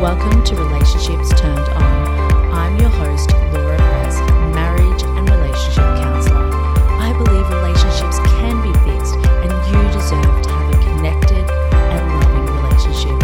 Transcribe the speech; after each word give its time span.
Welcome 0.00 0.42
to 0.44 0.56
Relationships 0.56 1.28
Turned 1.38 1.58
On. 1.58 2.52
I'm 2.54 2.78
your 2.80 2.88
host, 2.88 3.32
Laura 3.52 3.76
Press, 3.76 4.18
marriage 4.54 5.02
and 5.02 5.28
relationship 5.28 5.84
counselor. 6.00 6.38
I 6.38 7.12
believe 7.12 7.46
relationships 7.50 8.18
can 8.40 8.62
be 8.62 8.72
fixed 8.88 9.16
and 9.16 9.52
you 9.68 9.92
deserve 9.92 10.40
to 10.40 10.48
have 10.48 10.74
a 10.74 10.78
connected 10.78 11.50
and 11.50 12.14
loving 12.18 12.46
relationship. 12.46 13.22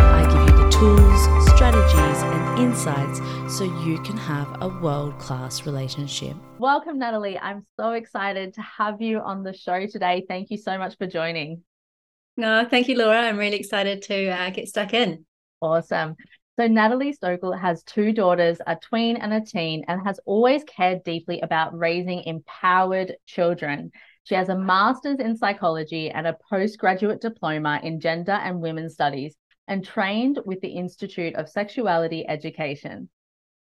I 0.00 0.22
give 0.24 0.50
you 0.50 0.64
the 0.64 0.70
tools, 0.70 1.48
strategies, 1.56 2.22
and 2.22 2.58
insights 2.58 3.20
so 3.56 3.64
you 3.64 3.98
can 4.02 4.18
have 4.18 4.54
a 4.60 4.68
world 4.68 5.18
class 5.18 5.64
relationship. 5.64 6.36
Welcome, 6.58 6.98
Natalie. 6.98 7.38
I'm 7.38 7.64
so 7.78 7.92
excited 7.92 8.52
to 8.52 8.60
have 8.60 9.00
you 9.00 9.20
on 9.20 9.44
the 9.44 9.54
show 9.54 9.86
today. 9.86 10.26
Thank 10.28 10.50
you 10.50 10.58
so 10.58 10.76
much 10.76 10.98
for 10.98 11.06
joining. 11.06 11.62
No, 12.36 12.66
thank 12.68 12.86
you, 12.86 12.98
Laura. 12.98 13.22
I'm 13.22 13.38
really 13.38 13.56
excited 13.56 14.02
to 14.02 14.28
uh, 14.28 14.50
get 14.50 14.68
stuck 14.68 14.92
in. 14.92 15.24
Awesome. 15.60 16.16
So, 16.58 16.66
Natalie 16.66 17.12
Stokell 17.12 17.58
has 17.58 17.82
two 17.84 18.12
daughters, 18.12 18.58
a 18.66 18.76
tween 18.76 19.16
and 19.16 19.32
a 19.32 19.40
teen, 19.40 19.84
and 19.86 20.04
has 20.04 20.18
always 20.24 20.64
cared 20.64 21.04
deeply 21.04 21.40
about 21.40 21.76
raising 21.76 22.22
empowered 22.24 23.16
children. 23.26 23.92
She 24.24 24.34
has 24.34 24.48
a 24.48 24.58
master's 24.58 25.20
in 25.20 25.36
psychology 25.36 26.10
and 26.10 26.26
a 26.26 26.36
postgraduate 26.50 27.20
diploma 27.20 27.80
in 27.82 28.00
gender 28.00 28.32
and 28.32 28.60
women's 28.60 28.94
studies, 28.94 29.36
and 29.68 29.84
trained 29.84 30.40
with 30.44 30.60
the 30.60 30.68
Institute 30.68 31.34
of 31.36 31.48
Sexuality 31.48 32.28
Education. 32.28 33.08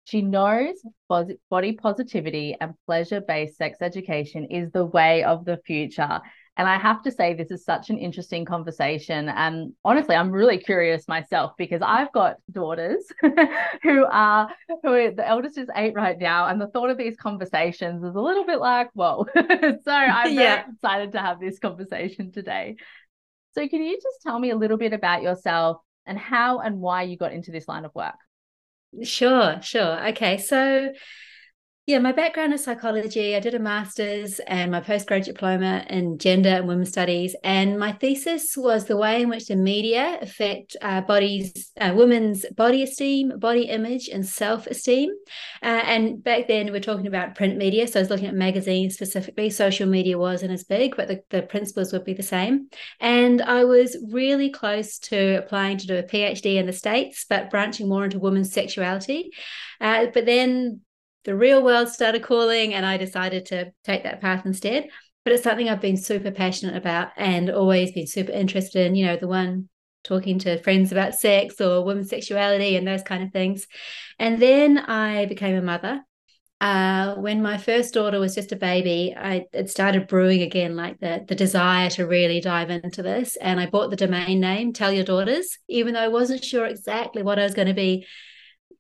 She 0.05 0.21
knows 0.21 0.77
body 1.09 1.73
positivity 1.73 2.57
and 2.61 2.75
pleasure 2.87 3.21
based 3.21 3.57
sex 3.57 3.79
education 3.81 4.47
is 4.51 4.71
the 4.71 4.85
way 4.85 5.25
of 5.25 5.45
the 5.45 5.57
future. 5.65 6.21
And 6.57 6.69
I 6.69 6.79
have 6.79 7.03
to 7.03 7.11
say, 7.11 7.35
this 7.35 7.51
is 7.51 7.65
such 7.65 7.91
an 7.91 7.99
interesting 7.99 8.45
conversation. 8.45 9.29
And 9.29 9.73
honestly, 9.85 10.15
I'm 10.15 10.31
really 10.31 10.59
curious 10.59 11.09
myself 11.09 11.53
because 11.59 11.83
I've 11.83 12.13
got 12.13 12.37
daughters 12.53 13.05
who 13.83 14.07
are 14.07 14.49
who 14.83 14.93
are, 14.93 15.11
the 15.11 15.27
eldest 15.27 15.59
is 15.59 15.69
eight 15.75 15.95
right 15.95 16.17
now, 16.17 16.47
and 16.47 16.61
the 16.61 16.69
thought 16.69 16.91
of 16.91 16.99
these 16.99 17.17
conversations 17.17 18.05
is 18.05 18.15
a 18.15 18.21
little 18.21 18.45
bit 18.45 18.61
like, 18.61 18.91
whoa. 18.95 19.27
so 19.35 19.43
I'm 19.91 20.37
very 20.37 20.63
excited 20.71 21.13
to 21.13 21.19
have 21.19 21.41
this 21.41 21.59
conversation 21.59 22.31
today. 22.31 22.77
So, 23.55 23.67
can 23.69 23.83
you 23.83 23.97
just 23.97 24.23
tell 24.23 24.39
me 24.39 24.51
a 24.51 24.57
little 24.57 24.79
bit 24.79 24.93
about 24.93 25.23
yourself 25.23 25.79
and 26.07 26.17
how 26.17 26.61
and 26.61 26.81
why 26.81 27.03
you 27.03 27.17
got 27.17 27.33
into 27.33 27.51
this 27.51 27.67
line 27.67 27.85
of 27.85 27.95
work? 27.97 28.15
Sure, 29.03 29.61
sure. 29.61 30.09
Okay, 30.11 30.39
so 30.39 30.93
yeah, 31.87 31.99
my 31.99 32.13
background 32.13 32.55
is 32.55 32.65
psychology. 32.65 33.37
I 33.37 33.41
did 33.41 33.55
a 33.55 33.59
master's 33.59 34.39
and 34.47 34.71
my 34.71 34.81
postgraduate 34.81 35.37
diploma 35.37 35.85
in 35.91 36.17
gender 36.17 36.49
and 36.49 36.67
women's 36.67 36.89
studies. 36.89 37.37
And 37.45 37.79
my 37.79 37.93
thesis 37.93 38.57
was 38.57 38.87
the 38.87 38.97
way 38.97 39.21
in 39.21 39.29
which 39.29 39.49
the 39.49 39.57
media 39.57 40.17
affect 40.23 40.79
uh, 40.81 41.03
bodies, 41.03 41.73
uh, 41.79 41.93
women's 41.95 42.47
body 42.57 42.85
esteem, 42.85 43.39
body 43.39 43.65
image, 43.65 44.09
and 44.09 44.25
self 44.25 44.67
esteem. 44.67 45.11
Uh, 45.63 45.83
and 45.85 46.25
back 46.25 46.49
then, 46.49 46.73
we 46.73 46.79
are 46.79 46.81
talking 46.81 47.07
about 47.07 47.35
print 47.35 47.59
media. 47.59 47.87
So 47.87 48.01
I 48.01 48.03
was 48.03 48.09
looking 48.09 48.29
at 48.29 48.35
magazines 48.35 48.95
specifically. 48.95 49.51
Social 49.51 49.87
media 49.87 50.17
wasn't 50.17 50.53
as 50.53 50.65
big, 50.65 50.97
but 50.97 51.09
the, 51.09 51.23
the 51.29 51.43
principles 51.43 51.93
would 51.93 52.07
be 52.07 52.15
the 52.15 52.23
same. 52.23 52.71
And 52.99 53.43
I 53.43 53.65
was 53.65 53.95
really 54.11 54.49
close 54.49 54.99
to 55.01 55.35
applying 55.35 55.77
to 55.77 55.87
do 55.87 55.99
a 55.99 56.03
PhD 56.03 56.57
in 56.57 56.65
the 56.65 56.73
States, 56.73 57.27
but 57.29 57.51
branching 57.51 57.91
more 57.91 58.07
into 58.07 58.19
women's 58.19 58.55
sexuality. 58.55 59.33
Uh, 59.83 60.07
but 60.15 60.25
then 60.25 60.81
the 61.25 61.35
real 61.35 61.63
world 61.63 61.89
started 61.89 62.23
calling 62.23 62.75
and 62.75 62.85
I 62.85 62.97
decided 62.97 63.47
to 63.47 63.73
take 63.85 64.05
that 64.05 64.21
path 64.21 64.47
instead. 64.47 64.89
But 65.25 65.33
it's 65.33 65.43
something 65.43 65.69
I've 65.69 65.81
been 65.81 65.97
super 65.97 66.31
passionate 66.31 66.77
about 66.77 67.09
and 67.17 67.51
always 67.51 67.93
been 67.93 68.07
super 68.07 68.33
interested 68.33 68.87
in, 68.87 68.95
you 68.95 69.07
know, 69.07 69.17
the 69.17 69.29
one 69.29 69.69
talking 70.05 70.39
to 70.41 70.63
friends 70.63 70.93
about 70.93 71.15
sex 71.15 71.61
or 71.63 71.83
women's 71.83 72.11
sexuality 72.11 72.77
and 72.77 72.87
those 72.87 73.03
kind 73.03 73.23
of 73.23 73.33
things. 73.33 73.67
And 74.19 74.41
then 74.41 74.79
I 74.79 75.25
became 75.25 75.57
a 75.57 75.63
mother. 75.63 76.03
Uh, 76.61 77.15
when 77.17 77.43
my 77.43 77.59
first 77.59 77.95
daughter 77.95 78.21
was 78.21 78.35
just 78.35 78.53
a 78.53 78.57
baby, 78.57 79.15
I 79.17 79.47
it 79.53 79.71
started 79.71 80.07
brewing 80.07 80.43
again, 80.43 80.77
like 80.77 81.01
the 81.01 81.25
the 81.27 81.35
desire 81.35 81.91
to 81.91 82.07
really 82.07 82.41
dive 82.41 82.71
into 82.71 83.03
this. 83.03 83.37
And 83.37 83.59
I 83.59 83.67
bought 83.67 83.91
the 83.91 83.97
domain 83.97 84.41
name 84.41 84.73
Tell 84.73 84.93
Your 84.93 85.05
Daughters, 85.05 85.59
even 85.69 85.95
though 85.95 86.01
I 86.01 86.09
wasn't 86.09 86.45
sure 86.45 86.65
exactly 86.65 87.23
what 87.23 87.39
I 87.39 87.45
was 87.45 87.55
going 87.55 87.69
to 87.69 87.75
be 87.75 88.07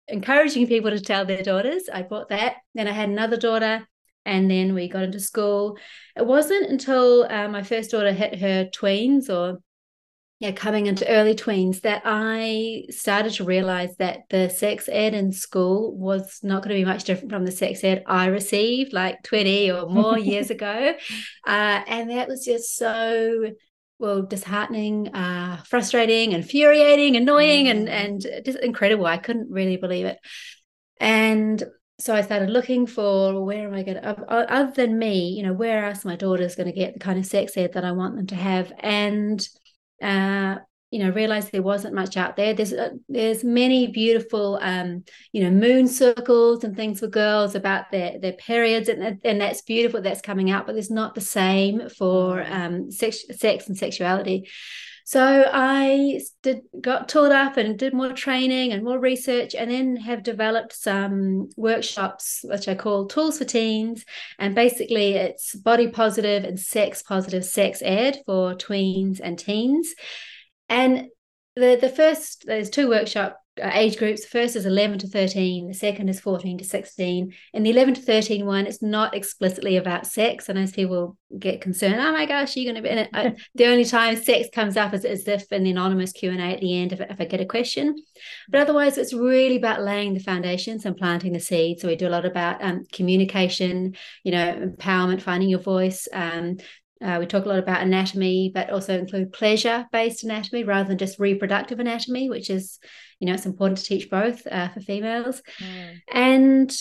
encouraging 0.08 0.66
people 0.66 0.90
to 0.90 1.00
tell 1.00 1.24
their 1.24 1.42
daughters. 1.42 1.88
I 1.92 2.02
bought 2.02 2.28
that. 2.28 2.56
Then 2.74 2.88
I 2.88 2.92
had 2.92 3.08
another 3.08 3.36
daughter, 3.36 3.86
and 4.24 4.50
then 4.50 4.74
we 4.74 4.88
got 4.88 5.04
into 5.04 5.20
school. 5.20 5.78
It 6.16 6.26
wasn't 6.26 6.70
until 6.70 7.24
uh, 7.24 7.48
my 7.48 7.62
first 7.62 7.90
daughter 7.90 8.12
hit 8.12 8.38
her 8.40 8.66
tweens 8.66 9.28
or 9.28 9.60
yeah, 10.40 10.50
coming 10.50 10.86
into 10.86 11.08
early 11.08 11.34
tweens 11.34 11.82
that 11.82 12.02
I 12.04 12.84
started 12.90 13.32
to 13.34 13.44
realize 13.44 13.96
that 13.96 14.24
the 14.30 14.50
sex 14.50 14.88
ed 14.92 15.14
in 15.14 15.32
school 15.32 15.96
was 15.96 16.40
not 16.42 16.62
going 16.62 16.76
to 16.76 16.80
be 16.80 16.84
much 16.84 17.04
different 17.04 17.30
from 17.30 17.44
the 17.44 17.52
sex 17.52 17.84
ed 17.84 18.02
I 18.06 18.26
received 18.26 18.92
like 18.92 19.22
20 19.22 19.70
or 19.70 19.88
more 19.88 20.18
years 20.18 20.50
ago. 20.50 20.94
Uh, 21.46 21.82
and 21.86 22.10
that 22.10 22.28
was 22.28 22.44
just 22.44 22.76
so 22.76 23.52
well 23.98 24.22
disheartening 24.22 25.14
uh 25.14 25.56
frustrating 25.64 26.32
infuriating 26.32 27.16
annoying 27.16 27.68
and 27.68 27.88
mm. 27.88 27.90
and 27.90 28.26
just 28.44 28.58
incredible. 28.58 29.06
I 29.06 29.18
couldn't 29.18 29.50
really 29.50 29.76
believe 29.76 30.06
it. 30.06 30.18
And 31.00 31.62
so 32.00 32.12
i 32.14 32.22
started 32.22 32.50
looking 32.50 32.86
for 32.86 33.44
where 33.44 33.68
am 33.68 33.74
i 33.74 33.82
going 33.84 33.96
to 33.96 34.52
other 34.52 34.72
than 34.72 34.98
me 34.98 35.28
you 35.28 35.44
know 35.44 35.52
where 35.52 35.84
else 35.84 36.04
my 36.04 36.16
daughter's 36.16 36.56
going 36.56 36.66
to 36.66 36.72
get 36.72 36.92
the 36.92 36.98
kind 36.98 37.20
of 37.20 37.24
sex 37.24 37.56
ed 37.56 37.72
that 37.74 37.84
i 37.84 37.92
want 37.92 38.16
them 38.16 38.26
to 38.26 38.34
have. 38.34 38.72
And 38.80 39.46
uh 40.02 40.56
you 40.94 41.00
know 41.00 41.10
realized 41.10 41.50
there 41.50 41.60
wasn't 41.60 41.92
much 41.92 42.16
out 42.16 42.36
there 42.36 42.54
there's 42.54 42.72
uh, 42.72 42.90
there's 43.08 43.42
many 43.42 43.88
beautiful 43.88 44.60
um 44.62 45.02
you 45.32 45.42
know 45.42 45.50
moon 45.50 45.88
circles 45.88 46.62
and 46.62 46.76
things 46.76 47.00
for 47.00 47.08
girls 47.08 47.56
about 47.56 47.90
their 47.90 48.16
their 48.20 48.34
periods 48.34 48.88
and 48.88 49.18
and 49.24 49.40
that's 49.40 49.62
beautiful 49.62 50.00
that's 50.00 50.20
coming 50.20 50.52
out 50.52 50.66
but 50.66 50.74
there's 50.74 50.92
not 50.92 51.16
the 51.16 51.20
same 51.20 51.88
for 51.88 52.36
mm. 52.36 52.50
um 52.52 52.90
sex 52.92 53.24
sex 53.36 53.66
and 53.66 53.76
sexuality 53.76 54.48
so 55.06 55.44
I 55.52 56.22
did 56.42 56.62
got 56.80 57.10
taught 57.10 57.30
up 57.30 57.58
and 57.58 57.78
did 57.78 57.92
more 57.92 58.14
training 58.14 58.72
and 58.72 58.82
more 58.82 58.98
research, 58.98 59.54
and 59.54 59.70
then 59.70 59.96
have 59.96 60.22
developed 60.22 60.72
some 60.72 61.50
workshops 61.58 62.40
which 62.42 62.68
I 62.68 62.74
call 62.74 63.06
tools 63.06 63.36
for 63.36 63.44
teens. 63.44 64.06
And 64.38 64.54
basically, 64.54 65.12
it's 65.12 65.54
body 65.54 65.88
positive 65.88 66.44
and 66.44 66.58
sex 66.58 67.02
positive 67.02 67.44
sex 67.44 67.82
ed 67.84 68.22
for 68.24 68.54
tweens 68.54 69.20
and 69.22 69.38
teens. 69.38 69.94
And 70.68 71.08
the 71.56 71.78
the 71.80 71.88
first 71.88 72.44
there's 72.46 72.70
two 72.70 72.88
workshop 72.88 73.38
uh, 73.62 73.70
age 73.72 73.96
groups. 73.98 74.22
The 74.22 74.28
first 74.28 74.56
is 74.56 74.66
11 74.66 74.98
to 75.00 75.06
13. 75.06 75.68
The 75.68 75.74
second 75.74 76.08
is 76.08 76.18
14 76.18 76.58
to 76.58 76.64
16. 76.64 77.32
And 77.52 77.64
the 77.64 77.70
11 77.70 77.94
to 77.94 78.00
13 78.00 78.44
one, 78.46 78.66
it's 78.66 78.82
not 78.82 79.14
explicitly 79.14 79.76
about 79.76 80.06
sex. 80.06 80.48
And 80.48 80.58
as 80.58 80.72
people 80.72 81.16
get 81.38 81.60
concerned, 81.60 82.00
oh 82.00 82.12
my 82.12 82.26
gosh, 82.26 82.56
you're 82.56 82.72
going 82.72 82.82
to 82.82 82.88
be 82.88 82.88
in. 82.88 83.08
I, 83.12 83.36
the 83.54 83.66
only 83.66 83.84
time 83.84 84.16
sex 84.16 84.48
comes 84.52 84.76
up 84.76 84.92
is 84.92 85.04
as 85.04 85.28
if 85.28 85.50
in 85.52 85.62
the 85.62 85.70
anonymous 85.70 86.10
Q&A 86.10 86.36
at 86.36 86.60
the 86.60 86.76
end 86.76 86.92
if, 86.92 87.00
if 87.00 87.20
I 87.20 87.24
get 87.26 87.40
a 87.40 87.46
question. 87.46 87.94
But 88.48 88.62
otherwise, 88.62 88.98
it's 88.98 89.14
really 89.14 89.56
about 89.56 89.82
laying 89.82 90.14
the 90.14 90.20
foundations 90.20 90.84
and 90.84 90.96
planting 90.96 91.32
the 91.32 91.40
seed. 91.40 91.78
So 91.78 91.86
we 91.86 91.94
do 91.94 92.08
a 92.08 92.10
lot 92.10 92.26
about 92.26 92.60
um, 92.60 92.84
communication, 92.92 93.94
you 94.24 94.32
know, 94.32 94.66
empowerment, 94.66 95.22
finding 95.22 95.48
your 95.48 95.60
voice, 95.60 96.08
um, 96.12 96.56
uh, 97.02 97.16
we 97.18 97.26
talk 97.26 97.44
a 97.44 97.48
lot 97.48 97.58
about 97.58 97.82
anatomy, 97.82 98.50
but 98.54 98.70
also 98.70 98.98
include 98.98 99.32
pleasure 99.32 99.86
based 99.92 100.24
anatomy 100.24 100.64
rather 100.64 100.88
than 100.88 100.98
just 100.98 101.18
reproductive 101.18 101.80
anatomy, 101.80 102.30
which 102.30 102.50
is, 102.50 102.78
you 103.20 103.26
know, 103.26 103.34
it's 103.34 103.46
important 103.46 103.78
to 103.78 103.84
teach 103.84 104.10
both 104.10 104.46
uh, 104.46 104.68
for 104.68 104.80
females. 104.80 105.42
Mm. 105.58 106.00
And 106.12 106.76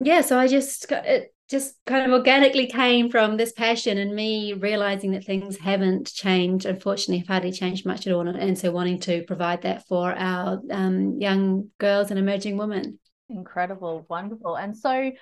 yeah, 0.00 0.20
so 0.20 0.38
I 0.38 0.48
just 0.48 0.88
got 0.88 1.06
it 1.06 1.32
just 1.48 1.74
kind 1.86 2.06
of 2.06 2.18
organically 2.18 2.66
came 2.66 3.10
from 3.10 3.36
this 3.36 3.52
passion 3.52 3.98
and 3.98 4.14
me 4.14 4.54
realizing 4.54 5.12
that 5.12 5.24
things 5.24 5.58
haven't 5.58 6.10
changed. 6.12 6.64
Unfortunately, 6.64 7.18
have 7.18 7.28
hardly 7.28 7.52
changed 7.52 7.84
much 7.84 8.06
at 8.06 8.12
all. 8.12 8.26
And 8.26 8.58
so 8.58 8.72
wanting 8.72 9.00
to 9.00 9.22
provide 9.24 9.62
that 9.62 9.86
for 9.86 10.12
our 10.12 10.60
um, 10.70 11.20
young 11.20 11.68
girls 11.78 12.10
and 12.10 12.18
emerging 12.18 12.56
women. 12.56 12.98
Incredible, 13.28 14.06
wonderful. 14.08 14.56
And 14.56 14.76
so 14.76 15.12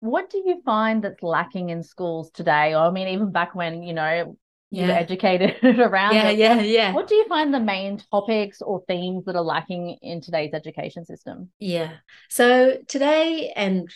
what 0.00 0.30
do 0.30 0.38
you 0.38 0.60
find 0.64 1.04
that's 1.04 1.22
lacking 1.22 1.70
in 1.70 1.82
schools 1.82 2.30
today? 2.30 2.74
Or 2.74 2.84
I 2.86 2.90
mean, 2.90 3.08
even 3.08 3.32
back 3.32 3.54
when, 3.54 3.82
you 3.82 3.92
know, 3.92 4.36
you 4.70 4.82
yeah. 4.82 4.88
were 4.88 4.92
educated 4.94 5.56
around 5.80 6.14
yeah, 6.14 6.28
it. 6.28 6.38
Yeah, 6.38 6.60
yeah, 6.60 6.92
What 6.92 7.08
do 7.08 7.14
you 7.14 7.26
find 7.28 7.52
the 7.52 7.60
main 7.60 8.00
topics 8.10 8.62
or 8.62 8.82
themes 8.86 9.24
that 9.24 9.36
are 9.36 9.42
lacking 9.42 9.98
in 10.00 10.20
today's 10.20 10.54
education 10.54 11.04
system? 11.04 11.50
Yeah. 11.58 11.90
So 12.28 12.78
today 12.86 13.52
and 13.56 13.90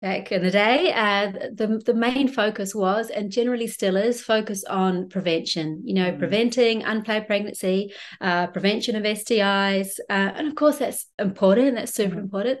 back 0.00 0.32
in 0.32 0.42
the 0.42 0.50
day, 0.50 0.92
uh, 0.92 1.32
the 1.52 1.82
the 1.84 1.94
main 1.94 2.28
focus 2.28 2.74
was, 2.74 3.10
and 3.10 3.30
generally 3.30 3.66
still 3.66 3.96
is, 3.96 4.22
focus 4.22 4.64
on 4.64 5.08
prevention. 5.08 5.82
You 5.84 5.94
know, 5.94 6.12
mm. 6.12 6.18
preventing 6.18 6.82
unplanned 6.82 7.26
pregnancy, 7.26 7.92
uh, 8.20 8.46
prevention 8.48 8.96
of 8.96 9.02
STIs, 9.02 9.98
uh, 10.08 10.32
and 10.36 10.48
of 10.48 10.54
course 10.54 10.78
that's 10.78 11.06
important. 11.18 11.76
That's 11.76 11.94
super 11.94 12.16
mm. 12.16 12.20
important. 12.20 12.60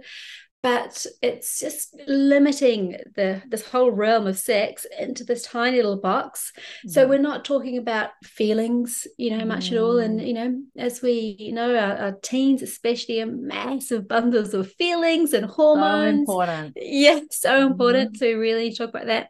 But 0.62 1.06
it's 1.22 1.58
just 1.58 1.94
limiting 2.06 2.96
the 3.16 3.42
this 3.48 3.66
whole 3.66 3.90
realm 3.90 4.26
of 4.26 4.38
sex 4.38 4.86
into 4.98 5.24
this 5.24 5.42
tiny 5.42 5.76
little 5.76 6.00
box 6.00 6.52
mm. 6.86 6.90
so 6.90 7.06
we're 7.06 7.18
not 7.18 7.44
talking 7.44 7.78
about 7.78 8.10
feelings 8.22 9.06
you 9.16 9.36
know 9.36 9.44
much 9.44 9.70
mm. 9.70 9.72
at 9.72 9.78
all 9.78 9.98
and 9.98 10.20
you 10.20 10.34
know 10.34 10.60
as 10.76 11.00
we 11.00 11.50
know 11.52 11.74
our, 11.74 11.96
our, 11.96 12.12
teens 12.22 12.62
especially 12.62 13.20
are 13.20 13.26
massive 13.26 14.06
bundles 14.06 14.52
of 14.52 14.70
feelings 14.72 15.32
and 15.32 15.46
hormones 15.46 16.26
so 16.26 16.40
important 16.40 16.76
yeah 16.76 17.20
so 17.30 17.66
important 17.66 18.14
mm. 18.14 18.18
to 18.18 18.36
really 18.36 18.72
talk 18.72 18.90
about 18.90 19.06
that 19.06 19.28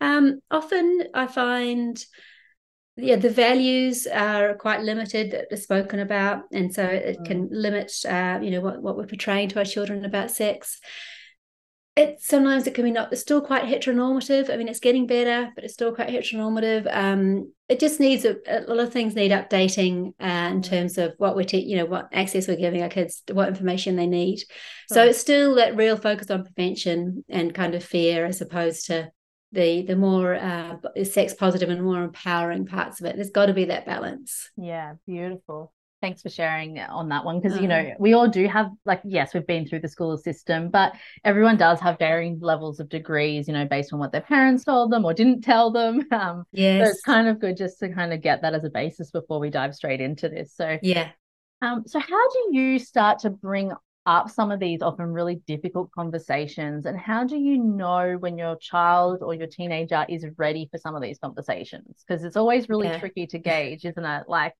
um 0.00 0.40
often 0.50 1.04
i 1.14 1.26
find 1.26 2.04
yeah 3.02 3.16
the 3.16 3.30
values 3.30 4.06
are 4.06 4.54
quite 4.54 4.80
limited 4.80 5.30
that 5.30 5.46
are 5.52 5.56
spoken 5.56 6.00
about 6.00 6.44
and 6.52 6.74
so 6.74 6.84
it 6.84 7.18
mm. 7.18 7.26
can 7.26 7.48
limit 7.50 7.92
uh, 8.08 8.38
you 8.42 8.50
know 8.50 8.60
what, 8.60 8.82
what 8.82 8.96
we're 8.96 9.06
portraying 9.06 9.48
to 9.48 9.58
our 9.58 9.64
children 9.64 10.04
about 10.04 10.30
sex. 10.30 10.80
It 11.96 12.20
sometimes 12.20 12.66
it 12.66 12.74
can 12.74 12.84
be 12.84 12.92
not 12.92 13.12
it's 13.12 13.20
still 13.20 13.40
quite 13.40 13.64
heteronormative. 13.64 14.50
I 14.50 14.56
mean 14.56 14.68
it's 14.68 14.80
getting 14.80 15.06
better 15.06 15.50
but 15.54 15.64
it's 15.64 15.74
still 15.74 15.94
quite 15.94 16.08
heteronormative. 16.08 16.88
Um 16.90 17.52
it 17.68 17.78
just 17.78 18.00
needs 18.00 18.24
a, 18.24 18.36
a 18.48 18.60
lot 18.62 18.80
of 18.80 18.92
things 18.92 19.14
need 19.14 19.30
updating 19.30 20.14
uh, 20.20 20.50
in 20.50 20.60
mm. 20.60 20.64
terms 20.64 20.98
of 20.98 21.14
what 21.18 21.36
we're 21.36 21.44
te- 21.44 21.68
you 21.68 21.76
know 21.76 21.86
what 21.86 22.08
access 22.12 22.48
we're 22.48 22.56
giving 22.56 22.82
our 22.82 22.88
kids 22.88 23.22
what 23.32 23.48
information 23.48 23.96
they 23.96 24.06
need. 24.06 24.40
So 24.90 25.04
it's 25.04 25.20
still 25.20 25.54
that 25.56 25.76
real 25.76 25.96
focus 25.96 26.30
on 26.30 26.44
prevention 26.44 27.24
and 27.28 27.54
kind 27.54 27.74
of 27.74 27.84
fear 27.84 28.24
as 28.24 28.40
opposed 28.40 28.86
to 28.86 29.10
the 29.52 29.82
the 29.82 29.96
more 29.96 30.34
uh, 30.34 30.76
sex 31.04 31.34
positive 31.34 31.68
and 31.68 31.82
more 31.82 32.02
empowering 32.02 32.66
parts 32.66 33.00
of 33.00 33.06
it. 33.06 33.16
There's 33.16 33.30
got 33.30 33.46
to 33.46 33.52
be 33.52 33.66
that 33.66 33.86
balance. 33.86 34.50
Yeah, 34.56 34.94
beautiful. 35.06 35.72
Thanks 36.00 36.22
for 36.22 36.30
sharing 36.30 36.78
on 36.78 37.10
that 37.10 37.26
one 37.26 37.40
because 37.40 37.58
uh, 37.58 37.60
you 37.60 37.68
know 37.68 37.78
uh-huh. 37.78 37.96
we 37.98 38.14
all 38.14 38.26
do 38.26 38.46
have 38.48 38.70
like 38.86 39.02
yes 39.04 39.34
we've 39.34 39.46
been 39.46 39.66
through 39.66 39.80
the 39.80 39.88
school 39.88 40.16
system 40.16 40.70
but 40.70 40.94
everyone 41.24 41.58
does 41.58 41.78
have 41.80 41.98
varying 41.98 42.38
levels 42.40 42.80
of 42.80 42.88
degrees 42.88 43.46
you 43.46 43.52
know 43.52 43.66
based 43.66 43.92
on 43.92 43.98
what 43.98 44.10
their 44.10 44.22
parents 44.22 44.64
told 44.64 44.90
them 44.90 45.04
or 45.04 45.12
didn't 45.12 45.42
tell 45.42 45.70
them 45.70 46.02
um 46.12 46.44
yes 46.52 46.86
so 46.86 46.90
it's 46.90 47.02
kind 47.02 47.28
of 47.28 47.38
good 47.38 47.54
just 47.54 47.78
to 47.80 47.92
kind 47.92 48.14
of 48.14 48.22
get 48.22 48.40
that 48.40 48.54
as 48.54 48.64
a 48.64 48.70
basis 48.70 49.10
before 49.10 49.38
we 49.38 49.50
dive 49.50 49.74
straight 49.74 50.00
into 50.00 50.30
this 50.30 50.54
so 50.54 50.78
yeah 50.80 51.10
um 51.60 51.82
so 51.86 51.98
how 51.98 52.28
do 52.30 52.48
you 52.52 52.78
start 52.78 53.18
to 53.18 53.28
bring 53.28 53.70
up 54.10 54.28
some 54.28 54.50
of 54.50 54.58
these 54.58 54.82
often 54.82 55.06
really 55.06 55.40
difficult 55.46 55.90
conversations 55.92 56.84
and 56.84 56.98
how 56.98 57.22
do 57.22 57.36
you 57.36 57.56
know 57.56 58.16
when 58.18 58.36
your 58.36 58.56
child 58.56 59.22
or 59.22 59.34
your 59.34 59.46
teenager 59.46 60.04
is 60.08 60.26
ready 60.36 60.68
for 60.70 60.78
some 60.78 60.96
of 60.96 61.02
these 61.02 61.18
conversations 61.18 62.04
because 62.06 62.24
it's 62.24 62.36
always 62.36 62.68
really 62.68 62.88
yeah. 62.88 62.98
tricky 62.98 63.24
to 63.24 63.38
gauge 63.38 63.84
isn't 63.84 64.04
it 64.04 64.24
like 64.26 64.52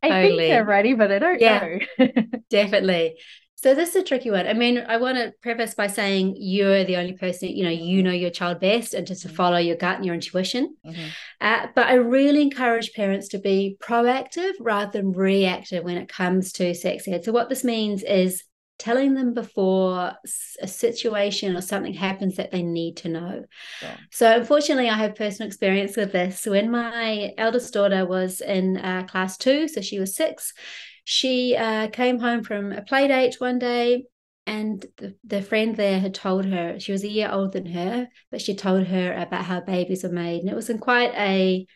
i 0.00 0.08
think 0.08 0.38
they're 0.38 0.64
ready 0.64 0.94
but 0.94 1.10
i 1.10 1.18
don't 1.18 1.40
yeah, 1.40 1.78
know 1.98 2.06
definitely 2.50 3.16
so 3.56 3.74
this 3.74 3.90
is 3.90 3.96
a 3.96 4.02
tricky 4.02 4.30
one. 4.30 4.46
I 4.46 4.52
mean, 4.52 4.76
I 4.76 4.98
want 4.98 5.16
to 5.16 5.32
preface 5.40 5.74
by 5.74 5.86
saying 5.86 6.34
you're 6.36 6.84
the 6.84 6.98
only 6.98 7.14
person, 7.14 7.48
you 7.48 7.64
know, 7.64 7.70
you 7.70 8.02
know 8.02 8.10
your 8.10 8.28
child 8.28 8.60
best 8.60 8.92
and 8.92 9.06
just 9.06 9.22
to 9.22 9.28
mm-hmm. 9.28 9.36
follow 9.38 9.56
your 9.56 9.76
gut 9.76 9.96
and 9.96 10.04
your 10.04 10.14
intuition. 10.14 10.76
Mm-hmm. 10.84 11.06
Uh, 11.40 11.68
but 11.74 11.86
I 11.86 11.94
really 11.94 12.42
encourage 12.42 12.92
parents 12.92 13.28
to 13.28 13.38
be 13.38 13.78
proactive 13.80 14.52
rather 14.60 14.92
than 14.92 15.12
reactive 15.12 15.82
when 15.82 15.96
it 15.96 16.10
comes 16.10 16.52
to 16.54 16.74
sex 16.74 17.08
ed. 17.08 17.24
So 17.24 17.32
what 17.32 17.48
this 17.48 17.64
means 17.64 18.02
is 18.02 18.44
telling 18.78 19.14
them 19.14 19.34
before 19.34 20.12
a 20.60 20.66
situation 20.66 21.56
or 21.56 21.60
something 21.60 21.94
happens 21.94 22.36
that 22.36 22.50
they 22.50 22.62
need 22.62 22.96
to 22.98 23.08
know. 23.08 23.44
Yeah. 23.82 23.96
So, 24.10 24.36
unfortunately, 24.36 24.88
I 24.88 24.96
have 24.96 25.14
personal 25.14 25.46
experience 25.46 25.96
with 25.96 26.12
this. 26.12 26.44
When 26.46 26.70
my 26.70 27.32
eldest 27.38 27.72
daughter 27.72 28.04
was 28.04 28.40
in 28.40 28.76
uh, 28.76 29.04
class 29.04 29.36
two, 29.36 29.68
so 29.68 29.80
she 29.80 30.00
was 30.00 30.16
six, 30.16 30.52
she 31.04 31.56
uh, 31.56 31.88
came 31.88 32.18
home 32.18 32.42
from 32.42 32.72
a 32.72 32.82
play 32.82 33.08
date 33.08 33.36
one 33.38 33.58
day. 33.58 34.04
And 34.46 34.84
the, 34.98 35.14
the 35.24 35.40
friend 35.40 35.74
there 35.74 35.98
had 35.98 36.12
told 36.12 36.44
her 36.44 36.78
she 36.78 36.92
was 36.92 37.02
a 37.02 37.08
year 37.08 37.30
older 37.32 37.60
than 37.60 37.72
her, 37.72 38.08
but 38.30 38.42
she 38.42 38.54
told 38.54 38.86
her 38.88 39.14
about 39.14 39.44
how 39.44 39.60
babies 39.60 40.04
are 40.04 40.10
made. 40.12 40.40
And 40.40 40.50
it 40.50 40.54
was 40.54 40.68
in 40.68 40.78
quite 40.78 41.14
a 41.14 41.66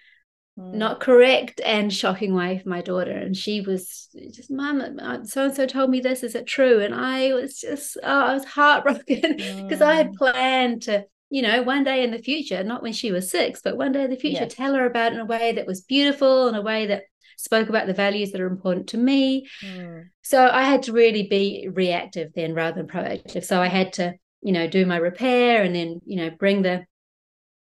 not 0.58 0.98
correct 0.98 1.60
and 1.64 1.92
shocking 1.92 2.34
way 2.34 2.58
for 2.58 2.68
my 2.68 2.80
daughter. 2.80 3.12
And 3.12 3.36
she 3.36 3.60
was 3.60 4.08
just, 4.32 4.50
Mom, 4.50 4.80
so 5.24 5.44
and 5.44 5.54
so 5.54 5.66
told 5.66 5.90
me 5.90 6.00
this. 6.00 6.22
Is 6.22 6.34
it 6.34 6.46
true? 6.46 6.80
And 6.80 6.94
I 6.94 7.32
was 7.32 7.60
just, 7.60 7.96
oh, 8.02 8.26
I 8.26 8.34
was 8.34 8.44
heartbroken 8.44 9.20
because 9.36 9.80
mm. 9.80 9.82
I 9.82 9.94
had 9.94 10.10
mm. 10.10 10.16
planned 10.16 10.82
to, 10.82 11.04
you 11.30 11.42
know, 11.42 11.62
one 11.62 11.84
day 11.84 12.02
in 12.02 12.10
the 12.10 12.18
future, 12.18 12.64
not 12.64 12.82
when 12.82 12.92
she 12.92 13.12
was 13.12 13.30
six, 13.30 13.60
but 13.62 13.76
one 13.76 13.92
day 13.92 14.04
in 14.04 14.10
the 14.10 14.16
future, 14.16 14.42
yes. 14.42 14.54
tell 14.54 14.74
her 14.74 14.84
about 14.84 15.12
it 15.12 15.14
in 15.14 15.20
a 15.20 15.26
way 15.26 15.52
that 15.52 15.66
was 15.66 15.82
beautiful, 15.82 16.48
in 16.48 16.56
a 16.56 16.62
way 16.62 16.86
that 16.86 17.04
spoke 17.36 17.68
about 17.68 17.86
the 17.86 17.94
values 17.94 18.32
that 18.32 18.40
are 18.40 18.48
important 18.48 18.88
to 18.88 18.98
me. 18.98 19.46
Mm. 19.62 20.06
So 20.22 20.48
I 20.48 20.64
had 20.64 20.82
to 20.84 20.92
really 20.92 21.28
be 21.28 21.68
reactive 21.72 22.32
then 22.34 22.52
rather 22.52 22.82
than 22.82 22.88
proactive. 22.88 23.44
So 23.44 23.62
I 23.62 23.68
had 23.68 23.92
to, 23.94 24.14
you 24.42 24.52
know, 24.52 24.66
do 24.66 24.84
my 24.86 24.96
repair 24.96 25.62
and 25.62 25.74
then, 25.74 26.00
you 26.04 26.16
know, 26.16 26.30
bring 26.30 26.62
the 26.62 26.84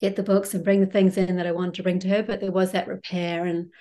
get 0.01 0.15
the 0.15 0.23
books 0.23 0.53
and 0.53 0.63
bring 0.63 0.81
the 0.81 0.87
things 0.87 1.17
in 1.17 1.35
that 1.37 1.47
I 1.47 1.51
wanted 1.51 1.75
to 1.75 1.83
bring 1.83 1.99
to 1.99 2.09
her. 2.09 2.23
But 2.23 2.41
there 2.41 2.51
was 2.51 2.71
that 2.71 2.87
repair 2.87 3.45
and 3.45 3.71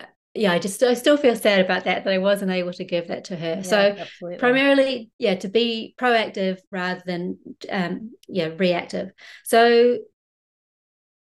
uh, 0.00 0.06
yeah, 0.34 0.52
I 0.52 0.58
just 0.58 0.82
I 0.82 0.94
still 0.94 1.16
feel 1.16 1.36
sad 1.36 1.60
about 1.60 1.84
that 1.84 2.04
that 2.04 2.12
I 2.12 2.18
wasn't 2.18 2.50
able 2.50 2.72
to 2.74 2.84
give 2.84 3.08
that 3.08 3.24
to 3.26 3.36
her. 3.36 3.56
Yeah, 3.56 3.62
so 3.62 3.78
absolutely. 3.78 4.38
primarily, 4.38 5.10
yeah, 5.18 5.34
to 5.36 5.48
be 5.48 5.94
proactive 5.98 6.58
rather 6.70 7.02
than 7.04 7.38
um 7.70 8.12
yeah 8.28 8.50
reactive. 8.56 9.10
So 9.44 9.98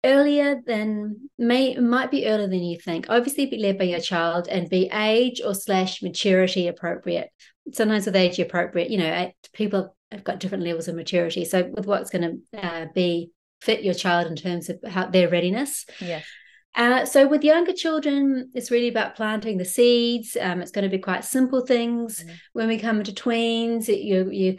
earlier 0.04 0.62
than 0.66 1.30
may 1.38 1.76
might 1.76 2.12
be 2.12 2.28
earlier 2.28 2.48
than 2.48 2.64
you 2.64 2.80
think. 2.80 3.08
Obviously, 3.10 3.46
be 3.46 3.58
led 3.58 3.78
by 3.78 3.86
your 3.86 4.00
child 4.00 4.48
and 4.48 4.70
be 4.70 4.90
age 4.94 5.42
or 5.44 5.56
slash 5.56 6.02
maturity 6.02 6.68
appropriate. 6.68 7.30
Sometimes 7.72 8.06
with 8.06 8.16
age 8.16 8.40
appropriate, 8.40 8.90
you 8.90 8.98
know, 8.98 9.32
people 9.54 9.96
have 10.12 10.24
got 10.24 10.40
different 10.40 10.64
levels 10.64 10.88
of 10.88 10.96
maturity. 10.96 11.46
So 11.46 11.64
with 11.64 11.86
what's 11.86 12.10
going 12.10 12.44
to 12.52 12.62
uh, 12.62 12.86
be 12.94 13.32
fit 13.64 13.84
your 13.84 13.94
child 13.94 14.28
in 14.28 14.36
terms 14.36 14.70
of 14.70 14.80
how 14.88 15.08
their 15.08 15.30
readiness. 15.30 15.86
Yes. 16.00 16.26
Uh, 16.76 17.06
so 17.06 17.28
with 17.28 17.44
younger 17.44 17.74
children, 17.74 18.50
it's 18.56 18.72
really 18.72 18.88
about 18.88 19.16
planting 19.16 19.58
the 19.58 19.66
seeds. 19.66 20.36
Um, 20.40 20.60
it's 20.62 20.72
going 20.72 20.84
to 20.84 20.90
be 20.90 21.02
quite 21.02 21.24
simple 21.24 21.66
things. 21.66 22.24
Mm. 22.24 22.32
When 22.54 22.68
we 22.68 22.80
come 22.80 23.04
to 23.04 23.12
tweens, 23.12 23.88
you 23.88 24.30
you 24.32 24.54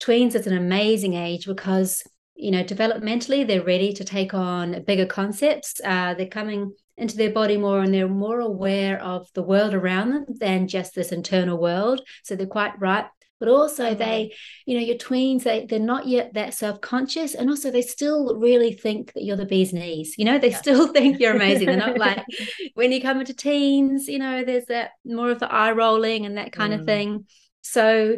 tweens 0.00 0.34
is 0.34 0.46
an 0.46 0.56
amazing 0.56 1.14
age 1.14 1.46
because 1.46 2.02
you 2.34 2.50
know 2.50 2.64
developmentally 2.64 3.46
they're 3.46 3.62
ready 3.62 3.92
to 3.92 4.04
take 4.04 4.32
on 4.32 4.82
bigger 4.84 5.06
concepts. 5.06 5.80
Uh, 5.84 6.14
they're 6.14 6.26
coming 6.26 6.72
into 6.96 7.16
their 7.16 7.30
body 7.30 7.56
more 7.56 7.80
and 7.80 7.92
they're 7.92 8.08
more 8.08 8.40
aware 8.40 9.02
of 9.02 9.26
the 9.34 9.42
world 9.42 9.74
around 9.74 10.12
them 10.12 10.24
than 10.38 10.68
just 10.68 10.94
this 10.94 11.12
internal 11.12 11.58
world. 11.58 12.00
So 12.24 12.36
they're 12.36 12.46
quite 12.46 12.78
ripe 12.78 13.10
but 13.40 13.48
also 13.48 13.86
mm-hmm. 13.86 13.98
they 13.98 14.34
you 14.66 14.78
know 14.78 14.84
your 14.84 14.96
tweens 14.96 15.42
they 15.42 15.66
they're 15.66 15.80
not 15.80 16.06
yet 16.06 16.34
that 16.34 16.54
self-conscious 16.54 17.34
and 17.34 17.50
also 17.50 17.70
they 17.70 17.82
still 17.82 18.38
really 18.38 18.72
think 18.72 19.12
that 19.14 19.24
you're 19.24 19.36
the 19.36 19.46
bee's 19.46 19.72
knees 19.72 20.14
you 20.16 20.24
know 20.24 20.38
they 20.38 20.50
yeah. 20.50 20.56
still 20.64 20.88
think 20.88 21.18
you're 21.18 21.34
amazing 21.34 21.66
they're 21.66 21.76
not 21.76 21.98
like 21.98 22.24
when 22.74 22.92
you 22.92 23.00
come 23.00 23.18
into 23.18 23.34
teens 23.34 24.06
you 24.06 24.18
know 24.18 24.44
there's 24.44 24.66
that 24.66 24.92
more 25.04 25.30
of 25.30 25.40
the 25.40 25.52
eye 25.52 25.72
rolling 25.72 26.26
and 26.26 26.36
that 26.36 26.52
kind 26.52 26.72
mm. 26.72 26.78
of 26.78 26.86
thing 26.86 27.24
so 27.62 28.16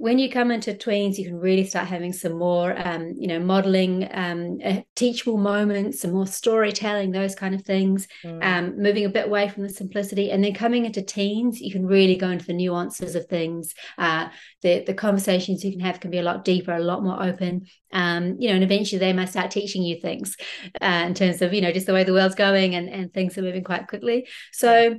when 0.00 0.18
you 0.18 0.30
come 0.30 0.50
into 0.50 0.72
tweens, 0.72 1.18
you 1.18 1.26
can 1.26 1.38
really 1.38 1.66
start 1.66 1.86
having 1.86 2.14
some 2.14 2.32
more, 2.32 2.74
um, 2.74 3.12
you 3.18 3.28
know, 3.28 3.38
modeling, 3.38 4.08
um, 4.12 4.58
uh, 4.64 4.80
teachable 4.96 5.36
moments, 5.36 6.00
some 6.00 6.12
more 6.12 6.26
storytelling, 6.26 7.10
those 7.10 7.34
kind 7.34 7.54
of 7.54 7.60
things. 7.66 8.08
Mm. 8.24 8.42
Um, 8.42 8.82
moving 8.82 9.04
a 9.04 9.10
bit 9.10 9.26
away 9.26 9.50
from 9.50 9.62
the 9.62 9.68
simplicity, 9.68 10.30
and 10.30 10.42
then 10.42 10.54
coming 10.54 10.86
into 10.86 11.02
teens, 11.02 11.60
you 11.60 11.70
can 11.70 11.84
really 11.84 12.16
go 12.16 12.30
into 12.30 12.46
the 12.46 12.54
nuances 12.54 13.14
of 13.14 13.26
things. 13.26 13.74
Uh, 13.98 14.30
the 14.62 14.84
the 14.86 14.94
conversations 14.94 15.62
you 15.62 15.70
can 15.70 15.80
have 15.80 16.00
can 16.00 16.10
be 16.10 16.18
a 16.18 16.22
lot 16.22 16.46
deeper, 16.46 16.72
a 16.72 16.80
lot 16.80 17.04
more 17.04 17.22
open. 17.22 17.66
Um, 17.92 18.36
you 18.38 18.48
know, 18.48 18.54
and 18.54 18.64
eventually 18.64 19.00
they 19.00 19.12
might 19.12 19.28
start 19.28 19.50
teaching 19.50 19.82
you 19.82 20.00
things 20.00 20.34
uh, 20.80 21.04
in 21.08 21.12
terms 21.12 21.42
of 21.42 21.52
you 21.52 21.60
know 21.60 21.72
just 21.72 21.86
the 21.86 21.92
way 21.92 22.04
the 22.04 22.14
world's 22.14 22.34
going 22.34 22.74
and 22.74 22.88
and 22.88 23.12
things 23.12 23.36
are 23.36 23.42
moving 23.42 23.64
quite 23.64 23.86
quickly. 23.86 24.26
So 24.50 24.98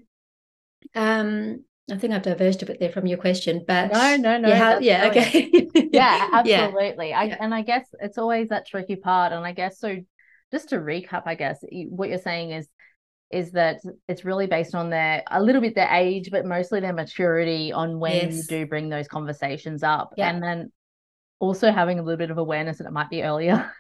um 0.94 1.64
I 1.92 1.98
think 1.98 2.14
I've 2.14 2.22
diverged 2.22 2.64
a 2.64 2.66
bit 2.66 2.80
there 2.80 2.92
from 2.92 3.06
your 3.06 3.18
question, 3.18 3.64
but 3.68 3.92
no, 3.92 4.16
no, 4.18 4.38
no. 4.38 4.50
Yeah, 4.50 4.80
yeah 4.80 5.08
okay. 5.08 5.50
yeah, 5.92 6.30
absolutely. 6.32 7.10
Yeah. 7.10 7.20
I, 7.20 7.24
and 7.26 7.54
I 7.54 7.62
guess 7.62 7.88
it's 8.00 8.18
always 8.18 8.50
that 8.50 8.68
tricky 8.68 8.96
part. 8.96 9.34
And 9.34 9.46
I 9.46 9.52
guess 9.52 9.80
so. 9.80 9.98
Just 10.52 10.70
to 10.70 10.78
recap, 10.78 11.24
I 11.26 11.36
guess 11.36 11.64
what 11.90 12.10
you're 12.10 12.18
saying 12.18 12.52
is 12.52 12.68
is 13.32 13.52
that 13.52 13.80
it's 14.10 14.26
really 14.26 14.48
based 14.48 14.76
on 14.76 14.90
their 14.90 15.24
a 15.32 15.42
little 15.42 15.62
bit 15.62 15.76
their 15.76 15.90
age, 15.90 16.30
but 16.32 16.46
mostly 16.46 16.82
their 16.82 16.94
maturity 16.94 17.72
on 17.72 18.00
when 18.00 18.32
yes. 18.32 18.36
you 18.36 18.44
do 18.44 18.66
bring 18.66 18.90
those 18.90 19.08
conversations 19.08 19.84
up, 19.84 20.14
yeah. 20.18 20.30
and 20.30 20.44
then 20.44 20.72
also 21.40 21.72
having 21.72 22.00
a 22.00 22.04
little 22.04 22.18
bit 22.18 22.32
of 22.32 22.38
awareness 22.38 22.78
that 22.78 22.88
it 22.88 22.92
might 22.92 23.10
be 23.10 23.24
earlier. 23.24 23.72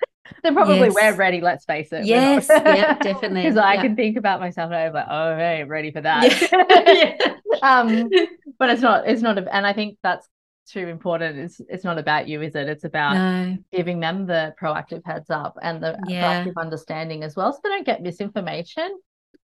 They're 0.44 0.54
probably 0.54 0.80
yes. 0.80 0.94
we're 0.94 1.16
ready. 1.16 1.42
Let's 1.42 1.66
face 1.66 1.92
it. 1.92 2.06
Yes, 2.06 2.48
yeah, 2.50 2.98
definitely. 3.00 3.44
Because 3.44 3.58
I 3.58 3.78
can 3.78 3.96
think 3.96 4.18
about 4.18 4.40
myself 4.40 4.72
and 4.72 4.76
I'm 4.76 4.94
like, 4.94 5.08
oh, 5.10 5.36
hey, 5.36 5.64
ready 5.64 5.92
for 5.92 6.02
that. 6.02 6.22
Yeah. 7.52 7.60
um, 7.62 8.10
but 8.58 8.70
it's 8.70 8.82
not. 8.82 9.08
It's 9.08 9.22
not. 9.22 9.38
A, 9.38 9.56
and 9.56 9.66
I 9.66 9.74
think 9.74 9.98
that's 10.04 10.28
too 10.68 10.88
important. 10.88 11.38
It's 11.38 11.62
it's 11.70 11.84
not 11.84 11.98
about 11.98 12.28
you, 12.28 12.42
is 12.42 12.56
it? 12.56 12.70
It's 12.70 12.84
about 12.84 13.16
no. 13.16 13.58
giving 13.72 14.00
them 14.00 14.26
the 14.26 14.54
proactive 14.62 15.02
heads 15.06 15.30
up 15.30 15.58
and 15.62 15.82
the 15.82 15.98
yeah. 16.08 16.44
proactive 16.44 16.54
understanding 16.58 17.24
as 17.24 17.36
well, 17.36 17.52
so 17.54 17.60
they 17.64 17.70
don't 17.70 17.86
get 17.86 18.02
misinformation. 18.02 19.00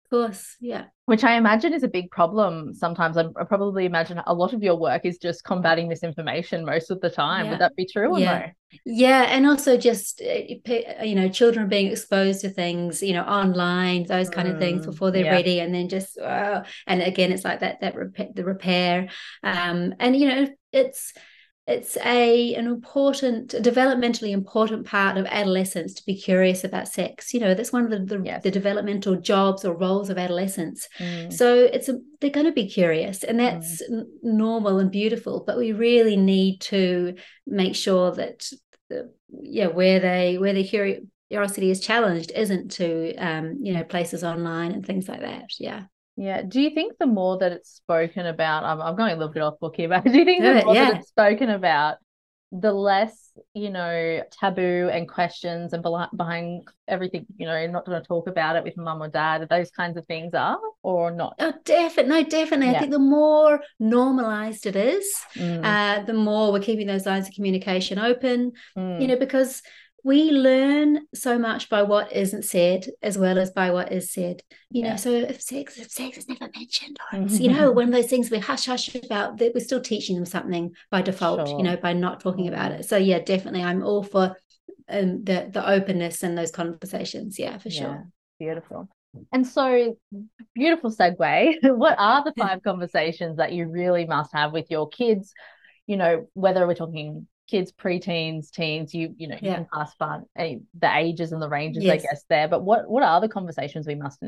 Course. 0.10 0.56
Yeah. 0.60 0.86
Which 1.06 1.24
I 1.24 1.36
imagine 1.36 1.74
is 1.74 1.84
a 1.84 1.88
big 1.88 2.10
problem 2.10 2.74
sometimes. 2.74 3.16
I, 3.18 3.26
probably 3.48 3.86
imagine 3.86 4.22
a 4.26 4.34
lot 4.34 4.54
of 4.54 4.64
your 4.64 4.76
work 4.76 5.06
is 5.06 5.18
just 5.20 5.44
combating 5.44 5.88
misinformation 5.88 6.66
most 6.66 6.90
of 6.90 7.00
the 7.02 7.10
time. 7.10 7.46
Yeah. 7.46 7.52
Would 7.52 7.62
that 7.62 7.76
be 7.76 7.86
true 7.86 8.12
or 8.12 8.20
Yeah. 8.20 8.40
no? 8.40 8.52
Yeah, 8.86 9.24
and 9.30 9.46
also 9.46 9.78
just 9.78 10.22
uh, 10.22 11.04
you 11.04 11.16
know, 11.16 11.30
children 11.30 11.70
being 11.70 11.92
exposed 11.92 12.42
to 12.42 12.50
things, 12.50 13.02
you 13.02 13.14
know, 13.14 13.24
online, 13.24 14.06
those 14.06 14.30
kind 14.30 14.48
of 14.48 14.58
things 14.58 14.82
Mm, 14.82 14.92
before 14.92 15.12
they're 15.12 15.26
yeah. 15.26 15.32
ready, 15.32 15.60
and 15.60 15.74
then 15.74 15.88
just 15.88 16.18
uh, 16.18 16.64
and 16.88 17.02
again, 17.02 17.32
it's 17.32 17.46
like 17.46 17.62
that 17.62 17.82
that 17.82 17.96
repair, 17.96 18.30
the 18.34 18.44
repair, 18.44 19.10
um, 19.44 19.94
and 20.00 20.16
you 20.16 20.28
know, 20.28 20.48
it's 20.74 21.14
it's 21.68 21.98
a 21.98 22.54
an 22.56 22.68
important 22.68 23.50
developmentally 23.50 24.30
important 24.32 24.86
part 24.86 25.18
of 25.18 25.26
adolescence 25.26 25.96
to 25.96 26.06
be 26.06 26.16
curious 26.16 26.64
about 26.64 26.88
sex. 26.88 27.34
You 27.34 27.40
know, 27.40 27.54
that's 27.56 27.74
one 27.74 27.86
of 27.86 27.90
the 27.90 28.00
the, 28.18 28.24
Yes. 28.24 28.44
the 28.44 28.52
developmental 28.52 29.16
jobs 29.16 29.66
or 29.66 29.76
roles 29.76 30.10
of 30.10 30.18
adolescence. 30.18 30.88
Mm, 31.00 31.34
So 31.34 31.56
it's 31.56 31.90
a, 31.90 32.00
they're 32.22 32.30
going 32.30 32.46
to 32.46 32.52
be 32.52 32.70
curious, 32.70 33.24
and 33.24 33.40
that's 33.40 33.82
n- 33.82 34.08
normal 34.22 34.80
and 34.80 34.92
beautiful. 34.92 35.44
But 35.46 35.58
we 35.58 35.72
really 35.74 36.18
need 36.18 36.62
to 36.62 37.16
make 37.48 37.76
sure 37.76 38.12
that, 38.12 38.48
the, 38.90 39.12
yeah, 39.30 39.68
where 39.68 40.00
they 40.00 40.38
where 40.38 40.54
their 40.54 40.64
curiosity 40.64 41.72
is 41.72 41.80
challenged 41.80 42.32
isn't 42.36 42.72
to, 42.74 43.16
um, 43.16 43.58
you 43.64 43.74
know, 43.74 43.84
places 43.84 44.24
online 44.24 44.72
and 44.72 44.86
things 44.86 45.08
like 45.08 45.22
that. 45.22 45.46
Yeah, 45.60 45.86
Yeah. 46.18 46.42
Do 46.42 46.62
you 46.62 46.70
think 46.70 46.98
the 46.98 47.08
more 47.08 47.38
that 47.40 47.52
it's 47.52 47.72
spoken 47.72 48.26
about, 48.26 48.64
I'm, 48.64 48.82
I'm 48.82 48.96
going 48.96 49.12
a 49.14 49.16
little 49.18 49.34
bit 49.34 49.44
off 49.44 49.60
book 49.60 49.76
here, 49.76 49.90
but 49.90 50.04
do 50.06 50.18
you 50.18 50.26
think 50.26 50.44
Do 50.44 50.54
the 50.54 50.60
it, 50.60 50.66
more 50.66 50.74
that 50.76 50.98
it's 50.98 51.08
spoken 51.10 51.50
about, 51.50 51.98
the 52.52 52.72
less, 52.72 53.32
you 53.54 53.70
know, 53.70 54.22
taboo 54.40 54.90
and 54.90 55.10
questions 55.10 55.74
and 55.74 55.84
behind 56.16 56.66
everything, 56.88 57.26
you 57.36 57.46
know, 57.46 57.68
not 57.68 57.86
going 57.86 58.02
to 58.02 58.08
talk 58.08 58.28
about 58.28 58.56
it 58.56 58.64
with 58.64 58.78
mum 58.78 59.02
or 59.02 59.10
dad, 59.10 59.46
those 59.50 59.72
kinds 59.72 59.98
of 59.98 60.06
things 60.06 60.34
are 60.34 60.60
or 60.82 61.12
not? 61.12 61.36
oh, 61.40 61.54
definitely, 61.66 62.12
no, 62.24 62.24
definitely. 62.30 62.68
Yeah. 62.68 62.78
I 62.78 62.80
think 62.80 62.92
the 62.92 63.00
more 63.00 63.62
normalized 63.80 64.66
it 64.68 64.76
is, 64.78 65.12
Mm, 65.36 65.66
uh, 65.66 66.06
the 66.06 66.14
more 66.14 66.54
we're 66.54 66.60
keeping 66.62 66.88
those 66.88 67.06
lines 67.06 67.28
of 67.28 67.34
communication 67.34 68.00
open. 68.00 68.54
mm, 68.78 69.02
you 69.02 69.08
know 69.08 69.18
because 69.18 69.62
we 70.06 70.32
learn 70.32 71.00
so 71.14 71.38
much 71.38 71.68
by 71.68 71.82
what 71.82 72.14
isn't 72.14 72.46
said 72.46 72.86
as 73.02 73.18
well 73.18 73.38
as 73.38 73.52
by 73.52 73.72
what 73.72 73.92
is 73.92 74.14
said 74.14 74.42
you 74.70 74.84
know 74.84 74.96
so 74.96 75.12
if 75.12 75.42
sex 75.42 75.78
if 75.78 75.90
sex 75.90 76.18
is 76.18 76.30
never 76.30 76.50
mentioned 76.56 76.98
or 77.12 77.20
it's 77.22 77.40
you 77.40 77.52
know 77.52 77.72
one 77.72 77.88
of 77.88 77.94
those 77.94 78.08
things 78.08 78.32
we 78.32 78.40
hush 78.40 78.68
hush 78.68 78.96
about 78.96 79.38
that 79.38 79.52
we're 79.54 79.60
still 79.60 79.82
teaching 79.82 80.16
them 80.16 80.26
something 80.26 80.72
by 80.92 81.02
default 81.02 81.48
Sure. 81.48 81.58
you 81.58 81.64
know 81.64 81.76
by 81.76 81.92
not 81.92 82.22
talking 82.22 82.48
about 82.48 82.72
it 82.72 82.86
so 82.86 82.96
yeah 82.98 83.20
definitely 83.20 83.64
i'm 83.64 83.84
all 83.84 84.04
for 84.04 84.38
um, 84.88 85.24
the 85.24 85.50
the 85.52 85.68
openness 85.68 86.22
and 86.22 86.38
those 86.38 86.52
conversations 86.52 87.40
yeah 87.40 87.58
for 87.58 87.70
yeah. 87.70 87.82
sure 87.82 88.12
Beautiful. 88.40 88.90
And 89.32 89.48
so, 89.48 89.98
beautiful 90.54 90.92
segue. 90.92 91.56
What 91.78 91.96
are 91.98 92.24
the 92.24 92.34
five 92.38 92.62
conversations 92.64 93.38
that 93.38 93.54
you 93.54 93.68
really 93.68 94.06
must 94.06 94.34
have 94.34 94.52
with 94.52 94.70
your 94.70 94.90
kids? 94.90 95.34
You 95.88 95.98
know, 95.98 96.28
whether 96.34 96.66
we're 96.68 96.76
talking 96.76 97.28
kids, 97.48 97.72
preteens, 97.72 98.50
teens, 98.52 98.94
you 98.94 99.14
you 99.18 99.28
know, 99.28 99.36
you 99.36 99.50
Yeah. 99.50 99.56
can 99.56 99.68
pass 99.72 99.94
fun 99.96 100.26
the 100.36 100.66
ages 100.96 101.32
and 101.32 101.42
the 101.42 101.50
ranges, 101.50 101.86
I 101.86 101.98
guess 101.98 102.24
there. 102.30 102.48
But 102.48 102.64
what 102.64 102.90
what 102.90 103.04
are 103.04 103.22
the 103.22 103.30
conversations 103.30 103.88
we 103.88 103.96
must 103.96 104.24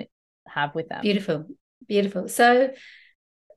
have 0.47 0.75
with 0.75 0.89
them? 0.89 1.01
Beautiful, 1.01 1.45
beautiful. 1.87 2.27
So, 2.27 2.71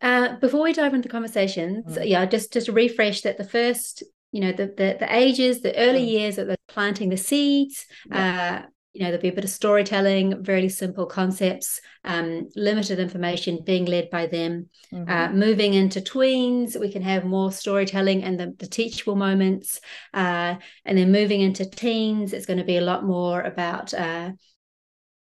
uh, 0.00 0.36
before 0.38 0.62
we 0.62 0.72
dive 0.72 0.94
into 0.94 1.08
the 1.08 1.12
conversations, 1.12 1.84
Mm. 1.86 2.08
yeah, 2.08 2.26
just 2.26 2.52
just 2.52 2.66
to 2.66 2.72
refresh 2.72 3.20
that 3.22 3.36
the 3.38 3.44
first, 3.44 4.02
you 4.32 4.40
know, 4.40 4.52
the 4.52 4.66
the, 4.66 4.96
the 5.00 5.14
ages, 5.14 5.60
the 5.60 5.76
early 5.76 6.06
Mm. 6.06 6.10
years 6.10 6.36
that 6.36 6.46
they're 6.46 6.56
planting 6.68 7.10
the 7.10 7.16
seeds. 7.16 7.86
Uh, 8.10 8.62
you 8.92 9.02
know, 9.02 9.06
there'll 9.06 9.22
be 9.22 9.28
a 9.28 9.32
bit 9.32 9.44
of 9.44 9.50
storytelling, 9.50 10.42
very 10.42 10.68
simple 10.68 11.06
concepts, 11.06 11.80
um, 12.04 12.48
limited 12.56 12.98
information 12.98 13.60
being 13.64 13.84
led 13.84 14.10
by 14.10 14.26
them. 14.26 14.68
Mhm. 14.92 15.08
Uh, 15.08 15.32
moving 15.32 15.74
into 15.74 16.00
tweens, 16.00 16.78
we 16.78 16.90
can 16.90 17.02
have 17.02 17.24
more 17.24 17.52
storytelling 17.52 18.24
and 18.24 18.38
the, 18.38 18.54
the 18.58 18.66
teachable 18.66 19.14
moments. 19.14 19.80
Uh, 20.12 20.56
and 20.84 20.98
then 20.98 21.12
moving 21.12 21.40
into 21.40 21.68
teens, 21.68 22.32
it's 22.32 22.46
going 22.46 22.58
to 22.58 22.64
be 22.64 22.78
a 22.78 22.82
lot 22.82 23.04
more 23.04 23.40
about 23.42 23.94
uh, 23.94 24.32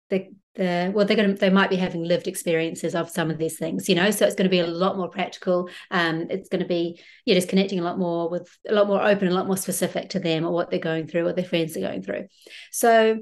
the 0.09 0.29
the 0.55 0.91
well, 0.95 1.07
they're 1.07 1.17
going 1.17 1.35
to 1.35 1.39
they 1.39 1.51
might 1.51 1.71
be 1.71 1.77
having 1.77 2.03
lived 2.03 2.27
experiences 2.27 2.95
of 2.95 3.11
some 3.11 3.31
of 3.31 3.39
these 3.39 3.59
things, 3.59 3.89
you 3.89 3.95
know. 3.95 4.11
So 4.11 4.27
it's 4.27 4.35
going 4.35 4.51
to 4.51 4.51
be 4.51 4.61
a 4.61 4.67
lot 4.67 4.97
more 4.97 5.09
practical. 5.09 5.69
Um, 5.91 6.27
it's 6.31 6.49
going 6.49 6.63
to 6.63 6.69
be 6.69 7.01
yeah, 7.27 7.35
just 7.35 7.49
connecting 7.49 7.79
a 7.79 7.85
lot 7.85 7.99
more 7.99 8.29
with 8.31 8.49
a 8.67 8.75
lot 8.75 8.89
more 8.89 9.03
open, 9.05 9.29
a 9.29 9.35
lot 9.35 9.47
more 9.47 9.59
specific 9.59 10.09
to 10.11 10.21
them 10.21 10.45
or 10.45 10.53
what 10.53 10.71
they're 10.71 10.81
going 10.81 11.07
through, 11.07 11.25
what 11.25 11.37
their 11.37 11.45
friends 11.45 11.77
are 11.77 11.81
going 11.81 12.03
through. 12.03 12.27
So 12.73 13.19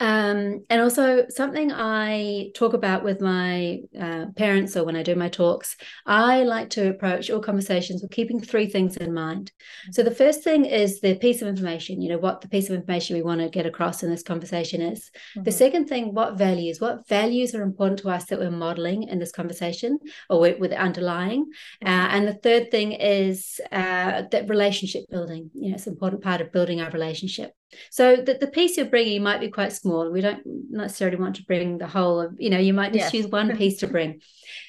um, 0.00 0.64
and 0.68 0.80
also 0.80 1.26
something 1.28 1.70
I 1.72 2.50
talk 2.56 2.72
about 2.72 3.04
with 3.04 3.20
my 3.20 3.80
uh, 3.98 4.26
parents 4.36 4.76
or 4.76 4.84
when 4.84 4.96
I 4.96 5.02
do 5.02 5.14
my 5.14 5.28
talks, 5.28 5.76
I 6.06 6.42
like 6.42 6.70
to 6.70 6.88
approach 6.88 7.30
all 7.30 7.40
conversations 7.40 8.02
with 8.02 8.10
keeping 8.10 8.40
three 8.40 8.66
things 8.66 8.96
in 8.96 9.14
mind. 9.14 9.52
So 9.92 10.02
the 10.02 10.10
first 10.10 10.42
thing 10.42 10.64
is 10.64 11.00
the 11.00 11.14
piece 11.14 11.40
of 11.40 11.48
information, 11.48 12.00
you 12.02 12.08
know, 12.08 12.18
what 12.18 12.40
the 12.40 12.48
piece 12.48 12.68
of 12.68 12.74
information 12.74 13.16
we 13.16 13.22
want 13.22 13.40
to 13.42 13.48
get 13.48 13.66
across 13.66 14.02
in 14.02 14.10
this 14.10 14.22
conversation 14.22 14.80
is. 14.80 15.10
The 15.36 15.50
Mhm. 15.50 15.54
second 15.54 15.88
thing, 15.88 16.14
what 16.14 16.36
values, 16.36 16.80
what 16.80 17.06
values 17.06 17.54
are 17.54 17.62
important 17.62 18.00
to 18.00 18.08
us 18.10 18.24
that 18.26 18.38
we're 18.40 18.50
modeling 18.50 19.04
in 19.04 19.18
this 19.18 19.32
conversation 19.32 19.98
or 20.28 20.40
with, 20.40 20.72
underlying. 20.72 21.46
Uh, 21.84 22.08
and 22.10 22.26
the 22.26 22.34
third 22.34 22.70
thing 22.70 22.92
is 22.92 23.60
uh, 23.70 24.22
that 24.30 24.48
relationship 24.48 25.04
building. 25.10 25.50
You 25.54 25.68
know, 25.70 25.74
it's 25.76 25.86
an 25.86 25.92
important 25.92 26.22
part 26.22 26.40
of 26.40 26.50
building 26.50 26.80
our 26.80 26.90
relationship. 26.90 27.52
So 27.90 28.16
the, 28.16 28.34
the 28.34 28.46
piece 28.46 28.76
you're 28.76 28.86
bringing 28.86 29.22
might 29.22 29.40
be 29.40 29.48
quite 29.50 29.72
small. 29.72 30.10
We 30.10 30.20
don't 30.20 30.42
necessarily 30.70 31.16
want 31.16 31.36
to 31.36 31.44
bring 31.44 31.78
the 31.78 31.86
whole 31.86 32.20
of, 32.20 32.34
you 32.38 32.50
know, 32.50 32.58
you 32.58 32.72
might 32.72 32.92
just 32.92 33.12
Yes. 33.12 33.12
choose 33.12 33.26
one 33.26 33.56
piece 33.56 33.78
to 33.78 33.86
bring. 33.86 34.20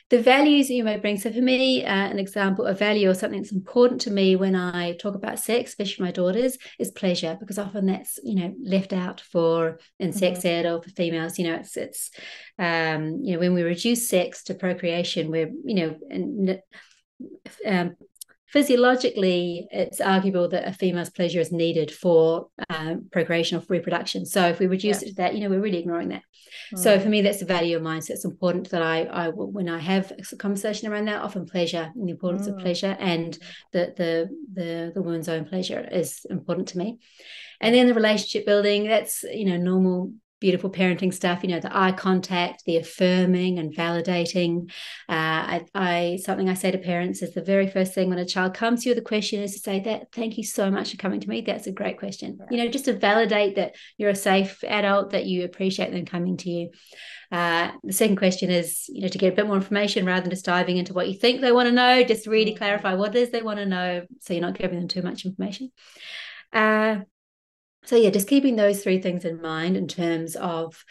The 0.10 0.22
values 0.22 0.70
you 0.70 0.84
may 0.84 0.98
bring. 0.98 1.18
So 1.18 1.32
for 1.32 1.42
me, 1.42 1.84
uh, 1.84 1.90
an 1.90 2.20
example, 2.20 2.66
a 2.66 2.74
value 2.74 3.10
or 3.10 3.14
something 3.16 3.42
that's 3.42 3.52
important 3.54 4.02
to 4.02 4.12
me 4.12 4.36
when 4.36 4.56
I 4.56 4.94
talk 4.98 5.16
about 5.16 5.40
sex, 5.40 5.72
especially 5.72 6.06
my 6.06 6.12
daughters, 6.12 6.58
is 6.78 6.92
pleasure, 6.92 7.36
because 7.40 7.58
often 7.58 7.88
that's, 7.88 8.20
you 8.24 8.36
know, 8.36 8.54
left 8.62 8.94
out 8.94 9.22
for 9.22 9.80
in 10.00 10.14
sex 10.14 10.46
ed 10.46 10.66
or 10.66 10.84
for 10.84 10.90
females. 10.92 11.40
You 11.40 11.48
know, 11.48 11.56
it's 11.56 11.78
it's 11.78 12.12
um, 12.60 13.22
you 13.24 13.34
know, 13.34 13.40
when 13.40 13.54
we 13.56 13.64
reduce 13.64 14.08
sex 14.08 14.44
to 14.44 14.54
procreation, 14.54 15.32
we're, 15.32 15.52
you 15.66 15.76
know, 15.76 15.96
and 16.10 16.62
um, 17.66 17.96
physiologically, 18.54 19.68
it's 19.72 20.00
arguable 20.00 20.48
that 20.50 20.68
a 20.68 20.74
female's 20.74 21.10
pleasure 21.10 21.40
is 21.40 21.52
needed 21.52 21.90
for 21.92 22.48
um, 22.70 23.08
procreation 23.12 23.58
or 23.58 23.64
reproduction. 23.68 24.26
So 24.26 24.48
if 24.48 24.60
we 24.60 24.68
reduce 24.68 25.02
Yeah. 25.02 25.08
it 25.08 25.10
to 25.12 25.16
that, 25.16 25.34
you 25.34 25.42
know, 25.42 25.50
we're 25.50 25.60
really 25.68 25.80
ignoring 25.80 26.10
that. 26.10 26.24
So 26.76 26.98
Mm. 26.98 27.04
for 27.04 27.10
me, 27.10 27.22
that's 27.22 27.42
a 27.42 27.46
value 27.46 27.76
of 27.76 27.84
mine. 27.84 28.02
So 28.04 28.14
it's 28.14 28.26
important 28.26 28.70
that 28.70 28.82
I, 28.82 28.98
I 29.06 29.30
when 29.30 29.70
I 29.70 29.80
have 29.80 30.12
a 30.34 30.36
conversation 30.36 30.88
around 30.88 31.06
that, 31.06 31.22
often 31.22 31.46
pleasure 31.46 31.92
and 31.96 32.08
the 32.08 32.12
importance 32.12 32.48
of 32.48 32.56
Mm. 32.56 32.62
pleasure 32.62 32.96
and 33.00 33.38
the 33.74 33.84
the 34.00 34.12
the 34.54 34.92
the 34.96 35.02
woman's 35.02 35.30
own 35.30 35.46
pleasure 35.46 35.82
is 36.02 36.26
important 36.30 36.68
to 36.70 36.78
me. 36.78 37.00
And 37.60 37.74
then 37.74 37.88
the 37.88 37.94
relationship 38.02 38.46
building, 38.46 38.88
that's 38.88 39.24
you 39.24 39.46
know 39.46 39.58
normal 39.58 40.14
beautiful 40.44 40.70
parenting 40.70 41.14
stuff 41.14 41.42
you 41.42 41.48
know 41.50 41.60
the 41.62 41.76
eye 41.84 41.94
contact 41.94 42.64
the 42.66 42.76
affirming 42.84 43.60
and 43.60 43.74
validating. 43.74 44.70
Uh, 45.08 45.42
I, 45.54 45.66
I 45.74 46.20
something 46.22 46.50
i 46.50 46.54
say 46.54 46.70
to 46.72 46.78
parents 46.78 47.22
is 47.22 47.34
the 47.34 47.42
very 47.54 47.68
first 47.76 47.94
thing 47.94 48.10
when 48.10 48.20
a 48.20 48.26
child 48.36 48.54
comes 48.54 48.78
to 48.84 48.90
you 48.90 48.92
with 48.96 49.04
a 49.06 49.08
question 49.14 49.42
is 49.42 49.54
to 49.54 49.60
say 49.60 49.80
that 49.88 50.12
thank 50.12 50.38
you 50.38 50.44
so 50.44 50.70
much 50.70 50.92
for 50.92 50.98
coming 50.98 51.22
to 51.22 51.30
me. 51.30 51.40
That's 51.42 51.68
a 51.68 51.72
great 51.82 51.98
question. 51.98 52.30
You 52.52 52.58
know 52.58 52.68
just 52.68 52.86
to 52.86 52.94
validate 52.94 53.56
that 53.56 53.76
you're 53.98 54.10
a 54.10 54.16
safe 54.32 54.64
adult 54.80 55.12
that 55.12 55.26
you 55.26 55.38
appreciate 55.46 55.92
them 55.94 56.06
coming 56.06 56.36
to 56.44 56.50
you. 56.50 56.70
Uh, 57.32 57.72
the 57.84 57.94
second 57.94 58.18
question 58.18 58.50
is 58.52 58.86
you 58.90 59.02
know 59.02 59.08
to 59.08 59.18
get 59.18 59.32
a 59.34 59.36
bit 59.36 59.48
more 59.48 59.56
information 59.64 60.06
rather 60.06 60.22
than 60.24 60.30
just 60.38 60.46
diving 60.46 60.76
into 60.78 60.94
what 60.94 61.08
you 61.10 61.18
think 61.18 61.40
they 61.40 61.54
want 61.58 61.68
to 61.70 61.76
know 61.82 62.04
just 62.04 62.28
really 62.28 62.54
Mhm. 62.54 62.58
clarify 62.58 62.94
what 62.96 63.16
it 63.16 63.20
is 63.24 63.30
they 63.30 63.42
want 63.50 63.60
to 63.60 63.66
know 63.66 63.92
so 64.20 64.34
you're 64.34 64.48
not 64.50 64.60
giving 64.60 64.78
them 64.80 64.90
too 64.90 65.02
much 65.10 65.26
information. 65.26 65.72
Uh, 66.52 66.98
so 67.86 67.96
yeah 67.96 68.10
just 68.10 68.28
keeping 68.28 68.56
those 68.56 68.84
three 68.84 69.02
things 69.02 69.26
in 69.26 69.42
mind 69.42 69.76
in 69.78 69.88
terms 69.88 70.36
of 70.36 70.84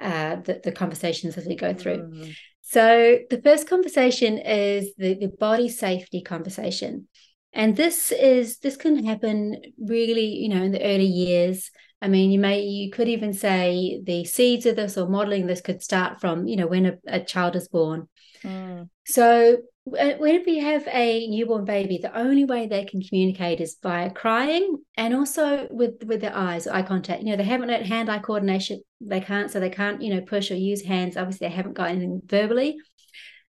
uh, 0.00 0.36
the, 0.36 0.60
the 0.64 0.72
conversations 0.72 1.36
as 1.36 1.46
we 1.46 1.56
go 1.56 1.74
through 1.74 1.98
Mm. 1.98 2.34
so 2.62 3.18
the 3.30 3.40
first 3.42 3.68
conversation 3.68 4.38
is 4.38 4.94
the, 4.96 5.14
the 5.14 5.28
body 5.28 5.68
safety 5.68 6.22
conversation 6.22 7.06
and 7.52 7.76
this 7.76 8.10
is 8.10 8.58
this 8.58 8.76
can 8.76 9.04
happen 9.04 9.60
really 9.78 10.26
you 10.26 10.48
know 10.48 10.62
in 10.62 10.72
the 10.72 10.82
early 10.82 11.04
years 11.04 11.70
i 12.02 12.08
mean 12.08 12.30
you 12.32 12.38
may 12.38 12.62
you 12.62 12.90
could 12.90 13.08
even 13.08 13.32
say 13.32 14.00
the 14.04 14.24
seeds 14.24 14.66
of 14.66 14.76
this 14.76 14.96
or 14.98 15.08
modeling 15.08 15.46
this 15.46 15.60
could 15.60 15.82
start 15.82 16.20
from 16.20 16.46
you 16.48 16.56
know 16.56 16.66
when 16.66 16.86
a, 16.86 16.94
a 17.06 17.20
child 17.20 17.54
is 17.56 17.68
born 17.68 18.08
Mm. 18.42 18.88
so 19.06 19.58
Uh, 19.86 20.12
when 20.16 20.42
we 20.46 20.58
have 20.58 20.88
a 20.88 21.26
newborn 21.28 21.66
baby, 21.66 21.98
the 21.98 22.16
only 22.16 22.46
way 22.46 22.66
they 22.66 22.86
can 22.86 23.02
communicate 23.02 23.60
is 23.60 23.74
by 23.74 24.08
crying 24.08 24.78
and 24.96 25.14
also 25.14 25.68
with 25.70 26.02
with 26.04 26.22
their 26.22 26.34
eyes, 26.34 26.66
eye 26.66 26.82
contact. 26.82 27.22
You 27.22 27.30
know, 27.30 27.36
they 27.36 27.44
haven't 27.44 27.68
learned 27.68 27.84
hand-eye 27.86 28.20
coordination. 28.20 28.80
They 29.02 29.20
can't, 29.20 29.50
so 29.50 29.60
they 29.60 29.68
can't, 29.68 30.00
you 30.00 30.14
know, 30.14 30.22
push 30.22 30.50
or 30.50 30.54
use 30.54 30.82
hands. 30.82 31.18
Obviously, 31.18 31.48
they 31.48 31.54
haven't 31.54 31.74
got 31.74 31.90
anything 31.90 32.22
verbally. 32.24 32.78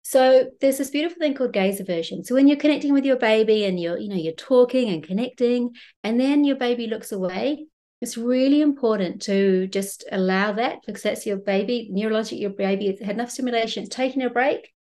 So 0.02 0.50
there's 0.62 0.80
this 0.80 0.90
beautiful 0.90 1.20
thing 1.20 1.36
called 1.36 1.54
gaze 1.54 1.80
aversion. 1.80 2.24
So 2.24 2.36
when 2.36 2.48
you're 2.48 2.58
connecting 2.58 2.94
with 2.94 3.06
your 3.06 3.18
baby 3.18 3.66
and 3.66 3.80
you're, 3.80 3.98
you 3.98 4.10
know, 4.10 4.16
you're 4.16 4.34
talking 4.34 4.90
and 4.90 5.04
connecting, 5.04 5.76
and 6.04 6.20
then 6.20 6.44
your 6.44 6.58
baby 6.58 6.88
looks 6.88 7.12
away, 7.12 7.66
it's 8.02 8.18
really 8.18 8.62
important 8.62 9.22
to 9.24 9.68
just 9.68 10.06
allow 10.12 10.52
that 10.54 10.80
because 10.86 11.02
that's 11.02 11.26
your 11.26 11.38
baby, 11.38 11.90
neurologic, 11.92 12.40
your 12.40 12.52
baby 12.52 12.88
has 12.88 13.00
had 13.00 13.16
enough 13.16 13.32
stimulation, 13.32 13.84
it's 13.84 13.96
taking 13.96 14.22
a 14.22 14.30
break, 14.30 14.75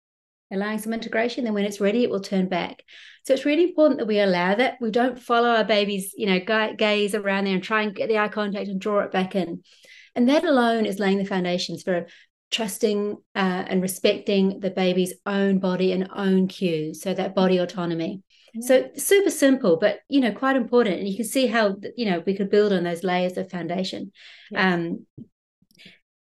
allowing 0.51 0.79
some 0.79 0.93
integration. 0.93 1.43
Then 1.43 1.53
when 1.53 1.65
it's 1.65 1.81
ready, 1.81 2.03
it 2.03 2.09
will 2.09 2.19
turn 2.19 2.47
back. 2.47 2.83
So 3.25 3.33
it's 3.33 3.45
really 3.45 3.63
important 3.63 4.00
that 4.00 4.07
we 4.07 4.19
allow 4.19 4.55
that. 4.55 4.77
We 4.81 4.91
don't 4.91 5.19
follow 5.19 5.50
our 5.50 5.63
baby's, 5.63 6.13
you 6.17 6.25
know, 6.25 6.75
gaze 6.77 7.15
around 7.15 7.45
there 7.45 7.53
and 7.53 7.63
try 7.63 7.83
and 7.83 7.95
get 7.95 8.09
the 8.09 8.17
eye 8.17 8.27
contact 8.27 8.67
and 8.67 8.79
draw 8.79 9.00
it 9.00 9.12
back 9.12 9.35
in. 9.35 9.63
And 10.15 10.29
that 10.29 10.43
alone 10.43 10.85
is 10.85 11.00
laying 11.00 11.17
the 11.17 11.25
foundations 11.25 11.83
for 11.83 12.07
trusting 12.51 13.17
uh, 13.35 13.63
and 13.67 13.81
respecting 13.81 14.59
the 14.59 14.69
baby's 14.69 15.13
own 15.25 15.59
body 15.59 15.91
and 15.91 16.09
own 16.15 16.47
cues. 16.47 17.01
So 17.01 17.13
that 17.13 17.35
body 17.35 17.57
autonomy. 17.57 18.21
So 18.62 18.91
super 18.95 19.31
simple, 19.31 19.77
but 19.77 20.01
you 20.09 20.19
know, 20.19 20.31
quite 20.31 20.55
important. 20.55 21.00
And 21.00 21.07
you 21.07 21.15
can 21.15 21.25
see 21.25 21.47
how 21.47 21.75
you 21.97 22.12
know 22.12 22.21
we 22.23 22.35
could 22.35 22.51
build 22.51 22.71
on 22.71 22.83
those 22.83 23.03
layers 23.03 23.35
of 23.35 23.50
foundation. 23.50 24.12
Um, 24.55 25.07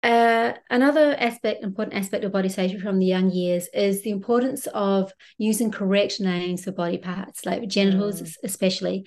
uh, 0.03 0.53
another 0.69 1.15
aspect, 1.19 1.63
important 1.63 1.95
aspect 1.95 2.23
of 2.23 2.31
body 2.31 2.49
safety 2.49 2.79
from 2.79 2.99
the 2.99 3.05
young 3.05 3.29
years 3.29 3.67
is 3.73 4.01
the 4.01 4.09
importance 4.09 4.67
of 4.73 5.13
using 5.37 5.71
correct 5.71 6.19
names 6.19 6.63
for 6.63 6.71
body 6.71 6.97
parts, 6.97 7.45
like 7.45 7.67
genitals, 7.67 8.21
mm. 8.21 8.35
especially. 8.43 9.05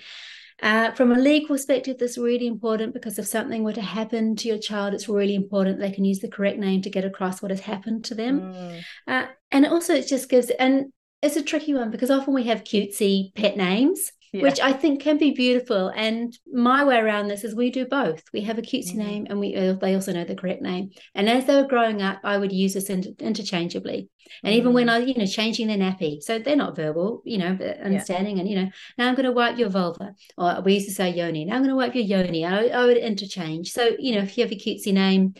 Uh, 0.62 0.92
from 0.92 1.10
a 1.10 1.18
legal 1.18 1.48
perspective, 1.48 1.98
this 1.98 2.12
is 2.12 2.18
really 2.18 2.46
important 2.46 2.94
because 2.94 3.18
if 3.18 3.26
something 3.26 3.64
were 3.64 3.72
to 3.72 3.82
happen 3.82 4.36
to 4.36 4.46
your 4.46 4.58
child, 4.58 4.94
it's 4.94 5.08
really 5.08 5.34
important 5.34 5.80
they 5.80 5.90
can 5.90 6.04
use 6.04 6.20
the 6.20 6.28
correct 6.28 6.58
name 6.58 6.80
to 6.80 6.90
get 6.90 7.04
across 7.04 7.42
what 7.42 7.50
has 7.50 7.60
happened 7.60 8.04
to 8.04 8.14
them. 8.14 8.40
Mm. 8.40 8.84
Uh, 9.08 9.26
and 9.50 9.66
also, 9.66 9.94
it 9.94 10.06
just 10.06 10.28
gives, 10.28 10.50
and 10.50 10.92
it's 11.22 11.36
a 11.36 11.42
tricky 11.42 11.74
one 11.74 11.90
because 11.90 12.10
often 12.10 12.34
we 12.34 12.44
have 12.44 12.62
cutesy 12.62 13.34
pet 13.34 13.56
names 13.56 14.12
yeah. 14.34 14.42
which 14.42 14.58
I 14.60 14.72
think 14.72 15.00
can 15.00 15.16
be 15.16 15.30
beautiful. 15.30 15.92
And 15.94 16.36
my 16.52 16.84
way 16.84 16.98
around 16.98 17.28
this 17.28 17.44
is 17.44 17.54
we 17.54 17.70
do 17.70 17.86
both. 17.86 18.22
We 18.32 18.40
have 18.40 18.58
a 18.58 18.62
cutesy 18.62 18.94
mm. 18.94 18.96
name, 18.96 19.26
and 19.30 19.38
we 19.38 19.54
uh, 19.54 19.74
they 19.74 19.94
also 19.94 20.12
know 20.12 20.24
the 20.24 20.34
correct 20.34 20.60
name. 20.60 20.90
And 21.14 21.28
as 21.28 21.46
they 21.46 21.54
were 21.54 21.68
growing 21.68 22.02
up, 22.02 22.18
I 22.24 22.36
would 22.36 22.52
use 22.52 22.74
this 22.74 22.90
inter- 22.90 23.10
interchangeably. 23.20 24.08
And 24.42 24.52
mm. 24.52 24.56
even 24.56 24.72
when 24.72 24.88
mm. 24.88 24.90
I, 24.90 24.98
you 24.98 25.14
know, 25.14 25.26
changing 25.26 25.68
their 25.68 25.78
nappy, 25.78 26.20
so 26.20 26.40
they're 26.40 26.56
not 26.56 26.74
verbal, 26.74 27.22
you 27.24 27.38
know, 27.38 27.54
but 27.54 27.78
understanding. 27.78 28.36
Yeah. 28.36 28.40
And 28.40 28.50
you 28.50 28.56
know, 28.56 28.70
now 28.98 29.08
I'm 29.08 29.14
going 29.14 29.24
to 29.26 29.32
wipe 29.32 29.56
your 29.56 29.68
vulva, 29.68 30.14
or 30.36 30.62
we 30.62 30.74
used 30.74 30.88
to 30.88 30.94
say 30.94 31.10
yoni. 31.10 31.44
Now 31.44 31.54
I'm 31.54 31.62
going 31.62 31.70
to 31.70 31.76
wipe 31.76 31.94
your 31.94 32.04
yoni. 32.04 32.44
I, 32.44 32.66
I 32.66 32.86
would 32.86 32.96
interchange. 32.96 33.70
So 33.70 33.94
you 34.00 34.16
know, 34.16 34.22
if 34.22 34.36
you 34.36 34.42
have 34.42 34.52
a 34.52 34.56
cutesy 34.56 34.92
name, 34.92 35.34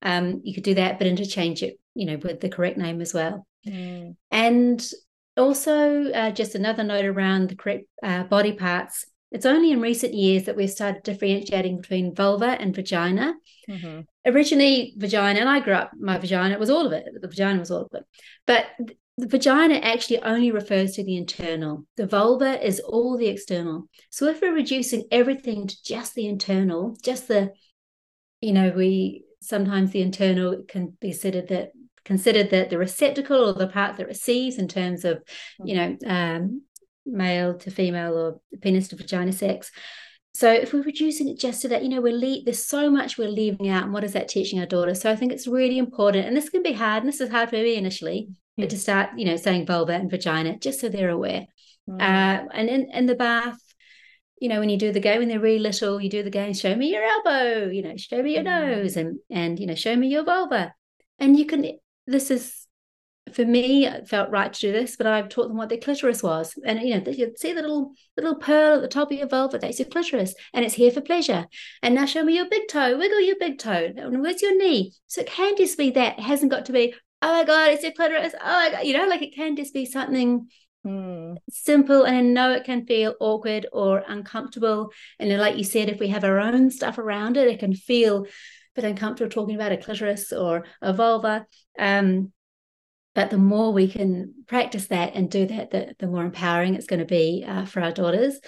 um, 0.00 0.40
you 0.42 0.54
could 0.54 0.64
do 0.64 0.74
that, 0.74 0.96
but 0.96 1.06
interchange 1.06 1.62
it, 1.62 1.78
you 1.94 2.06
know, 2.06 2.16
with 2.16 2.40
the 2.40 2.48
correct 2.48 2.78
name 2.78 3.02
as 3.02 3.12
well. 3.12 3.46
Mm. 3.66 4.16
And 4.30 4.90
also, 5.38 6.10
uh, 6.12 6.30
just 6.30 6.54
another 6.54 6.84
note 6.84 7.04
around 7.04 7.48
the 7.48 7.56
correct 7.56 7.86
uh, 8.02 8.24
body 8.24 8.52
parts. 8.52 9.04
It's 9.30 9.46
only 9.46 9.72
in 9.72 9.80
recent 9.80 10.14
years 10.14 10.44
that 10.44 10.56
we've 10.56 10.70
started 10.70 11.02
differentiating 11.02 11.80
between 11.80 12.14
vulva 12.14 12.56
and 12.60 12.74
vagina. 12.74 13.34
Mm-hmm. 13.68 14.00
Originally, 14.24 14.94
vagina, 14.96 15.40
and 15.40 15.48
I 15.48 15.60
grew 15.60 15.74
up, 15.74 15.90
my 15.98 16.16
vagina 16.18 16.58
was 16.58 16.70
all 16.70 16.86
of 16.86 16.92
it. 16.92 17.04
The 17.20 17.28
vagina 17.28 17.58
was 17.58 17.70
all 17.70 17.82
of 17.82 17.90
it. 17.92 18.04
But 18.46 18.66
the 19.18 19.26
vagina 19.26 19.74
actually 19.74 20.22
only 20.22 20.50
refers 20.50 20.92
to 20.92 21.04
the 21.04 21.16
internal. 21.16 21.84
The 21.96 22.06
vulva 22.06 22.64
is 22.64 22.80
all 22.80 23.18
the 23.18 23.26
external. 23.26 23.88
So 24.10 24.26
if 24.26 24.40
we're 24.40 24.54
reducing 24.54 25.04
everything 25.10 25.66
to 25.66 25.82
just 25.82 26.14
the 26.14 26.26
internal, 26.26 26.96
just 27.02 27.28
the, 27.28 27.52
you 28.40 28.52
know, 28.52 28.70
we 28.70 29.24
sometimes 29.40 29.90
the 29.90 30.02
internal 30.02 30.62
can 30.68 30.96
be 31.00 31.10
considered 31.10 31.48
that 31.48 31.72
considered 32.08 32.48
the, 32.50 32.66
the 32.68 32.78
receptacle 32.78 33.48
or 33.48 33.52
the 33.52 33.68
part 33.68 33.98
that 33.98 34.08
receives 34.08 34.56
in 34.56 34.66
terms 34.66 35.04
of, 35.04 35.22
you 35.62 35.76
know, 35.76 35.96
um, 36.06 36.62
male 37.04 37.56
to 37.58 37.70
female 37.70 38.14
or 38.16 38.40
penis 38.62 38.88
to 38.88 38.96
vagina 38.96 39.32
sex. 39.32 39.70
So 40.32 40.50
if 40.50 40.72
we're 40.72 40.82
reducing 40.82 41.28
it 41.28 41.38
just 41.38 41.62
to 41.62 41.68
that, 41.68 41.82
you 41.82 41.90
know, 41.90 42.00
we're 42.00 42.16
le- 42.16 42.44
there's 42.44 42.64
so 42.64 42.90
much 42.90 43.18
we're 43.18 43.28
leaving 43.28 43.68
out, 43.68 43.84
and 43.84 43.92
what 43.92 44.04
is 44.04 44.14
that 44.14 44.28
teaching 44.28 44.58
our 44.58 44.66
daughters? 44.66 45.00
So 45.00 45.10
I 45.10 45.16
think 45.16 45.32
it's 45.32 45.46
really 45.46 45.78
important, 45.78 46.26
and 46.26 46.36
this 46.36 46.48
can 46.48 46.62
be 46.62 46.72
hard, 46.72 47.02
and 47.02 47.12
this 47.12 47.20
is 47.20 47.30
hard 47.30 47.50
for 47.50 47.56
me 47.56 47.74
initially, 47.74 48.28
but 48.56 48.70
to 48.70 48.78
start, 48.78 49.10
you 49.16 49.26
know, 49.26 49.36
saying 49.36 49.66
vulva 49.66 49.92
and 49.92 50.10
vagina, 50.10 50.58
just 50.58 50.80
so 50.80 50.88
they're 50.88 51.10
aware. 51.10 51.46
Mm. 51.88 52.00
Uh, 52.00 52.48
and 52.54 52.68
in 52.68 52.90
in 52.92 53.06
the 53.06 53.14
bath, 53.14 53.60
you 54.40 54.48
know, 54.48 54.60
when 54.60 54.70
you 54.70 54.78
do 54.78 54.92
the 54.92 55.00
game 55.00 55.18
when 55.18 55.28
they're 55.28 55.40
really 55.40 55.58
little, 55.58 56.00
you 56.00 56.08
do 56.08 56.22
the 56.22 56.30
game, 56.30 56.54
show 56.54 56.74
me 56.74 56.92
your 56.92 57.02
elbow, 57.02 57.68
you 57.68 57.82
know, 57.82 57.96
show 57.96 58.22
me 58.22 58.34
your 58.34 58.44
mm. 58.44 58.52
nose, 58.52 58.96
and 58.96 59.18
and 59.30 59.58
you 59.58 59.66
know, 59.66 59.74
show 59.74 59.96
me 59.96 60.08
your 60.08 60.24
vulva, 60.24 60.72
and 61.18 61.36
you 61.38 61.46
can 61.46 61.78
this 62.08 62.30
is 62.30 62.66
for 63.34 63.44
me 63.44 63.86
it 63.86 64.08
felt 64.08 64.30
right 64.30 64.52
to 64.52 64.60
do 64.60 64.72
this 64.72 64.96
but 64.96 65.06
i've 65.06 65.28
taught 65.28 65.48
them 65.48 65.56
what 65.56 65.68
their 65.68 65.78
clitoris 65.78 66.22
was 66.22 66.54
and 66.64 66.80
you 66.80 66.98
know 66.98 67.10
you 67.10 67.32
see 67.36 67.52
the 67.52 67.60
little 67.60 67.92
little 68.16 68.36
pearl 68.36 68.76
at 68.76 68.82
the 68.82 68.88
top 68.88 69.10
of 69.10 69.18
your 69.18 69.28
vulva 69.28 69.58
that's 69.58 69.78
your 69.78 69.88
clitoris 69.88 70.34
and 70.54 70.64
it's 70.64 70.74
here 70.74 70.90
for 70.90 71.00
pleasure 71.00 71.46
and 71.82 71.94
now 71.94 72.06
show 72.06 72.24
me 72.24 72.34
your 72.34 72.48
big 72.48 72.66
toe 72.68 72.96
wiggle 72.96 73.20
your 73.20 73.36
big 73.38 73.58
toe 73.58 73.92
and 73.96 74.22
where's 74.22 74.42
your 74.42 74.56
knee 74.56 74.92
so 75.06 75.20
it 75.20 75.26
can 75.26 75.56
just 75.56 75.76
be 75.76 75.90
that 75.90 76.18
it 76.18 76.22
hasn't 76.22 76.50
got 76.50 76.64
to 76.64 76.72
be 76.72 76.94
oh 77.22 77.32
my 77.32 77.44
god 77.44 77.70
it's 77.70 77.82
your 77.82 77.92
clitoris 77.92 78.34
oh 78.40 78.46
my 78.46 78.70
god 78.70 78.86
you 78.86 78.96
know 78.96 79.06
like 79.06 79.22
it 79.22 79.34
can 79.34 79.56
just 79.56 79.74
be 79.74 79.84
something 79.84 80.48
hmm. 80.84 81.34
simple 81.50 82.04
and 82.04 82.16
i 82.16 82.20
know 82.20 82.52
it 82.52 82.64
can 82.64 82.86
feel 82.86 83.14
awkward 83.20 83.66
or 83.72 84.02
uncomfortable 84.08 84.90
and 85.18 85.36
like 85.38 85.58
you 85.58 85.64
said 85.64 85.88
if 85.88 86.00
we 86.00 86.08
have 86.08 86.24
our 86.24 86.38
own 86.38 86.70
stuff 86.70 86.96
around 86.96 87.36
it 87.36 87.48
it 87.48 87.60
can 87.60 87.74
feel 87.74 88.24
a 88.78 88.82
bit 88.82 88.88
uncomfortable 88.88 89.30
talking 89.30 89.54
about 89.54 89.72
a 89.72 89.76
clitoris 89.76 90.32
or 90.32 90.64
a 90.80 90.92
vulva. 90.92 91.46
Um, 91.78 92.32
but 93.14 93.30
the 93.30 93.38
more 93.38 93.72
we 93.72 93.88
can 93.88 94.34
practice 94.46 94.88
that 94.88 95.14
and 95.14 95.30
do 95.30 95.46
that, 95.46 95.70
the, 95.70 95.94
the 95.98 96.06
more 96.06 96.22
empowering 96.22 96.74
it's 96.74 96.86
going 96.86 97.00
to 97.00 97.06
be 97.06 97.44
uh, 97.46 97.64
for 97.64 97.80
our 97.80 97.90
daughters 97.90 98.38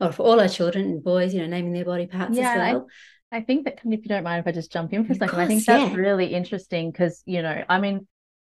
or 0.00 0.12
for 0.12 0.22
all 0.22 0.40
our 0.40 0.48
children 0.48 0.84
and 0.84 1.02
boys, 1.02 1.34
you 1.34 1.40
know, 1.40 1.46
naming 1.46 1.72
their 1.72 1.84
body 1.84 2.06
parts 2.06 2.36
yeah, 2.36 2.52
as 2.52 2.58
well. 2.58 2.86
I, 3.32 3.38
I 3.38 3.40
think 3.40 3.64
that, 3.64 3.80
if 3.84 4.02
you 4.02 4.08
don't 4.08 4.22
mind 4.22 4.40
if 4.40 4.46
I 4.46 4.52
just 4.52 4.72
jump 4.72 4.92
in 4.92 5.04
for 5.04 5.12
a 5.12 5.16
second, 5.16 5.34
course, 5.34 5.44
I 5.44 5.46
think 5.48 5.64
that's 5.64 5.90
yeah. 5.90 5.96
really 5.96 6.26
interesting 6.26 6.90
because, 6.90 7.22
you 7.26 7.42
know, 7.42 7.64
I 7.68 7.80
mean, 7.80 8.06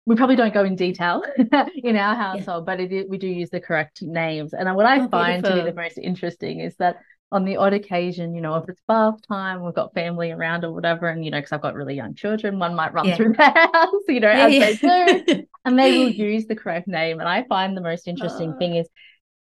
we 0.06 0.16
probably 0.16 0.36
don't 0.36 0.54
go 0.54 0.64
in 0.64 0.76
detail 0.76 1.24
in 1.76 1.96
our 1.96 2.16
household, 2.16 2.66
yeah. 2.68 2.76
but 2.76 2.80
it, 2.80 3.10
we 3.10 3.18
do 3.18 3.28
use 3.28 3.50
the 3.50 3.60
correct 3.60 4.02
names. 4.02 4.54
And 4.54 4.74
what 4.76 4.86
I 4.86 5.00
oh, 5.00 5.08
find 5.08 5.42
beautiful. 5.42 5.64
to 5.64 5.66
be 5.66 5.72
the 5.72 5.82
most 5.82 5.98
interesting 5.98 6.60
is 6.60 6.76
that 6.76 6.98
on 7.36 7.44
the 7.44 7.58
odd 7.58 7.74
occasion, 7.74 8.34
you 8.34 8.40
know, 8.40 8.56
if 8.56 8.70
it's 8.70 8.82
bath 8.88 9.16
time, 9.28 9.62
we've 9.62 9.74
got 9.74 9.94
family 9.94 10.32
around 10.32 10.64
or 10.64 10.72
whatever, 10.72 11.10
and 11.10 11.26
you 11.26 11.32
know, 11.32 11.38
because 11.38 11.52
I've 11.52 11.62
got 11.62 11.76
really 11.76 11.94
young 11.94 12.16
children, 12.16 12.60
one 12.60 12.76
might 12.76 12.94
run 12.94 13.10
yeah. 13.10 13.18
through 13.18 13.34
the 13.38 13.44
house, 13.44 14.04
you 14.08 14.22
know, 14.22 14.32
yeah, 14.32 14.46
as 14.46 14.82
yeah. 14.82 15.06
they 15.06 15.22
do, 15.22 15.48
and 15.66 15.78
they 15.78 15.98
will 15.98 16.10
use 16.10 16.46
the 16.46 16.56
correct 16.56 16.88
name. 16.88 17.20
And 17.20 17.28
I 17.28 17.44
find 17.44 17.76
the 17.76 17.82
most 17.82 18.08
interesting 18.08 18.54
oh. 18.56 18.58
thing 18.58 18.78
is 18.78 18.88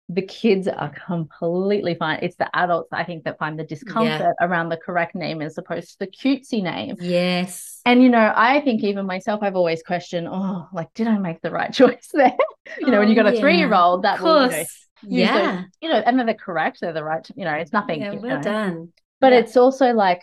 the 0.10 0.24
kids 0.24 0.68
are 0.68 0.94
completely 1.08 1.96
fine. 1.96 2.20
It's 2.22 2.36
the 2.36 2.54
adults, 2.54 2.90
I 2.92 3.06
think, 3.06 3.24
that 3.24 3.40
find 3.40 3.58
the 3.58 3.64
discomfort 3.64 4.36
around 4.42 4.70
the 4.70 4.78
correct 4.78 5.16
name 5.16 5.42
as 5.42 5.58
opposed 5.58 5.92
to 5.92 6.00
the 6.00 6.08
cutesy 6.08 6.62
name. 6.62 6.98
Yes. 7.00 7.80
And 7.86 8.04
you 8.04 8.10
know, 8.10 8.34
I 8.36 8.60
think 8.60 8.84
even 8.84 9.06
myself, 9.06 9.40
I've 9.42 9.56
always 9.56 9.82
questioned, 9.84 10.28
oh, 10.30 10.68
like, 10.74 10.94
did 10.96 11.08
I 11.08 11.18
make 11.18 11.42
the 11.42 11.50
right 11.50 11.72
choice 11.74 12.10
there? 12.14 12.36
you 12.78 12.88
know, 12.88 12.98
oh, 12.98 13.00
when 13.00 13.08
you 13.08 13.20
oh, 13.20 13.24
got 13.24 13.34
a 13.34 13.40
three 13.40 13.58
year 13.58 13.74
old, 13.74 14.04
that 14.04 14.22
will, 14.22 14.52
you 14.52 14.52
know, 14.52 14.66
yeah 15.08 15.56
those, 15.56 15.66
you 15.82 15.90
know 15.90 16.02
and 16.06 16.20
they're 16.20 16.34
correct 16.34 16.80
they're 16.82 16.94
the 16.94 17.04
right 17.04 17.28
you 17.36 17.46
know 17.46 17.54
it's 17.54 17.74
nothing 17.74 18.02
yeah, 18.02 18.12
well 18.12 18.38
know. 18.38 18.42
done 18.42 18.94
but 19.20 19.34
yeah. 19.34 19.40
it's 19.40 19.58
also 19.58 19.94
like 19.94 20.22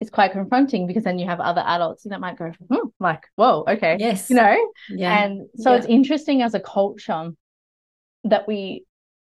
it's 0.00 0.10
quite 0.10 0.32
confronting 0.32 0.86
because 0.86 1.04
then 1.04 1.18
you 1.18 1.26
have 1.26 1.40
other 1.40 1.62
adults 1.66 2.04
that 2.04 2.20
might 2.20 2.38
go 2.38 2.52
hmm, 2.70 2.88
like 2.98 3.24
whoa 3.36 3.64
okay 3.68 3.96
yes 3.98 4.30
you 4.30 4.36
know 4.36 4.72
yeah 4.88 5.24
and 5.24 5.46
so 5.56 5.70
yeah. 5.72 5.78
it's 5.78 5.86
interesting 5.86 6.42
as 6.42 6.54
a 6.54 6.60
culture 6.60 7.30
that 8.24 8.46
we 8.48 8.84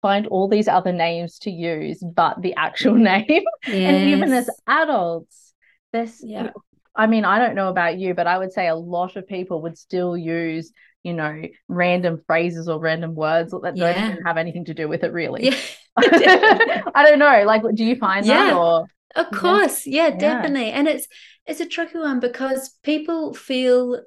find 0.02 0.28
all 0.28 0.48
these 0.48 0.68
other 0.68 0.92
names 0.92 1.40
to 1.40 1.52
use 1.52 2.04
but 2.16 2.42
the 2.42 2.54
actual 2.56 2.94
name 3.12 3.26
yes. 3.28 3.44
and 3.68 4.10
even 4.10 4.32
as 4.32 4.50
adults 4.68 5.54
this 5.92 6.22
yeah 6.26 6.50
I 6.96 7.08
mean, 7.08 7.26
I 7.26 7.40
don't 7.40 7.56
know 7.56 7.70
about 7.70 7.98
you, 7.98 8.14
but 8.14 8.28
I 8.28 8.38
would 8.38 8.54
say 8.54 8.68
a 8.68 8.76
lot 8.76 9.16
of 9.16 9.28
people 9.28 9.62
would 9.64 9.78
still 9.78 10.16
use 10.16 10.72
you 11.04 11.14
know, 11.14 11.42
random 11.68 12.22
phrases 12.26 12.68
or 12.68 12.80
random 12.80 13.14
words 13.14 13.52
that 13.52 13.76
yeah. 13.76 13.94
don't 13.94 14.12
even 14.12 14.26
have 14.26 14.38
anything 14.38 14.66
to 14.66 14.74
do 14.74 14.88
with 14.88 15.04
it 15.04 15.12
really. 15.12 15.46
Yeah. 15.46 15.58
I 16.96 17.06
don't 17.06 17.20
know. 17.20 17.44
Like, 17.46 17.62
do 17.76 17.86
you 17.86 17.96
find 17.96 18.26
yeah. 18.26 18.46
that 18.46 18.56
or 18.56 18.88
of 19.16 19.32
course, 19.32 19.86
yeah. 19.86 20.08
yeah, 20.08 20.18
definitely. 20.18 20.72
And 20.72 20.88
it's 20.88 21.08
it's 21.46 21.60
a 21.60 21.66
tricky 21.66 22.00
one 22.00 22.20
because 22.20 22.70
people 22.84 23.34
feel, 23.34 24.02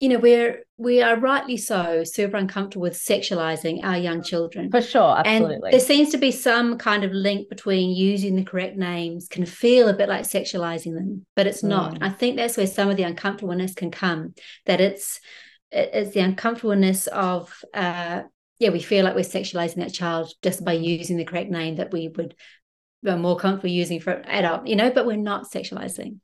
you 0.00 0.08
know, 0.08 0.18
we're 0.18 0.64
we 0.76 1.02
are 1.02 1.18
rightly 1.18 1.56
so 1.56 2.04
super 2.04 2.36
uncomfortable 2.36 2.82
with 2.82 2.94
sexualizing 2.94 3.82
our 3.82 3.96
young 3.96 4.22
children. 4.22 4.70
For 4.70 4.82
sure, 4.82 5.18
absolutely. 5.18 5.54
And 5.54 5.72
there 5.72 5.80
seems 5.80 6.10
to 6.10 6.18
be 6.18 6.30
some 6.30 6.78
kind 6.78 7.04
of 7.04 7.12
link 7.12 7.48
between 7.48 7.96
using 7.96 8.36
the 8.36 8.44
correct 8.44 8.76
names 8.76 9.28
can 9.28 9.46
feel 9.46 9.88
a 9.88 9.94
bit 9.94 10.08
like 10.08 10.24
sexualizing 10.24 10.94
them, 10.94 11.26
but 11.34 11.46
it's 11.46 11.62
not. 11.62 11.94
Mm. 11.94 11.98
I 12.02 12.10
think 12.10 12.36
that's 12.36 12.56
where 12.56 12.66
some 12.66 12.90
of 12.90 12.96
the 12.96 13.04
uncomfortableness 13.04 13.74
can 13.74 13.90
come. 13.90 14.34
That 14.66 14.80
it's 14.80 15.20
it's 15.74 16.12
the 16.12 16.20
uncomfortableness 16.20 17.06
of 17.08 17.64
uh, 17.74 18.22
yeah 18.58 18.70
we 18.70 18.80
feel 18.80 19.04
like 19.04 19.14
we're 19.14 19.20
sexualizing 19.20 19.76
that 19.76 19.92
child 19.92 20.32
just 20.42 20.64
by 20.64 20.72
using 20.72 21.16
the 21.16 21.24
correct 21.24 21.50
name 21.50 21.76
that 21.76 21.92
we 21.92 22.08
would 22.08 22.34
be 23.02 23.14
more 23.16 23.36
comfortable 23.36 23.68
using 23.68 24.00
for 24.00 24.12
an 24.12 24.24
adult 24.24 24.66
you 24.66 24.76
know 24.76 24.90
but 24.90 25.06
we're 25.06 25.16
not 25.16 25.50
sexualizing 25.50 26.18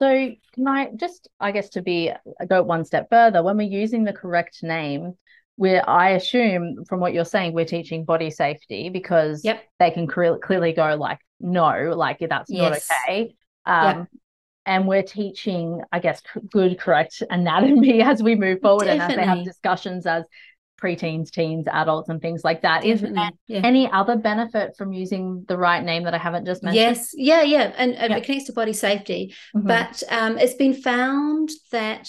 so 0.00 0.30
can 0.54 0.66
i 0.66 0.88
just 0.96 1.28
i 1.38 1.52
guess 1.52 1.68
to 1.68 1.82
be 1.82 2.10
go 2.48 2.62
one 2.62 2.84
step 2.84 3.08
further 3.10 3.42
when 3.42 3.56
we're 3.56 3.62
using 3.62 4.02
the 4.02 4.12
correct 4.12 4.62
name 4.62 5.12
we're 5.56 5.84
i 5.86 6.10
assume 6.10 6.84
from 6.88 6.98
what 6.98 7.14
you're 7.14 7.24
saying 7.24 7.52
we're 7.52 7.64
teaching 7.64 8.04
body 8.04 8.30
safety 8.30 8.88
because 8.88 9.44
yep. 9.44 9.62
they 9.78 9.92
can 9.92 10.08
cre- 10.08 10.38
clearly 10.42 10.72
go 10.72 10.96
like 10.96 11.20
no, 11.44 11.94
like 11.94 12.18
that's 12.20 12.50
not 12.50 12.78
okay. 13.06 13.36
Um, 13.66 14.08
And 14.66 14.88
we're 14.88 15.02
teaching, 15.02 15.82
I 15.92 15.98
guess, 15.98 16.22
good, 16.50 16.78
correct 16.78 17.22
anatomy 17.28 18.02
as 18.10 18.22
we 18.22 18.34
move 18.34 18.60
forward 18.60 18.88
and 18.88 19.00
as 19.00 19.14
they 19.14 19.24
have 19.24 19.44
discussions 19.44 20.06
as 20.06 20.24
preteens, 20.80 21.30
teens, 21.30 21.66
adults, 21.70 22.08
and 22.08 22.20
things 22.20 22.42
like 22.44 22.62
that. 22.62 22.84
Is 22.84 23.00
Definitely. 23.00 23.38
Yeah. 23.46 23.60
any 23.64 23.90
other 23.90 24.16
benefit 24.16 24.76
from 24.76 24.92
using 24.92 25.44
the 25.48 25.56
right 25.56 25.82
name 25.82 26.04
that 26.04 26.14
I 26.14 26.18
haven't 26.18 26.46
just 26.46 26.62
mentioned? 26.62 26.80
Yes, 26.80 27.10
yeah, 27.14 27.42
yeah, 27.42 27.72
and, 27.76 27.94
and 27.94 28.10
Yeah. 28.10 28.18
it 28.18 28.24
connects 28.24 28.46
to 28.46 28.52
body 28.52 28.72
safety. 28.72 29.34
Mhm. 29.54 29.66
But 29.66 30.02
um, 30.10 30.38
it's 30.38 30.54
been 30.54 30.74
found 30.74 31.50
that 31.70 32.08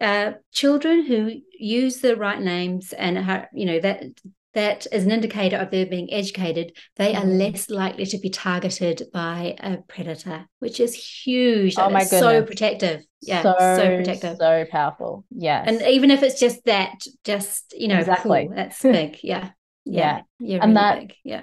uh, 0.00 0.32
children 0.52 1.04
who 1.04 1.32
use 1.58 2.00
the 2.00 2.16
right 2.16 2.40
names 2.40 2.92
and 2.94 3.46
you 3.52 3.66
know 3.66 3.80
that 3.80 4.04
that 4.54 4.86
is 4.90 5.04
an 5.04 5.12
indicator 5.12 5.56
of 5.56 5.70
their 5.70 5.86
being 5.86 6.12
educated. 6.12 6.76
They 6.96 7.14
are 7.14 7.22
Mhm. 7.22 7.38
less 7.38 7.70
likely 7.70 8.04
to 8.06 8.18
be 8.18 8.30
targeted 8.30 9.04
by 9.12 9.54
a 9.60 9.78
predator, 9.88 10.46
which 10.58 10.80
is 10.80 10.94
huge. 10.94 11.74
Oh 11.78 11.88
my 11.90 12.00
it's 12.02 12.10
so 12.10 12.42
protective. 12.42 13.02
Yeah, 13.22 13.42
so, 13.42 13.54
so, 13.58 13.96
protective. 13.96 14.36
so 14.38 14.64
powerful. 14.70 15.24
Yes. 15.30 15.66
and 15.68 15.82
even 15.82 16.10
if 16.10 16.22
it's 16.22 16.40
just 16.40 16.64
that, 16.64 16.98
just 17.24 17.74
you 17.78 17.88
know, 17.88 17.98
Exactly. 17.98 18.46
cool, 18.46 18.56
that's 18.56 18.82
big. 18.82 19.18
Yeah, 19.22 19.50
Yeah. 19.84 20.22
yeah, 20.40 20.58
And 20.62 20.72
really 20.72 20.74
that- 20.74 21.00
big. 21.00 21.14
Yeah, 21.24 21.42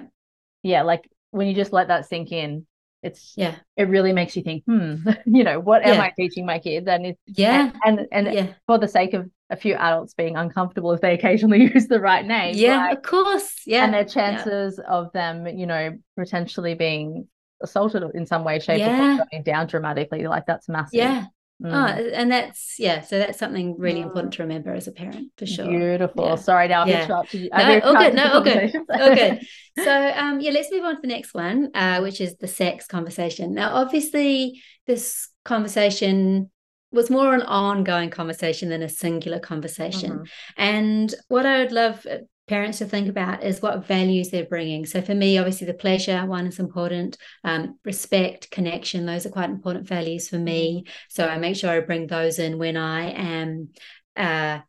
yeah, 0.62 0.82
like 0.82 1.08
when 1.30 1.46
you 1.48 1.54
just 1.54 1.72
let 1.72 1.88
that 1.88 2.06
sink 2.06 2.30
in, 2.32 2.66
it's 3.02 3.34
yeah, 3.36 3.54
it 3.76 3.84
really 3.88 4.12
makes 4.12 4.36
you 4.36 4.42
think, 4.42 4.64
hmm, 4.64 4.96
you 5.26 5.44
know, 5.44 5.60
what 5.60 5.82
am 5.84 5.94
Yeah. 5.96 6.02
I 6.02 6.12
teaching 6.16 6.44
my 6.46 6.58
kids? 6.58 6.86
And 6.88 7.06
it's 7.06 7.20
yeah, 7.26 7.70
and 7.84 8.06
and 8.12 8.32
yeah. 8.32 8.46
for 8.66 8.78
the 8.78 8.88
sake 8.88 9.14
of 9.14 9.28
a 9.50 9.56
few 9.56 9.74
adults 9.74 10.14
being 10.14 10.36
uncomfortable 10.36 10.92
if 10.92 11.00
they 11.00 11.14
occasionally 11.18 11.70
use 11.72 11.86
the 11.88 12.00
right 12.00 12.26
name. 12.26 12.54
Yeah, 12.56 12.76
like, 12.88 12.98
of 12.98 13.02
course. 13.02 13.54
Yeah. 13.66 13.84
and 13.84 13.94
their 13.94 14.04
chances 14.04 14.78
of 14.80 15.12
them, 15.12 15.46
you 15.46 15.66
know, 15.66 15.96
potentially 16.18 16.74
being 16.74 17.28
assaulted 17.62 18.02
in 18.14 18.26
some 18.26 18.44
way, 18.44 18.58
shape, 18.58 18.76
or 18.82 18.90
Yeah. 18.90 19.16
form 19.16 19.28
going 19.32 19.42
down 19.44 19.66
dramatically, 19.68 20.26
like 20.26 20.46
that's 20.46 20.68
massive. 20.68 20.98
yeah. 20.98 21.24
Mm. 21.62 21.72
Oh, 21.72 22.10
and 22.14 22.30
that's 22.30 22.76
yeah. 22.78 23.00
So 23.00 23.18
that's 23.18 23.38
something 23.38 23.76
really 23.78 24.00
Mm. 24.00 24.04
important 24.06 24.34
to 24.34 24.42
remember 24.44 24.72
as 24.74 24.86
a 24.86 24.92
parent 24.92 25.32
for 25.36 25.44
sure. 25.46 25.66
Beautiful. 25.66 26.24
Yeah. 26.26 26.34
Sorry, 26.36 26.68
now 26.68 26.82
I've 26.82 26.88
Yeah. 26.88 27.02
interrupted 27.02 27.40
you. 27.40 27.48
No, 27.52 27.80
all 27.80 27.96
good. 27.96 28.14
No, 28.14 28.32
all 28.32 28.40
good. 28.42 28.72
Oh, 28.90 29.14
good. 29.14 29.40
So 29.78 29.92
um, 30.16 30.40
yeah, 30.40 30.50
let's 30.50 30.72
move 30.72 30.82
on 30.84 30.96
to 30.96 31.00
the 31.00 31.06
next 31.08 31.34
one, 31.34 31.70
uh, 31.74 32.00
which 32.00 32.20
is 32.20 32.36
the 32.36 32.48
sex 32.48 32.86
conversation. 32.88 33.54
Now, 33.54 33.74
obviously, 33.76 34.60
this 34.88 35.28
conversation 35.44 36.50
was 36.90 37.10
more 37.10 37.32
an 37.34 37.42
ongoing 37.42 38.10
conversation 38.10 38.70
than 38.70 38.82
a 38.82 38.88
singular 38.88 39.38
conversation. 39.38 40.10
Mhm. 40.20 40.28
And 40.56 41.14
what 41.28 41.46
I 41.46 41.58
would 41.58 41.70
love 41.72 42.04
parents 42.48 42.78
to 42.78 42.86
think 42.86 43.08
about 43.08 43.44
is 43.44 43.62
what 43.62 43.86
values 43.86 44.30
they're 44.30 44.44
bringing. 44.44 44.86
So 44.86 45.00
for 45.02 45.14
me, 45.14 45.38
obviously, 45.38 45.66
the 45.66 45.74
pleasure 45.74 46.26
one 46.26 46.46
is 46.46 46.58
important. 46.58 47.16
Um, 47.44 47.78
respect, 47.84 48.50
connection, 48.50 49.06
those 49.06 49.26
are 49.26 49.30
quite 49.30 49.50
important 49.50 49.86
values 49.86 50.28
for 50.28 50.38
me. 50.38 50.84
So 51.08 51.26
I 51.26 51.38
make 51.38 51.56
sure 51.56 51.70
I 51.70 51.80
bring 51.80 52.06
those 52.06 52.38
in 52.38 52.58
when 52.58 52.76
I 52.76 53.10
am. 53.10 53.68
Uh, 54.16 54.60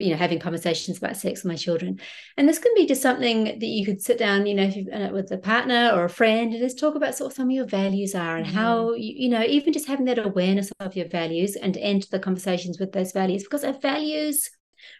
you 0.00 0.10
know, 0.10 0.16
having 0.16 0.38
conversations 0.38 0.98
about 0.98 1.16
sex 1.16 1.42
with 1.42 1.50
my 1.50 1.56
children, 1.56 1.98
and 2.36 2.48
this 2.48 2.60
can 2.60 2.72
be 2.76 2.86
just 2.86 3.02
something 3.02 3.44
that 3.46 3.66
you 3.66 3.84
could 3.84 4.00
sit 4.00 4.16
down, 4.16 4.46
you 4.46 4.54
know, 4.54 4.62
if 4.62 4.76
you've 4.76 4.86
done 4.86 5.02
it 5.02 5.12
with 5.12 5.28
a 5.32 5.38
partner 5.38 5.90
or 5.92 6.04
a 6.04 6.08
friend, 6.08 6.52
and 6.52 6.62
just 6.62 6.78
talk 6.78 6.94
about 6.94 7.16
sort 7.16 7.32
of 7.32 7.36
some 7.36 7.48
of 7.48 7.50
your 7.50 7.66
values 7.66 8.14
are 8.14 8.36
and 8.36 8.46
Mhm. 8.46 8.50
how 8.50 8.92
you, 8.94 9.12
you 9.24 9.28
know, 9.28 9.42
even 9.42 9.72
just 9.72 9.88
having 9.88 10.06
that 10.06 10.24
awareness 10.24 10.70
of 10.78 10.94
your 10.94 11.08
values 11.08 11.56
and 11.56 11.76
end 11.76 12.06
the 12.12 12.20
conversations 12.20 12.78
with 12.78 12.92
those 12.92 13.10
values 13.10 13.42
because 13.42 13.64
our 13.64 13.72
values 13.72 14.50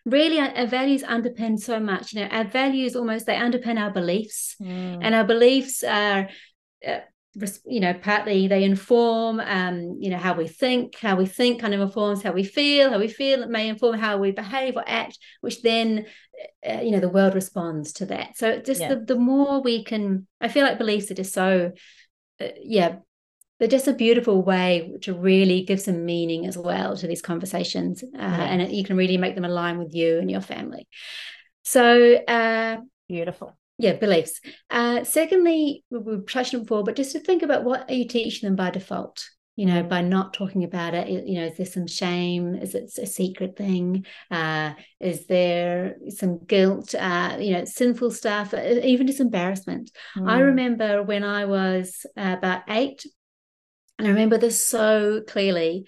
really 0.05 0.39
our, 0.39 0.51
our 0.57 0.67
values 0.67 1.03
underpin 1.03 1.59
so 1.59 1.79
much 1.81 2.13
you 2.13 2.21
know 2.21 2.29
our 2.29 2.45
values 2.45 2.97
almost 2.97 3.27
they 3.27 3.35
underpin 3.37 3.79
our 3.79 3.91
beliefs 3.91 4.57
Mm. 4.61 4.99
and 5.03 5.15
our 5.15 5.25
beliefs 5.25 5.83
are 5.85 6.29
uh, 6.87 6.99
you 7.67 7.79
know 7.81 7.95
partly 7.95 8.49
they 8.49 8.65
inform 8.65 9.39
um 9.39 9.97
you 10.01 10.11
know 10.11 10.17
how 10.17 10.35
we 10.35 10.49
think 10.49 10.97
how 10.99 11.15
we 11.15 11.27
think 11.27 11.61
kind 11.61 11.75
of 11.75 11.81
informs 11.81 12.23
how 12.23 12.33
we 12.33 12.43
feel 12.43 12.91
how 12.91 12.99
we 12.99 13.07
feel 13.09 13.43
it 13.43 13.49
may 13.51 13.69
inform 13.69 13.97
how 13.99 14.17
we 14.17 14.33
behave 14.33 14.77
or 14.77 14.83
act 14.87 15.19
which 15.41 15.63
then 15.63 16.07
uh, 16.69 16.81
you 16.81 16.91
know 16.91 17.01
the 17.01 17.09
world 17.09 17.35
responds 17.35 17.93
to 17.93 18.07
that 18.07 18.37
so 18.37 18.59
just 18.59 18.81
Yeah. 18.81 18.95
the, 18.95 19.05
the 19.05 19.17
more 19.17 19.61
we 19.63 19.85
can 19.85 20.27
i 20.41 20.49
feel 20.49 20.65
like 20.65 20.79
beliefs 20.79 21.11
are 21.11 21.15
just 21.15 21.33
so 21.33 21.71
uh, 22.41 22.49
yeah 22.63 22.97
they're 23.59 23.69
just 23.69 23.89
a 23.89 23.93
beautiful 23.93 24.43
way 24.43 24.93
to 25.03 25.15
really 25.15 25.63
give 25.65 25.81
some 25.81 26.05
meaning 26.05 26.47
as 26.47 26.57
well 26.57 26.97
to 26.97 27.07
these 27.07 27.23
conversations 27.23 28.03
uh, 28.03 28.17
and 28.19 28.63
it, 28.63 28.71
you 28.71 28.85
can 28.85 28.97
really 28.97 29.17
make 29.19 29.35
them 29.35 29.45
align 29.45 29.79
with 29.79 29.95
you 29.95 30.19
and 30.19 30.31
your 30.31 30.41
family. 30.41 30.87
So 31.65 32.15
uh 32.15 32.79
Beautiful. 33.09 33.57
yeah 33.79 33.95
beliefs. 33.95 34.41
Uh 34.71 35.05
secondly 35.05 35.85
we- 35.91 35.99
we've 35.99 36.27
touched 36.31 36.55
on 36.55 36.61
before 36.63 36.85
but 36.85 36.97
just 36.97 37.13
to 37.13 37.21
think 37.21 37.43
about 37.43 37.65
what 37.65 37.91
are 37.91 37.95
you 37.95 38.07
teaching 38.07 38.47
them 38.47 38.57
by 38.57 38.71
default? 38.71 39.29
You 39.57 39.67
know 39.67 39.83
by 39.83 40.03
not 40.03 40.35
talking 40.35 40.63
about 40.63 40.95
it 40.95 41.09
you 41.09 41.35
know 41.41 41.47
is 41.47 41.57
there 41.57 41.67
some 41.67 41.87
shame? 41.89 42.55
Is 42.55 42.75
it 42.77 42.93
a 42.97 43.07
secret 43.07 43.57
thing? 43.57 44.07
Uh 44.31 44.75
is 45.01 45.27
there 45.27 45.97
some 46.11 46.39
guilt? 46.47 46.95
Uh 46.95 47.37
you 47.41 47.53
know 47.55 47.65
sinful 47.65 48.13
stuff 48.13 48.55
uh, 48.55 48.81
even 48.85 49.07
just 49.07 49.21
embarrassment. 49.21 49.91
I 50.17 50.39
Mm. 50.39 50.47
remember 50.47 51.03
when 51.03 51.25
I 51.25 51.45
was 51.47 52.07
about 52.17 52.63
eight, 52.69 53.05
and 53.99 54.07
I 54.07 54.11
remember 54.11 54.39
this 54.39 54.65
so 54.65 55.23
clearly. 55.27 55.87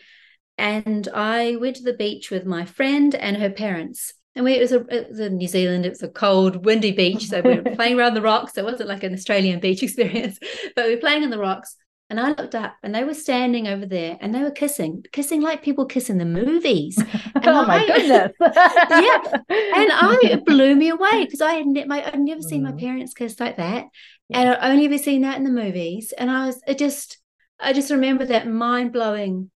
And 0.59 1.09
I 1.15 1.57
went 1.57 1.77
to 1.77 1.83
the 1.83 1.95
beach 1.95 2.31
with 2.31 2.45
my 2.45 2.65
friend 2.67 3.15
and 3.15 3.37
her 3.39 3.51
parents. 3.51 4.13
And 4.37 4.45
we, 4.45 4.53
it, 4.55 4.61
was 4.61 4.73
a, 4.73 4.81
it 4.95 5.09
was 5.11 5.19
in 5.21 5.37
New 5.39 5.49
Zealand, 5.49 5.87
it 5.87 5.91
was 5.91 6.03
a 6.03 6.09
cold, 6.09 6.65
windy 6.67 6.93
beach. 6.93 7.29
So 7.29 7.41
we 7.41 7.59
were 7.61 7.71
playing 7.77 7.99
around 7.99 8.15
the 8.15 8.23
rocks. 8.23 8.57
It 8.59 8.65
wasn't 8.65 8.89
like 8.89 9.03
an 9.03 9.15
Australian 9.15 9.59
beach 9.61 9.83
experience, 9.87 10.39
but 10.77 10.87
we 10.87 10.95
were 10.95 11.01
playing 11.01 11.23
on 11.25 11.31
the 11.31 11.39
rocks. 11.39 11.77
And 12.11 12.19
I 12.19 12.31
looked 12.31 12.57
up 12.57 12.75
and 12.83 12.93
they 12.93 13.05
were 13.05 13.15
standing 13.15 13.69
over 13.69 13.87
there 13.87 14.19
and 14.21 14.35
they 14.35 14.43
were 14.43 14.51
kissing, 14.51 15.05
kissing 15.13 15.43
like 15.43 15.63
people 15.63 15.87
kiss 15.87 16.11
in 16.11 16.19
the 16.19 16.25
movies. 16.25 16.99
oh 17.45 17.65
my 17.67 17.85
I- 17.85 17.87
goodness. 17.87 18.33
Yeah, 18.41 19.23
and 19.49 19.93
I 19.93 20.19
it 20.25 20.45
blew 20.45 20.75
me 20.75 20.89
away 20.89 21.25
because 21.25 21.41
I 21.41 21.53
had 21.53 21.67
ne- 21.67 21.85
my, 21.85 22.05
I'd 22.05 22.19
never 22.19 22.43
seen 22.43 22.65
my 22.65 22.73
Mm. 22.73 22.81
parents 22.81 23.15
kiss 23.15 23.39
like 23.39 23.59
that, 23.59 23.87
Yeah. 24.29 24.41
and 24.41 24.49
I'd 24.51 24.71
only 24.73 24.87
ever 24.87 24.99
seen 24.99 25.23
that 25.23 25.37
in 25.39 25.45
the 25.45 25.51
movies. 25.51 26.13
And 26.19 26.29
I 26.29 26.47
was 26.47 26.61
it 26.67 26.79
just 26.79 27.20
I 27.63 27.73
just 27.73 27.91
remember 27.91 28.25
that 28.27 28.49
mind 28.49 28.93
blowing. 28.93 29.51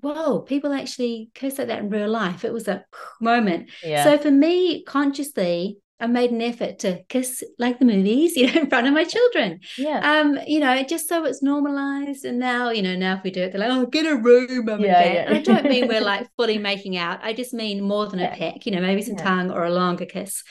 Whoa, 0.00 0.40
people 0.40 0.72
actually 0.72 1.30
kiss 1.34 1.58
like 1.58 1.68
that 1.68 1.78
in 1.80 1.90
real 1.90 2.08
life. 2.10 2.44
It 2.44 2.52
was 2.52 2.68
a 2.68 2.84
moment. 3.20 3.70
yeah. 3.82 4.04
So 4.04 4.18
for 4.18 4.30
me, 4.30 4.84
consciously, 4.84 5.78
I 5.98 6.06
made 6.06 6.30
an 6.30 6.42
effort 6.42 6.80
to 6.80 7.02
kiss 7.08 7.42
like 7.58 7.78
the 7.78 7.86
movies, 7.86 8.36
you 8.36 8.52
know, 8.52 8.60
in 8.60 8.68
front 8.68 8.86
of 8.86 8.92
my 8.92 9.04
children. 9.04 9.60
yeah. 9.78 10.20
Um, 10.20 10.38
you 10.46 10.60
know, 10.60 10.82
just 10.82 11.08
so 11.08 11.24
it's 11.24 11.42
normalized. 11.42 12.26
And 12.26 12.38
now, 12.38 12.68
you 12.70 12.82
know, 12.82 12.94
now 12.94 13.14
if 13.16 13.22
we 13.22 13.30
do 13.30 13.42
it, 13.44 13.52
they're 13.52 13.60
like, 13.60 13.70
oh, 13.70 13.86
get 13.86 14.04
a 14.04 14.16
room, 14.16 14.66
mum 14.66 14.80
Yeah, 14.80 15.00
and 15.00 15.04
dad. 15.04 15.14
yeah. 15.14 15.24
And 15.26 15.34
I 15.36 15.40
don't 15.40 15.64
mean 15.70 15.88
we're 15.88 16.00
like 16.14 16.28
fully 16.36 16.58
making 16.58 16.98
out. 16.98 17.20
I 17.22 17.32
just 17.32 17.54
mean 17.54 17.80
more 17.82 18.06
than 18.06 18.18
Yeah. 18.20 18.34
a 18.34 18.36
peck, 18.36 18.66
you 18.66 18.72
know, 18.72 18.82
maybe 18.82 19.00
some 19.00 19.16
tongue 19.16 19.50
or 19.50 19.64
a 19.64 19.70
longer 19.72 20.04
kiss. 20.04 20.42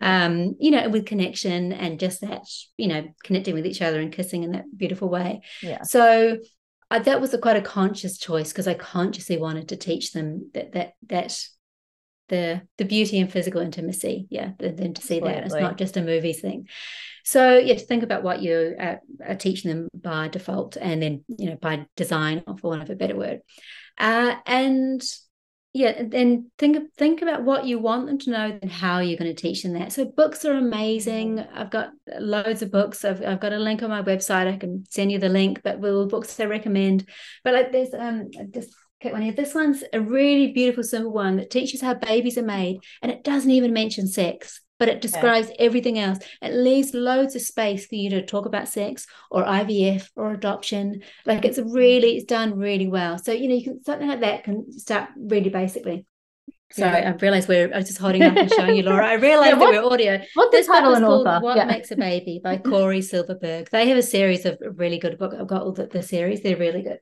Um, 0.00 0.56
you 0.58 0.70
know, 0.70 0.88
with 0.88 1.06
connection 1.06 1.72
and 1.72 2.00
just 2.00 2.22
that, 2.22 2.42
you 2.78 2.88
know, 2.88 3.06
connecting 3.22 3.54
with 3.54 3.66
each 3.66 3.80
other 3.82 4.00
and 4.00 4.10
kissing 4.12 4.42
in 4.42 4.52
that 4.52 4.64
beautiful 4.76 5.08
way. 5.10 5.42
yeah. 5.62 5.82
So 5.82 6.38
uh, 6.90 6.98
that 7.00 7.20
was 7.20 7.34
a 7.34 7.38
quite 7.38 7.56
a 7.56 7.62
conscious 7.62 8.18
choice 8.18 8.52
because 8.52 8.68
I 8.68 8.74
consciously 8.74 9.36
wanted 9.36 9.68
to 9.68 9.76
teach 9.76 10.12
them 10.12 10.50
that 10.54 10.72
that 10.72 10.92
that 11.08 11.38
the 12.28 12.62
the 12.78 12.84
beauty 12.84 13.20
and 13.20 13.30
physical 13.30 13.60
intimacy, 13.60 14.26
yeah, 14.30 14.52
then 14.58 14.76
then 14.76 14.94
to 14.94 15.02
see 15.02 15.20
that 15.20 15.44
it's 15.44 15.54
not 15.54 15.78
just 15.78 15.96
a 15.96 16.02
movie 16.02 16.32
thing. 16.32 16.68
So 17.24 17.58
yeah, 17.58 17.74
to 17.74 17.80
think 17.80 18.02
about 18.02 18.22
what 18.22 18.42
you 18.42 18.74
uh, 18.78 18.96
are 19.26 19.34
teaching 19.34 19.70
them 19.70 19.88
by 19.94 20.28
default, 20.28 20.76
and 20.76 21.02
then 21.02 21.24
you 21.28 21.50
know 21.50 21.56
by 21.56 21.86
design, 21.96 22.42
or 22.46 22.56
for 22.56 22.70
want 22.70 22.82
of 22.82 22.90
a 22.90 22.96
better 22.96 23.16
word, 23.16 23.40
uh, 23.98 24.36
and 24.46 25.02
yeah, 25.76 26.04
then 26.06 26.52
think 26.56 26.94
think 26.96 27.20
about 27.20 27.42
what 27.42 27.66
you 27.66 27.80
want 27.80 28.06
them 28.06 28.16
to 28.20 28.30
know 28.30 28.58
and 28.62 28.70
how 28.70 29.00
you're 29.00 29.18
going 29.18 29.34
to 29.34 29.42
teach 29.42 29.64
them 29.64 29.72
that. 29.72 29.92
So 29.92 30.04
books 30.04 30.44
are 30.44 30.56
amazing. 30.56 31.40
I've 31.40 31.70
got 31.70 31.90
loads 32.20 32.62
of 32.62 32.70
books. 32.70 33.04
I've 33.04 33.20
I've 33.26 33.40
got 33.40 33.52
a 33.52 33.58
link 33.58 33.82
on 33.82 33.90
my 33.90 34.00
website. 34.00 34.46
I 34.46 34.56
can 34.56 34.84
send 34.88 35.10
you 35.10 35.18
the 35.18 35.28
link. 35.28 35.62
But 35.64 35.80
with 35.80 35.92
all 35.92 36.02
the 36.02 36.10
books 36.10 36.38
I 36.38 36.44
recommend, 36.44 37.08
but 37.42 37.54
like 37.54 37.72
there's 37.72 37.92
um 37.92 38.30
just 38.52 38.72
okay 39.02 39.10
one 39.10 39.22
here. 39.22 39.32
This 39.32 39.52
one's 39.52 39.82
a 39.92 40.00
really 40.00 40.52
beautiful 40.52 40.84
simple 40.84 41.12
one 41.12 41.38
that 41.38 41.50
teaches 41.50 41.80
how 41.80 41.94
babies 41.94 42.38
are 42.38 42.44
made, 42.44 42.78
and 43.02 43.10
it 43.10 43.24
doesn't 43.24 43.50
even 43.50 43.72
mention 43.72 44.06
sex. 44.06 44.60
But 44.78 44.88
it 44.88 45.00
describes 45.00 45.50
everything 45.58 45.98
else. 45.98 46.18
It 46.42 46.52
leaves 46.52 46.94
loads 46.94 47.36
of 47.36 47.42
space 47.42 47.86
for 47.86 47.94
you 47.94 48.10
to 48.10 48.26
talk 48.26 48.44
about 48.44 48.68
sex 48.68 49.06
or 49.30 49.44
IVF 49.44 50.08
or 50.16 50.32
adoption. 50.32 51.02
Like 51.24 51.44
it's 51.44 51.58
really, 51.58 52.16
it's 52.16 52.24
done 52.24 52.58
really 52.58 52.88
well. 52.88 53.18
So 53.18 53.32
you 53.32 53.48
know, 53.48 53.54
you 53.54 53.64
can 53.64 53.84
something 53.84 54.08
like 54.08 54.20
that 54.20 54.44
can 54.44 54.72
start 54.72 55.10
really 55.16 55.50
basically. 55.50 56.06
Sorry, 56.72 57.02
Yeah. 57.02 57.10
I 57.10 57.12
realized 57.22 57.48
we're 57.48 57.72
I 57.72 57.76
was 57.76 57.86
just 57.86 57.98
holding 58.00 58.22
up 58.22 58.36
and 58.36 58.50
showing 58.52 58.74
you, 58.76 58.82
Laura. 58.82 59.06
I 59.06 59.14
realized 59.30 59.58
Yeah, 59.60 59.70
that 59.70 59.82
we're 59.82 59.92
audio. 59.92 60.20
What 60.34 60.50
This 60.50 60.66
title 60.66 60.90
is 60.92 60.96
and 60.98 61.06
called 61.06 61.26
author? 61.28 61.44
What 61.44 61.56
yeah. 61.56 61.66
Makes 61.66 61.92
a 61.92 61.96
Baby 61.96 62.40
by 62.42 62.56
Cory 62.70 63.00
Silverberg. 63.00 63.70
They 63.70 63.88
have 63.88 63.98
a 63.98 64.02
series 64.02 64.44
of 64.44 64.58
really 64.60 64.98
good 64.98 65.16
books. 65.18 65.36
I've 65.38 65.46
got 65.46 65.62
all 65.62 65.72
the, 65.72 65.86
the 65.86 66.02
series. 66.02 66.42
They're 66.42 66.56
really 66.56 66.82
good. 66.82 66.98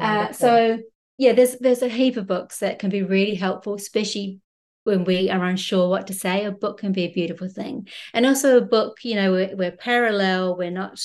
Uh, 0.00 0.32
so 0.32 0.78
yeah, 1.18 1.32
there's 1.32 1.58
there's 1.58 1.82
a 1.82 1.88
heap 1.88 2.16
of 2.16 2.26
books 2.26 2.60
that 2.60 2.78
can 2.78 2.88
be 2.88 3.02
really 3.02 3.34
helpful, 3.34 3.74
especially 3.74 4.40
when 4.84 5.04
we 5.04 5.30
are 5.30 5.44
unsure 5.44 5.88
what 5.88 6.06
to 6.08 6.14
say. 6.14 6.44
A 6.44 6.52
book 6.52 6.78
can 6.78 6.92
be 6.92 7.04
a 7.04 7.12
beautiful 7.12 7.48
thing, 7.48 7.88
and 8.12 8.26
also 8.26 8.58
a 8.58 8.62
book, 8.66 8.98
you 9.02 9.14
know, 9.14 9.32
we're, 9.32 9.56
we're 9.56 9.72
parallel. 9.72 10.56
We're 10.56 10.70
not 10.70 11.00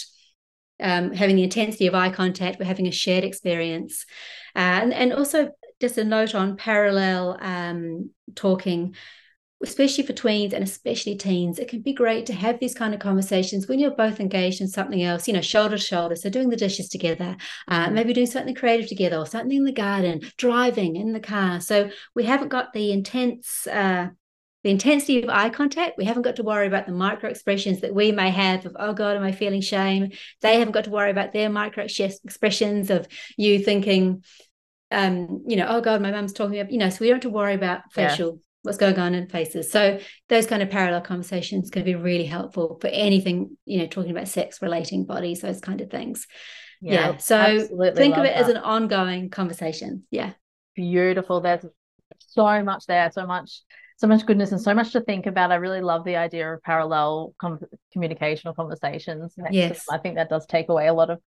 um, 0.80 1.14
having 1.14 1.36
the 1.36 1.44
intensity 1.44 1.88
of 1.88 1.96
eye 1.96 2.12
contact, 2.12 2.60
we're 2.60 2.66
having 2.66 2.88
a 2.88 2.92
shared 2.92 3.24
experience. 3.24 4.06
Uh, 4.56 4.60
and, 4.82 4.94
and 4.94 5.14
also, 5.14 5.52
just 5.80 5.98
a 5.98 6.04
note 6.04 6.34
on 6.34 6.58
parallel 6.58 7.38
um, 7.40 8.10
talking 8.36 8.96
especially 9.64 10.06
for 10.06 10.14
tweens 10.14 10.54
and 10.54 10.64
especially 10.64 11.16
teens, 11.16 11.58
it 11.58 11.68
can 11.68 11.82
be 11.82 11.94
great 11.94 12.26
to 12.28 12.34
have 12.34 12.60
these 12.60 12.76
kind 12.76 12.94
of 12.94 13.00
conversations 13.00 13.68
when 13.68 13.80
you're 13.80 13.92
both 13.92 14.20
engaged 14.20 14.62
in 14.62 14.68
something 14.68 15.02
else, 15.02 15.28
you 15.28 15.34
know, 15.34 15.42
shoulder 15.42 15.78
to 15.78 15.84
shoulder. 15.84 16.16
So 16.16 16.30
doing 16.30 16.50
the 16.50 16.56
dishes 16.56 16.90
together, 16.90 17.36
uh, 17.68 17.90
maybe 17.90 18.14
doing 18.14 18.28
something 18.28 18.54
creative 18.54 18.88
together 18.88 19.18
or 19.18 19.26
something 19.26 19.58
in 19.58 19.64
the 19.64 19.72
garden, 19.72 20.22
driving 20.38 20.96
in 20.96 21.12
the 21.12 21.20
car. 21.20 21.60
So 21.60 21.90
we 22.16 22.24
haven't 22.24 22.50
got 22.50 22.74
the 22.74 22.92
intense, 22.92 23.66
uh, 23.66 24.10
the 24.64 24.70
intensity 24.70 25.24
of 25.24 25.30
eye 25.30 25.50
contact. 25.50 25.98
We 25.98 26.06
haven't 26.06 26.24
got 26.24 26.36
to 26.36 26.44
worry 26.44 26.68
about 26.68 26.86
the 26.86 26.92
micro 26.92 27.30
expressions 27.30 27.82
that 27.82 27.96
we 27.96 28.12
may 28.12 28.30
have 28.30 28.66
of, 28.66 28.76
oh 28.80 28.94
God, 28.94 29.18
am 29.18 29.24
I 29.24 29.32
feeling 29.32 29.62
shame? 29.62 30.12
They 30.42 30.60
haven't 30.60 30.74
got 30.74 30.84
to 30.84 30.92
worry 30.92 31.10
about 31.10 31.34
their 31.34 31.50
micro 31.50 31.86
expressions 31.86 32.92
of 32.92 33.08
you 33.38 33.60
thinking, 33.60 34.24
um, 34.92 35.44
you 35.48 35.56
know, 35.56 35.66
oh 35.68 35.82
God, 35.82 36.02
my 36.02 36.12
mum's 36.12 36.34
talking 36.34 36.60
about, 36.60 36.72
you 36.72 36.78
know, 36.78 36.90
so 36.90 36.98
we 37.02 37.08
don't 37.08 37.16
have 37.16 37.22
to 37.24 37.30
worry 37.30 37.56
about 37.56 37.92
facial 37.92 38.40
what's 38.64 38.78
going 38.78 38.98
on 39.00 39.16
in 39.16 39.28
faces. 39.28 39.72
So 39.72 40.00
those 40.30 40.46
kind 40.46 40.62
of 40.62 40.70
parallel 40.70 41.02
conversations 41.02 41.70
can 41.70 41.84
be 41.84 41.96
really 41.96 42.26
helpful 42.26 42.78
for 42.82 42.88
anything, 42.88 43.58
you 43.66 43.80
know, 43.80 43.88
talking 43.88 44.12
about 44.12 44.28
sex 44.28 44.62
relating 44.62 45.06
bodies, 45.06 45.42
those 45.42 45.62
kind 45.62 45.82
of 45.82 45.90
things. 45.90 46.28
Yeah. 46.82 47.12
yeah. 47.12 47.18
So 47.18 47.68
think 47.96 48.18
of 48.18 48.26
it 48.26 48.34
that. 48.34 48.38
as 48.38 48.50
an 48.50 48.58
ongoing 48.58 49.30
conversation. 49.30 50.04
Yeah. 50.12 50.34
Beautiful. 50.76 51.42
There's 51.42 51.66
so 52.20 52.64
much 52.64 52.86
there, 52.88 53.10
so 53.12 53.26
much, 53.26 53.62
so 53.98 54.08
much 54.08 54.26
goodness 54.26 54.52
and 54.52 54.62
so 54.62 54.74
much 54.74 54.92
to 54.92 55.02
think 55.02 55.26
about. 55.26 55.52
I 55.52 55.56
really 55.56 55.82
love 55.82 56.04
the 56.04 56.18
idea 56.18 56.54
of 56.54 56.62
parallel 56.62 57.34
com- 57.40 57.60
communication 57.94 58.50
or 58.50 58.54
conversations. 58.54 59.34
Yes. 59.50 59.86
I 59.90 59.98
think 59.98 60.16
that 60.16 60.30
does 60.30 60.46
take 60.46 60.70
away 60.70 60.88
a 60.88 60.94
lot 60.94 61.10
of 61.10 61.20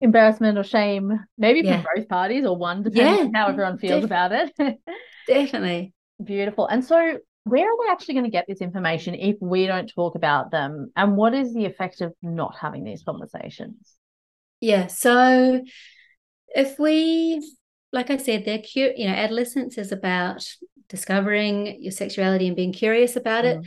embarrassment 0.00 0.58
or 0.58 0.64
shame, 0.64 1.18
maybe 1.36 1.60
yeah. 1.60 1.82
from 1.82 1.86
both 1.96 2.08
parties 2.08 2.44
or 2.44 2.56
one, 2.56 2.82
depending 2.82 3.32
yeah. 3.32 3.40
how 3.40 3.48
everyone 3.48 3.78
feels 3.78 4.02
Def- 4.02 4.04
about 4.04 4.32
it. 4.32 4.52
Definitely. 5.26 5.94
Beautiful. 6.22 6.66
And 6.66 6.84
so, 6.84 7.18
where 7.44 7.70
are 7.70 7.78
we 7.78 7.86
actually 7.90 8.14
going 8.14 8.24
to 8.24 8.30
get 8.30 8.46
this 8.48 8.60
information 8.60 9.14
if 9.14 9.36
we 9.40 9.66
don't 9.66 9.90
talk 9.94 10.14
about 10.16 10.50
them? 10.50 10.92
And 10.96 11.16
what 11.16 11.34
is 11.34 11.54
the 11.54 11.64
effect 11.64 12.00
of 12.00 12.12
not 12.22 12.56
having 12.56 12.84
these 12.84 13.02
conversations? 13.02 13.94
Yeah. 14.60 14.88
So, 14.88 15.62
if 16.48 16.78
we, 16.78 17.40
like 17.92 18.10
I 18.10 18.16
said, 18.16 18.44
they're 18.44 18.58
cute, 18.58 18.98
you 18.98 19.06
know, 19.06 19.14
adolescence 19.14 19.78
is 19.78 19.92
about 19.92 20.46
discovering 20.88 21.80
your 21.82 21.92
sexuality 21.92 22.46
and 22.46 22.56
being 22.56 22.72
curious 22.72 23.16
about 23.16 23.44
mm. 23.44 23.60
it. 23.60 23.66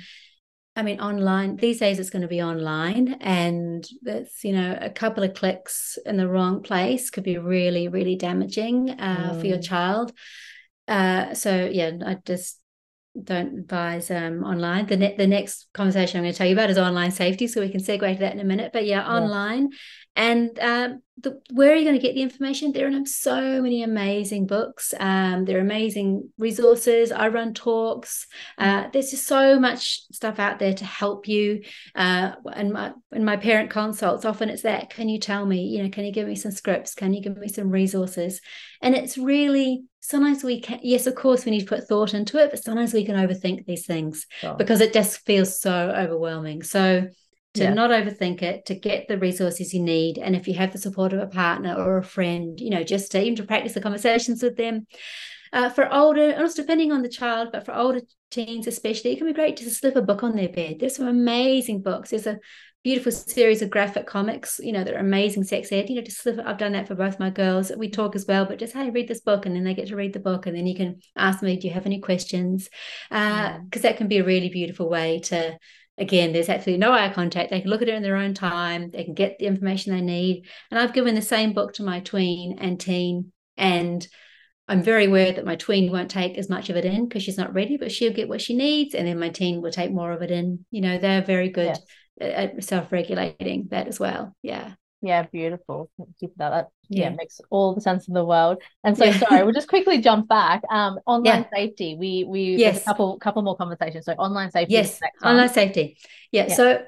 I 0.76 0.84
mean, 0.84 1.02
online 1.02 1.58
these 1.58 1.80
days 1.80 2.00
it's 2.00 2.10
going 2.10 2.22
to 2.22 2.30
be 2.30 2.42
online, 2.42 3.18
and 3.20 3.86
that's 4.04 4.44
you 4.46 4.54
know 4.54 4.78
a 4.80 4.90
couple 4.90 5.22
of 5.22 5.34
clicks 5.34 5.98
in 6.06 6.16
the 6.16 6.30
wrong 6.30 6.64
place 6.64 7.10
could 7.10 7.26
be 7.26 7.38
really, 7.38 7.90
really 7.90 8.16
damaging 8.16 8.92
uh, 8.92 9.32
mm. 9.34 9.40
for 9.40 9.48
your 9.48 9.58
mm. 9.58 9.64
child. 9.68 10.14
Uh, 10.88 11.34
so 11.34 11.70
yeah, 11.72 11.92
I 12.06 12.18
just 12.26 12.60
don't 13.22 13.60
advise 13.60 14.10
um, 14.10 14.44
online. 14.44 14.86
The 14.88 14.98
ne- 14.98 15.18
the 15.18 15.28
next 15.28 15.68
conversation 15.74 16.18
I'm 16.18 16.24
going 16.24 16.34
to 16.34 16.38
tell 16.38 16.48
you 16.48 16.54
about 16.54 16.70
is 16.70 16.78
online 16.78 17.12
safety, 17.12 17.48
so 17.48 17.62
we 17.62 17.70
can 17.70 17.82
segue 17.82 18.14
to 18.14 18.20
that 18.20 18.34
in 18.34 18.40
a 18.40 18.46
minute. 18.46 18.72
But 18.74 18.86
yeah, 18.86 19.06
online, 19.08 19.70
and 20.16 20.58
um, 20.60 21.02
the, 21.18 21.42
where 21.52 21.72
are 21.72 21.76
you 21.76 21.84
going 21.84 21.96
to 21.96 22.02
get 22.02 22.16
the 22.16 22.22
information? 22.22 22.72
There 22.72 22.88
are 22.88 23.06
so 23.06 23.62
many 23.62 23.84
amazing 23.84 24.48
books. 24.48 24.94
Um, 25.00 25.46
there 25.46 25.58
are 25.58 25.62
amazing 25.62 26.30
resources. 26.38 27.12
I 27.12 27.28
run 27.28 27.54
talks. 27.54 28.28
Uh, 28.58 28.86
there's 28.92 29.12
just 29.12 29.28
so 29.28 29.60
much 29.60 30.04
stuff 30.12 30.40
out 30.40 30.60
there 30.60 30.74
to 30.74 30.86
help 30.86 31.28
you. 31.28 31.64
Uh, 31.96 32.32
and 32.54 32.72
my 32.72 32.94
in 33.12 33.26
my 33.26 33.38
parent 33.38 33.70
consults, 33.70 34.26
often 34.26 34.50
it's 34.50 34.64
that. 34.64 34.90
Can 34.90 35.10
you 35.10 35.20
tell 35.20 35.46
me? 35.46 35.66
You 35.66 35.84
know, 35.84 35.90
can 35.90 36.06
you 36.06 36.12
give 36.12 36.28
me 36.28 36.36
some 36.36 36.52
scripts? 36.52 36.96
Can 36.96 37.14
you 37.14 37.22
give 37.22 37.38
me 37.38 37.50
some 37.50 37.70
resources? 37.70 38.42
And 38.82 38.96
it's 38.96 39.18
really 39.18 39.84
sometimes 40.00 40.44
we 40.44 40.62
can. 40.62 40.80
Yes, 40.82 41.08
of 41.08 41.16
course, 41.16 41.46
we 41.46 41.52
need 41.52 41.62
to 41.62 41.76
put 41.76 41.88
thought 41.88 42.14
into 42.14 42.38
it, 42.38 42.52
but 42.52 42.64
sometimes 42.64 42.94
we 42.94 43.06
can 43.06 43.16
overthink 43.16 43.66
these 43.66 43.86
things 43.86 44.26
sure. 44.40 44.56
because 44.56 44.82
it 44.82 44.94
just 44.94 45.26
feels 45.26 45.60
so 45.60 45.94
overwhelming. 45.96 46.64
So 46.64 47.08
to 47.54 47.64
yeah. 47.64 47.74
not 47.74 47.90
overthink 47.90 48.42
it, 48.42 48.66
to 48.68 48.76
get 48.76 49.08
the 49.08 49.18
resources 49.18 49.74
you 49.74 49.82
need. 49.82 50.18
And 50.18 50.36
if 50.36 50.48
you 50.48 50.54
have 50.54 50.72
the 50.72 50.78
support 50.78 51.14
of 51.14 51.20
a 51.20 51.28
partner 51.28 51.76
or 51.76 51.98
a 51.98 52.04
friend, 52.04 52.60
you 52.60 52.70
know, 52.70 52.84
just 52.84 53.12
to 53.12 53.22
even 53.22 53.36
to 53.36 53.44
practice 53.44 53.74
the 53.74 53.82
conversations 53.82 54.42
with 54.42 54.58
them. 54.58 54.88
Uh, 55.54 55.70
for 55.70 55.94
older, 55.94 56.30
and 56.30 56.42
also 56.42 56.62
depending 56.62 56.94
on 56.94 57.02
the 57.02 57.10
child, 57.10 57.50
but 57.52 57.66
for 57.66 57.76
older 57.76 58.00
teens 58.30 58.68
especially, 58.68 59.12
it 59.12 59.18
can 59.18 59.28
be 59.28 59.34
great 59.34 59.58
to 59.58 59.70
slip 59.70 59.98
a 59.98 60.02
book 60.02 60.24
on 60.24 60.34
their 60.34 60.48
bed. 60.48 60.78
There's 60.80 60.96
some 60.96 61.08
amazing 61.08 61.82
books. 61.82 62.12
There's 62.12 62.26
a 62.26 62.40
beautiful 62.84 63.12
series 63.12 63.62
of 63.62 63.70
graphic 63.70 64.08
comics, 64.08 64.60
you 64.64 64.72
know, 64.72 64.86
that 64.86 64.94
are 64.94 65.00
amazing 65.00 65.44
sex 65.44 65.70
ed. 65.74 65.90
You 65.90 65.98
know, 65.98 66.02
just 66.02 66.22
slip 66.22 66.40
it. 66.40 66.46
I've 66.46 66.58
done 66.58 66.72
that 66.72 66.88
for 66.88 66.96
both 66.96 67.20
my 67.20 67.30
girls. 67.30 67.70
We 67.78 67.90
talk 67.90 68.16
as 68.16 68.26
well, 68.26 68.46
but 68.46 68.60
just 68.60 68.74
hey, 68.74 68.90
read 68.92 69.10
this 69.10 69.20
book, 69.20 69.46
and 69.46 69.54
then 69.54 69.66
they 69.66 69.74
get 69.74 69.90
to 69.90 69.98
read 69.98 70.14
the 70.14 70.20
book, 70.20 70.46
and 70.46 70.56
then 70.56 70.68
you 70.68 70.76
can 70.76 71.02
ask 71.18 71.44
me, 71.44 71.58
do 71.58 71.68
you 71.68 71.74
have 71.74 71.86
any 71.86 72.00
questions? 72.00 72.70
Because 73.10 73.60
uh, 73.76 73.82
that 73.82 73.98
can 73.98 74.08
be 74.08 74.20
a 74.20 74.24
really 74.24 74.50
beautiful 74.50 74.90
way 74.90 75.20
to 75.26 75.58
again, 76.02 76.34
there's 76.34 76.50
absolutely 76.50 76.80
no 76.80 76.92
eye 76.92 77.14
contact. 77.14 77.52
They 77.52 77.62
can 77.62 77.70
look 77.70 77.82
at 77.82 77.88
it 77.88 77.96
in 77.96 78.04
their 78.04 78.18
own 78.18 78.34
time. 78.34 78.90
They 78.90 79.04
can 79.04 79.14
get 79.14 79.38
the 79.40 79.46
information 79.46 79.94
they 79.94 80.02
need. 80.02 80.48
And 80.70 80.80
I've 80.80 80.94
given 80.94 81.16
the 81.16 81.22
same 81.22 81.54
book 81.54 81.74
to 81.76 81.84
my 81.84 82.02
tween 82.02 82.58
and 82.60 82.80
teen, 82.80 83.32
and 83.56 84.06
I'm 84.68 84.84
very 84.84 85.06
aware 85.06 85.32
that 85.32 85.46
my 85.46 85.56
tween 85.56 85.92
won't 85.92 86.12
take 86.12 86.38
as 86.38 86.50
much 86.50 86.70
of 86.70 86.76
it 86.76 86.86
in 86.86 87.08
because 87.08 87.24
she's 87.24 87.38
not 87.38 87.54
ready, 87.54 87.78
but 87.78 87.92
she'll 87.92 88.14
get 88.14 88.30
what 88.30 88.42
she 88.42 88.56
needs, 88.56 88.96
and 88.96 89.08
then 89.08 89.20
my 89.20 89.30
teen 89.30 89.62
will 89.62 89.72
take 89.72 89.92
more 89.92 90.12
of 90.12 90.22
it 90.22 90.32
in. 90.32 90.66
You 90.72 90.82
know, 90.82 90.98
they're 90.98 91.22
very 91.22 91.50
good 91.50 91.78
at 92.20 92.64
self-regulating 92.64 93.68
that 93.72 93.88
as 93.88 94.00
well. 94.00 94.36
Yeah. 94.42 94.74
Yeah, 95.02 95.24
beautiful. 95.32 95.90
Keep 96.20 96.36
that. 96.38 96.50
That 96.50 96.68
yeah. 96.90 97.06
yeah. 97.06 97.16
makes 97.16 97.42
all 97.50 97.74
the 97.74 97.82
sense 97.82 98.08
in 98.08 98.14
the 98.14 98.24
world. 98.24 98.62
And 98.84 98.96
so, 98.96 99.06
yeah. 99.06 99.18
sorry, 99.18 99.44
we'll 99.44 99.54
just 99.54 99.68
quickly 99.68 100.00
jump 100.00 100.28
back. 100.28 100.62
Um, 100.70 101.00
online 101.08 101.48
yeah. 101.52 101.58
safety. 101.58 101.96
We 102.00 102.24
we 102.24 102.56
yes. 102.56 102.82
a 102.82 102.86
couple 102.86 103.18
couple 103.18 103.42
more 103.42 103.58
conversations. 103.58 104.06
So 104.06 104.14
online 104.14 104.52
safety. 104.52 104.74
Yes, 104.74 105.00
online 105.24 105.50
safety. 105.50 105.98
Yeah. 106.32 106.54
So 106.54 106.84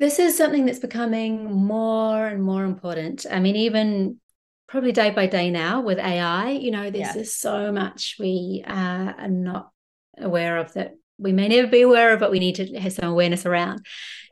this 0.00 0.18
is 0.18 0.36
something 0.36 0.64
that's 0.64 0.78
becoming 0.78 1.52
more 1.52 2.26
and 2.26 2.42
more 2.42 2.64
important. 2.64 3.26
I 3.30 3.38
mean, 3.38 3.56
even 3.56 4.18
probably 4.66 4.92
day 4.92 5.10
by 5.10 5.26
day 5.26 5.50
now 5.50 5.82
with 5.82 5.98
AI. 5.98 6.50
You 6.50 6.70
know, 6.70 6.90
there's 6.90 7.12
just 7.12 7.40
so 7.40 7.70
much 7.70 8.16
we 8.18 8.64
uh, 8.66 9.12
are 9.18 9.28
not 9.28 9.70
aware 10.18 10.56
of 10.56 10.72
that 10.72 10.94
we 11.18 11.32
may 11.32 11.48
never 11.48 11.68
be 11.68 11.82
aware 11.82 12.12
of, 12.12 12.20
but 12.20 12.30
we 12.30 12.38
need 12.38 12.56
to 12.56 12.78
have 12.78 12.92
some 12.92 13.08
awareness 13.08 13.46
around. 13.46 13.84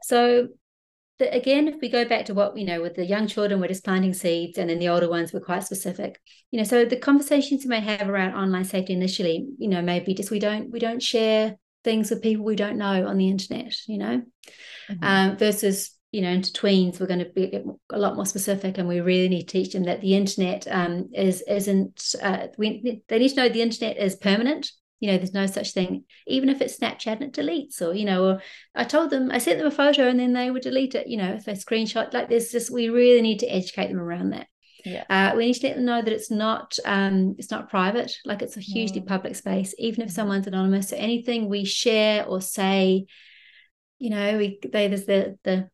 So 0.02 0.48
that 1.22 1.35
again, 1.35 1.68
if 1.68 1.76
we 1.80 1.88
go 1.88 2.04
back 2.04 2.26
to 2.26 2.35
what, 2.35 2.56
you 2.56 2.64
know, 2.64 2.82
with 2.82 2.94
the 2.94 3.06
young 3.06 3.26
children, 3.26 3.61
we're 3.61 3.68
just 3.68 3.85
planting 3.85 4.12
seeds, 4.12 4.58
and 4.58 4.68
then 4.68 4.78
the 4.78 4.88
older 4.88 5.08
ones, 5.08 5.32
we're 5.32 5.40
quite 5.40 5.64
specific. 5.64 6.20
You 6.50 6.58
know, 6.58 6.64
so 6.64 6.85
the 6.85 6.96
conversations 6.96 7.64
you 7.64 7.70
may 7.70 7.80
have 7.80 8.08
around 8.08 8.35
online 8.35 8.64
safety 8.64 8.92
initially, 8.92 9.46
you 9.58 9.68
know, 9.68 9.82
maybe 9.82 10.14
just 10.14 10.30
we 10.30 10.38
don't 10.38 10.70
we 10.70 10.78
don't 10.78 11.02
share 11.02 11.56
things 11.85 12.11
with 12.11 12.22
people 12.22 12.44
we 12.44 12.56
don't 12.56 12.78
know 12.78 13.06
on 13.06 13.16
the 13.16 13.28
internet, 13.28 13.74
you 13.87 13.98
know, 13.98 14.22
mm-hmm. 14.90 15.04
um, 15.04 15.37
versus 15.37 15.96
you 16.12 16.20
know, 16.20 16.28
into 16.28 16.52
tweens, 16.52 17.00
we're 17.00 17.06
going 17.06 17.20
to 17.20 17.30
be 17.30 17.58
a 17.90 17.98
lot 17.98 18.16
more 18.16 18.26
specific, 18.26 18.76
and 18.76 18.87
we 18.87 19.00
really 19.00 19.30
need 19.30 19.48
to 19.48 19.52
teach 19.52 19.72
them 19.72 19.85
that 19.85 20.02
the 20.02 20.14
internet 20.14 20.66
um, 20.70 21.08
is 21.14 21.42
isn't. 21.48 22.14
Uh, 22.22 22.48
we, 22.58 23.02
they 23.08 23.18
need 23.18 23.30
to 23.30 23.37
know 23.37 23.48
the 23.48 23.62
internet 23.62 23.96
is 23.96 24.14
permanent 24.16 24.70
you 25.02 25.10
know 25.10 25.16
there's 25.18 25.34
no 25.34 25.46
such 25.46 25.72
thing 25.72 26.04
even 26.28 26.48
if 26.48 26.60
it's 26.60 26.78
snapchat 26.78 27.20
and 27.20 27.24
it 27.24 27.32
deletes 27.32 27.82
or 27.82 27.92
you 27.92 28.04
know 28.04 28.24
or 28.24 28.42
i 28.76 28.84
told 28.84 29.10
them 29.10 29.32
i 29.32 29.38
sent 29.38 29.58
them 29.58 29.66
a 29.66 29.70
photo 29.70 30.08
and 30.08 30.18
then 30.18 30.32
they 30.32 30.48
would 30.48 30.62
delete 30.62 30.94
it 30.94 31.08
you 31.08 31.16
know 31.16 31.32
if 31.32 31.44
they 31.44 31.54
screenshot 31.54 32.14
like 32.14 32.28
this 32.28 32.52
just 32.52 32.70
we 32.70 32.88
really 32.88 33.20
need 33.20 33.40
to 33.40 33.46
educate 33.46 33.88
them 33.88 33.98
around 33.98 34.30
that 34.30 34.46
yeah 34.84 35.04
uh, 35.10 35.36
we 35.36 35.46
need 35.46 35.54
to 35.54 35.66
let 35.66 35.74
them 35.74 35.84
know 35.84 36.00
that 36.00 36.12
it's 36.12 36.30
not 36.30 36.78
um 36.84 37.34
it's 37.36 37.50
not 37.50 37.68
private 37.68 38.12
like 38.24 38.42
it's 38.42 38.56
a 38.56 38.60
hugely 38.60 39.00
mm. 39.00 39.06
public 39.06 39.34
space 39.34 39.74
even 39.76 40.02
if 40.02 40.08
mm-hmm. 40.08 40.14
someone's 40.14 40.46
anonymous 40.46 40.90
so 40.90 40.96
anything 40.96 41.48
we 41.48 41.64
share 41.64 42.24
or 42.24 42.40
say 42.40 43.04
you 43.98 44.10
know 44.10 44.38
we 44.38 44.60
they 44.72 44.86
there's 44.86 45.06
the 45.06 45.36
the 45.42 45.68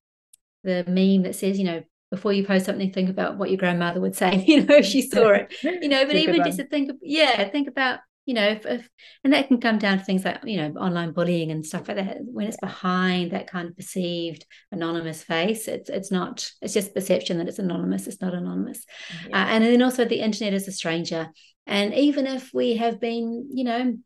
the 0.65 0.85
meme 0.89 1.23
that 1.23 1.35
says 1.35 1.59
you 1.59 1.65
know 1.65 1.83
before 2.11 2.33
you 2.33 2.43
post 2.43 2.65
something, 2.65 2.91
think 2.91 3.11
about 3.11 3.37
what 3.37 3.51
your 3.51 3.59
grandmother 3.59 4.01
would 4.01 4.17
say, 4.17 4.43
you 4.47 4.65
know, 4.65 4.77
if 4.77 4.87
she 4.87 5.03
saw 5.03 5.29
it, 5.29 5.55
you 5.63 5.89
know, 5.89 6.07
but 6.07 6.17
even 6.17 6.43
just 6.43 6.59
to 6.59 6.67
think, 6.67 6.89
of, 6.89 6.97
yeah, 7.03 7.47
think 7.51 7.69
about 7.69 8.01
you 8.29 8.35
know, 8.35 8.47
if, 8.47 8.67
if, 8.67 8.87
and 9.25 9.33
that 9.33 9.49
can 9.49 9.59
come 9.59 9.79
down 9.79 9.97
to 9.97 10.05
things 10.05 10.23
like, 10.23 10.41
you 10.45 10.59
know, 10.59 10.79
online 10.79 11.13
bullying 11.13 11.51
and 11.51 11.65
stuff 11.65 11.89
like 11.89 11.97
that. 11.97 12.19
When 12.21 12.47
it's 12.47 12.59
behind 12.59 13.31
that 13.31 13.51
kind 13.51 13.71
of 13.71 13.75
perceived 13.75 14.45
anonymous 14.71 15.23
face, 15.23 15.67
it's 15.67 15.89
it's 15.89 16.13
not, 16.13 16.47
it's 16.61 16.75
just 16.75 16.95
perception 16.95 17.39
that 17.39 17.49
it's 17.49 17.59
anonymous, 17.59 18.07
it's 18.07 18.21
not 18.21 18.35
anonymous. 18.35 18.85
Yeah. 19.27 19.35
Uh, 19.35 19.47
and 19.47 19.65
then 19.65 19.81
also 19.81 20.05
the 20.05 20.21
internet 20.21 20.53
is 20.53 20.69
a 20.69 20.73
stranger. 20.73 21.31
And 21.67 21.95
even 21.95 22.27
if 22.27 22.53
we 22.53 22.77
have 22.77 23.01
been, 23.01 23.49
you 23.51 23.65
know, 23.65 23.97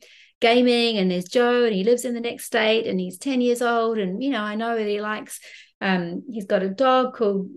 gaming 0.41 0.99
and 0.99 1.11
there's 1.11 1.25
Joe 1.25 1.65
and 1.65 1.75
he 1.75 1.83
lives 1.83 2.05
in 2.05 2.15
the 2.15 2.21
next 2.21 2.45
state 2.45 2.87
and 2.87 3.01
he's 3.01 3.19
10 3.19 3.41
years 3.41 3.61
old 3.61 3.99
and, 3.99 4.23
you 4.23 4.31
know, 4.31 4.43
I 4.43 4.55
know 4.55 4.77
that 4.77 4.87
he 4.87 5.01
likes, 5.01 5.41
um, 5.81 6.23
he's 6.31 6.47
got 6.47 6.63
a 6.63 6.69
dog 6.69 7.15
called 7.17 7.49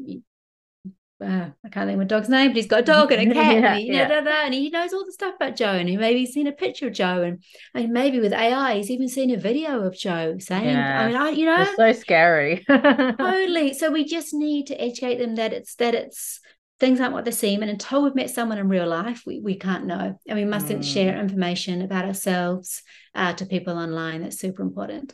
uh, 1.26 1.50
I 1.66 1.70
can't 1.70 1.88
think 1.88 1.92
of 1.94 1.98
my 1.98 2.04
dog's 2.06 2.30
name, 2.30 2.50
but 2.50 2.56
he's 2.58 2.68
got 2.68 2.82
a 2.82 2.84
dog 2.84 3.12
and 3.12 3.32
a 3.32 3.34
cat, 3.34 3.52
Yeah, 3.54 3.68
and, 3.68 3.80
he, 3.80 3.88
yeah. 3.92 4.08
da, 4.08 4.22
da, 4.22 4.22
da, 4.22 4.46
and 4.46 4.54
he 4.54 4.70
knows 4.70 4.94
all 4.94 5.06
the 5.06 5.12
stuff 5.12 5.36
about 5.36 5.56
Joe, 5.56 5.72
and 5.72 5.90
he 5.90 5.98
maybe 5.98 6.20
he's 6.20 6.34
seen 6.34 6.48
a 6.48 6.52
picture 6.52 6.88
of 6.88 6.94
Joe, 6.94 7.24
and, 7.24 7.44
and 7.74 7.92
maybe 7.92 8.20
with 8.20 8.34
AI, 8.34 8.76
he's 8.76 8.92
even 8.92 9.08
seen 9.10 9.32
a 9.32 9.38
video 9.38 9.82
of 9.82 9.98
Joe 9.98 10.38
saying, 10.40 10.76
I 10.78 11.08
mean, 11.08 11.16
I, 11.16 11.30
you 11.32 11.46
know, 11.46 11.62
It's 11.62 11.76
so 11.76 11.92
scary. 11.94 12.64
totally. 12.70 13.74
So 13.74 13.92
we 13.92 14.06
just 14.06 14.34
need 14.34 14.68
to 14.68 14.82
educate 14.82 15.18
them 15.20 15.36
that 15.36 15.54
it's 15.54 15.76
that 15.76 15.96
it's 15.96 16.40
things 16.80 17.00
aren't 17.00 17.14
what 17.14 17.26
they 17.26 17.32
seem, 17.32 17.62
and 17.62 17.72
until 17.72 18.04
we've 18.04 18.16
met 18.16 18.30
someone 18.30 18.58
in 18.58 18.68
real 18.68 18.88
life, 18.88 19.24
we 19.26 19.40
we 19.40 19.56
can't 19.56 19.86
know, 19.86 20.20
and 20.28 20.38
we 20.38 20.46
mustn't 20.46 20.82
Mm. 20.82 20.94
share 20.94 21.20
information 21.20 21.82
about 21.82 22.06
ourselves 22.06 22.82
uh, 23.14 23.34
to 23.34 23.46
people 23.46 23.78
online. 23.78 24.22
That's 24.22 24.40
super 24.40 24.62
important. 24.62 25.14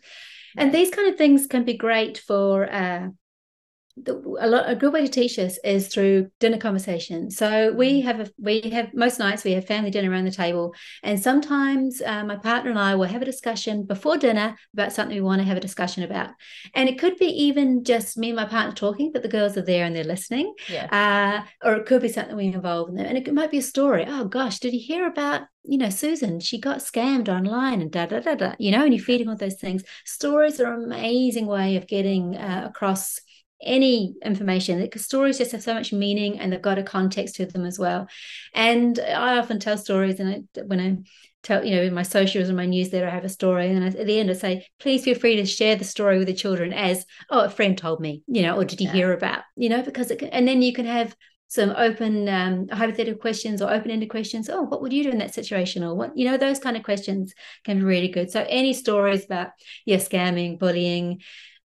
And 0.57 0.73
these 0.73 0.89
kind 0.89 1.07
of 1.07 1.17
things 1.17 1.47
can 1.47 1.63
be 1.63 1.77
great 1.77 2.17
for 2.17 2.69
uh, 2.69 3.07
the, 3.97 4.15
a 4.39 4.47
lot. 4.47 4.69
A 4.69 4.75
good 4.75 4.93
way 4.93 5.05
to 5.05 5.11
teach 5.11 5.37
us 5.39 5.57
is 5.63 5.87
through 5.87 6.29
dinner 6.39 6.57
conversation. 6.57 7.29
So 7.31 7.71
we 7.71 8.01
have 8.01 8.19
a 8.19 8.29
we 8.37 8.61
have 8.71 8.93
most 8.93 9.19
nights 9.19 9.43
we 9.43 9.51
have 9.51 9.65
family 9.65 9.91
dinner 9.91 10.09
around 10.09 10.25
the 10.25 10.31
table, 10.31 10.73
and 11.03 11.19
sometimes 11.19 12.01
uh, 12.01 12.23
my 12.23 12.37
partner 12.37 12.69
and 12.69 12.79
I 12.79 12.95
will 12.95 13.05
have 13.05 13.21
a 13.21 13.25
discussion 13.25 13.83
before 13.83 14.17
dinner 14.17 14.55
about 14.73 14.93
something 14.93 15.15
we 15.15 15.21
want 15.21 15.41
to 15.41 15.47
have 15.47 15.57
a 15.57 15.61
discussion 15.61 16.03
about, 16.03 16.29
and 16.73 16.87
it 16.87 16.99
could 16.99 17.17
be 17.17 17.25
even 17.25 17.83
just 17.83 18.17
me 18.17 18.29
and 18.29 18.35
my 18.35 18.45
partner 18.45 18.73
talking, 18.73 19.11
but 19.11 19.23
the 19.23 19.27
girls 19.27 19.57
are 19.57 19.61
there 19.61 19.85
and 19.85 19.95
they're 19.95 20.03
listening, 20.03 20.53
yeah. 20.69 21.43
uh, 21.63 21.67
or 21.67 21.75
it 21.75 21.85
could 21.85 22.01
be 22.01 22.09
something 22.09 22.35
we 22.35 22.45
involve 22.45 22.89
in 22.89 22.95
them, 22.95 23.05
and 23.05 23.17
it 23.17 23.33
might 23.33 23.51
be 23.51 23.57
a 23.57 23.61
story. 23.61 24.05
Oh 24.07 24.25
gosh, 24.25 24.59
did 24.59 24.73
you 24.73 24.79
hear 24.79 25.07
about 25.07 25.43
you 25.63 25.77
know 25.77 25.89
Susan? 25.89 26.39
She 26.39 26.59
got 26.59 26.79
scammed 26.79 27.29
online 27.29 27.81
and 27.81 27.91
da 27.91 28.05
da 28.05 28.19
da 28.19 28.35
da. 28.35 28.53
You 28.57 28.71
know, 28.71 28.83
and 28.83 28.93
you're 28.93 29.03
feeding 29.03 29.29
all 29.29 29.35
those 29.35 29.55
things. 29.55 29.83
Stories 30.05 30.59
are 30.59 30.73
an 30.73 30.85
amazing 30.85 31.45
way 31.45 31.75
of 31.75 31.87
getting 31.87 32.35
uh, 32.35 32.63
across 32.69 33.19
any 33.63 34.15
information 34.23 34.79
because 34.81 35.05
stories 35.05 35.37
just 35.37 35.51
have 35.51 35.63
so 35.63 35.73
much 35.73 35.93
meaning 35.93 36.39
and 36.39 36.51
they've 36.51 36.61
got 36.61 36.79
a 36.79 36.83
context 36.83 37.35
to 37.35 37.45
them 37.45 37.65
as 37.65 37.77
well. 37.79 38.07
And 38.53 38.99
i 38.99 39.37
often 39.37 39.59
tell 39.59 39.77
stories 39.77 40.19
and 40.19 40.47
I, 40.57 40.61
when 40.61 40.79
i 40.79 40.97
tell 41.43 41.65
you 41.65 41.75
know 41.75 41.81
in 41.81 41.93
my 41.93 42.03
socials 42.03 42.49
and 42.49 42.57
my 42.57 42.65
newsletter 42.67 43.07
i 43.07 43.09
have 43.09 43.23
a 43.23 43.29
story 43.29 43.67
and 43.67 43.83
I, 43.83 43.87
at 43.87 44.05
the 44.05 44.19
end 44.19 44.29
i 44.29 44.33
say 44.33 44.67
please 44.79 45.03
feel 45.03 45.15
free 45.15 45.37
to 45.37 45.45
share 45.45 45.75
the 45.75 45.83
story 45.83 46.17
with 46.19 46.27
the 46.27 46.33
children 46.33 46.71
as 46.71 47.05
oh 47.31 47.41
a 47.41 47.49
friend 47.49 47.77
told 47.77 47.99
me 47.99 48.21
you 48.27 48.43
know 48.43 48.57
or 48.57 48.65
did 48.65 48.79
you 48.79 48.87
Yeah. 48.87 48.93
hear 48.93 49.13
about? 49.13 49.43
You 49.55 49.69
know 49.69 49.81
because 49.81 50.11
it 50.11 50.19
can, 50.19 50.29
and 50.29 50.47
then 50.47 50.61
you 50.61 50.73
can 50.73 50.85
have 50.85 51.15
some 51.47 51.71
open 51.71 52.29
um, 52.29 52.69
hypothetical 52.69 53.19
questions 53.19 53.61
or 53.61 53.69
open-ended 53.73 54.09
questions. 54.09 54.49
Oh 54.49 54.61
what 54.61 54.81
would 54.81 54.93
you 54.93 55.03
do 55.03 55.09
in 55.09 55.17
that 55.17 55.33
situation? 55.33 55.83
or 55.83 55.93
what 55.95 56.17
you 56.17 56.25
know 56.25 56.37
those 56.37 56.59
kind 56.59 56.77
of 56.77 56.83
questions 56.83 57.33
can 57.65 57.79
be 57.79 57.83
really 57.83 58.07
good. 58.07 58.31
So 58.31 58.45
any 58.47 58.73
stories 58.73 59.25
about 59.25 59.49
yeah 59.85 59.97
scamming 59.97 60.59
bullying 60.59 61.21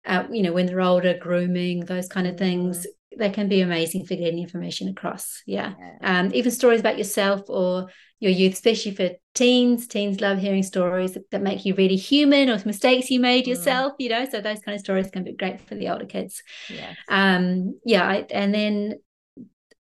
uh, 0.06 0.24
you 0.30 0.42
know 0.42 0.52
when 0.52 0.66
they're 0.66 0.80
older 0.80 1.16
grooming 1.18 1.80
those 1.80 2.08
kind 2.08 2.26
of 2.26 2.36
things 2.38 2.86
they 3.18 3.30
can 3.30 3.48
be 3.48 3.60
amazing 3.60 4.04
for 4.04 4.14
getting 4.14 4.38
information 4.38 4.88
across 4.88 5.42
yeah 5.46 5.74
Yeah. 5.78 6.20
um, 6.20 6.30
even 6.34 6.50
stories 6.50 6.80
about 6.80 6.98
yourself 6.98 7.42
or 7.48 7.88
your 8.20 8.32
youth 8.32 8.54
especially 8.54 8.94
for 8.94 9.10
teens 9.34 9.86
teens 9.86 10.20
love 10.20 10.38
hearing 10.38 10.62
stories 10.62 11.12
that, 11.14 11.30
that 11.30 11.42
make 11.42 11.64
you 11.64 11.74
really 11.74 11.96
human 11.96 12.48
or 12.50 12.60
mistakes 12.66 13.10
you 13.10 13.20
made 13.20 13.44
Mm. 13.44 13.48
yourself 13.48 13.92
you 13.98 14.08
know 14.08 14.26
so 14.30 14.40
those 14.40 14.60
kind 14.60 14.74
of 14.74 14.80
stories 14.80 15.10
can 15.10 15.24
be 15.24 15.32
great 15.32 15.60
for 15.60 15.74
the 15.74 15.88
older 15.88 16.06
kids 16.06 16.42
Yes. 16.68 16.96
um 17.08 17.78
yeah 17.84 18.06
I, 18.06 18.26
and 18.30 18.54
then 18.54 18.94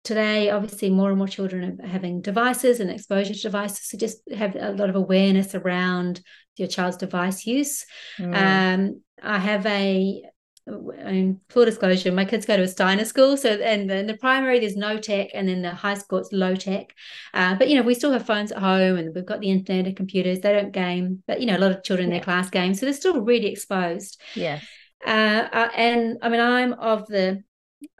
today 0.02 0.50
obviously 0.50 0.90
more 0.90 1.08
and 1.08 1.18
more 1.18 1.28
children 1.28 1.78
are 1.82 1.86
having 1.86 2.20
devices 2.20 2.80
and 2.80 2.90
exposure 2.90 3.32
to 3.34 3.40
devices 3.40 3.88
so 3.88 3.96
just 3.98 4.18
have 4.36 4.54
a 4.54 4.72
lot 4.72 4.90
of 4.90 4.96
awareness 4.96 5.54
around 5.54 6.20
your 6.56 6.68
child's 6.68 6.96
device 6.96 7.46
use 7.46 7.84
Mm. 8.18 8.34
um 8.34 9.00
i 9.22 9.38
have 9.38 9.66
a 9.66 10.22
mean, 10.66 11.40
full 11.50 11.66
disclosure, 11.66 12.10
my 12.10 12.24
kids 12.24 12.46
go 12.46 12.56
to 12.56 12.62
a 12.62 12.68
Steiner 12.68 13.04
school. 13.04 13.36
So, 13.36 13.50
and 13.50 13.90
in 13.90 14.06
the 14.06 14.16
primary, 14.16 14.60
there's 14.60 14.76
no 14.76 14.96
tech, 14.96 15.28
and 15.34 15.46
then 15.46 15.60
the 15.60 15.72
high 15.72 15.92
school, 15.92 16.20
it's 16.20 16.32
low 16.32 16.54
tech. 16.54 16.94
Uh, 17.34 17.54
but, 17.54 17.68
you 17.68 17.76
know, 17.76 17.82
we 17.82 17.94
still 17.94 18.12
have 18.12 18.24
phones 18.26 18.50
at 18.50 18.58
home 18.58 18.96
and 18.96 19.14
we've 19.14 19.26
got 19.26 19.40
the 19.42 19.50
internet 19.50 19.86
and 19.86 19.94
computers. 19.94 20.40
They 20.40 20.54
don't 20.54 20.72
game, 20.72 21.22
but, 21.26 21.40
you 21.40 21.46
know, 21.46 21.58
a 21.58 21.64
lot 21.64 21.72
of 21.72 21.82
children 21.82 22.06
in 22.08 22.12
Yeah. 22.12 22.18
their 22.20 22.24
class 22.24 22.48
game. 22.48 22.72
So 22.72 22.86
they're 22.86 22.94
still 22.94 23.20
really 23.20 23.48
exposed. 23.48 24.18
Yeah. 24.34 24.60
Uh, 25.04 25.68
and 25.76 26.16
I 26.22 26.30
mean, 26.30 26.40
I'm 26.40 26.72
of 26.72 27.06
the, 27.08 27.42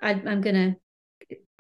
I, 0.01 0.13
I'm 0.13 0.41
going 0.41 0.55
to 0.55 0.77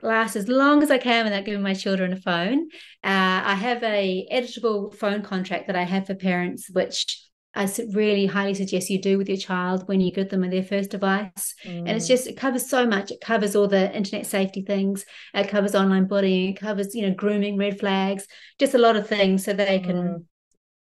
last 0.04 0.36
as 0.36 0.46
long 0.48 0.82
as 0.82 0.90
I 0.90 0.98
can 0.98 1.24
without 1.24 1.44
giving 1.44 1.62
my 1.62 1.74
children 1.74 2.12
a 2.12 2.16
phone. 2.16 2.68
Uh, 3.02 3.42
I 3.52 3.54
have 3.54 3.82
a 3.82 4.26
editable 4.32 4.94
phone 4.94 5.22
contract 5.22 5.66
that 5.66 5.76
I 5.76 5.82
have 5.82 6.06
for 6.06 6.14
parents, 6.14 6.70
which 6.70 7.20
I 7.56 7.68
really 7.92 8.26
highly 8.26 8.54
suggest 8.54 8.90
you 8.90 9.00
do 9.00 9.16
with 9.16 9.28
your 9.28 9.38
child 9.38 9.86
when 9.86 10.00
you 10.00 10.12
give 10.12 10.28
them 10.28 10.48
their 10.50 10.62
first 10.62 10.90
device. 10.90 11.54
And 11.64 11.88
it's 11.96 12.06
Mm. 12.06 12.08
just 12.08 12.26
it 12.26 12.36
covers 12.36 12.68
so 12.68 12.86
much. 12.86 13.10
It 13.12 13.20
covers 13.20 13.54
all 13.56 13.68
the 13.68 13.94
internet 13.96 14.26
safety 14.26 14.62
things. 14.62 15.04
It 15.32 15.48
covers 15.48 15.74
online 15.74 16.06
bullying. 16.06 16.50
It 16.50 16.60
covers 16.60 16.94
you 16.94 17.02
know 17.08 17.14
grooming, 17.14 17.56
red 17.56 17.78
flags, 17.78 18.26
just 18.58 18.74
a 18.74 18.78
lot 18.78 18.96
of 18.96 19.08
things, 19.08 19.44
so 19.44 19.52
they 19.52 19.78
can. 19.78 20.26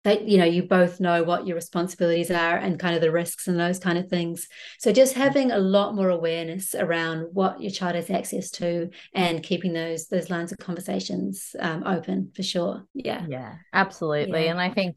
They, 0.07 0.23
you 0.23 0.39
know, 0.39 0.45
you 0.45 0.63
both 0.63 1.01
know 1.01 1.25
what 1.25 1.49
your 1.49 1.57
responsibilities 1.57 2.31
are 2.31 2.57
and 2.57 2.79
kind 2.79 2.95
of 2.95 3.01
the 3.01 3.11
risks 3.11 3.49
and 3.49 3.59
those 3.59 3.81
kind 3.81 3.99
of 3.99 4.07
things. 4.07 4.47
So 4.79 4.93
just 4.93 5.15
having 5.15 5.51
a 5.51 5.59
lot 5.59 5.97
more 5.97 6.11
awareness 6.11 6.77
around 6.77 7.27
what 7.33 7.61
your 7.61 7.73
child 7.73 7.97
has 7.97 8.09
access 8.09 8.49
to 8.53 8.91
and 9.17 9.43
keeping 9.43 9.73
those 9.73 10.07
those 10.07 10.31
lines 10.31 10.53
of 10.53 10.59
conversations 10.59 11.57
um, 11.59 11.83
open 11.85 12.31
for 12.37 12.45
sure. 12.45 12.85
Yeah, 12.95 13.27
Yeah, 13.29 13.57
absolutely. 13.73 14.45
Yeah. 14.45 14.53
And 14.53 14.61
I 14.61 14.71
think 14.71 14.95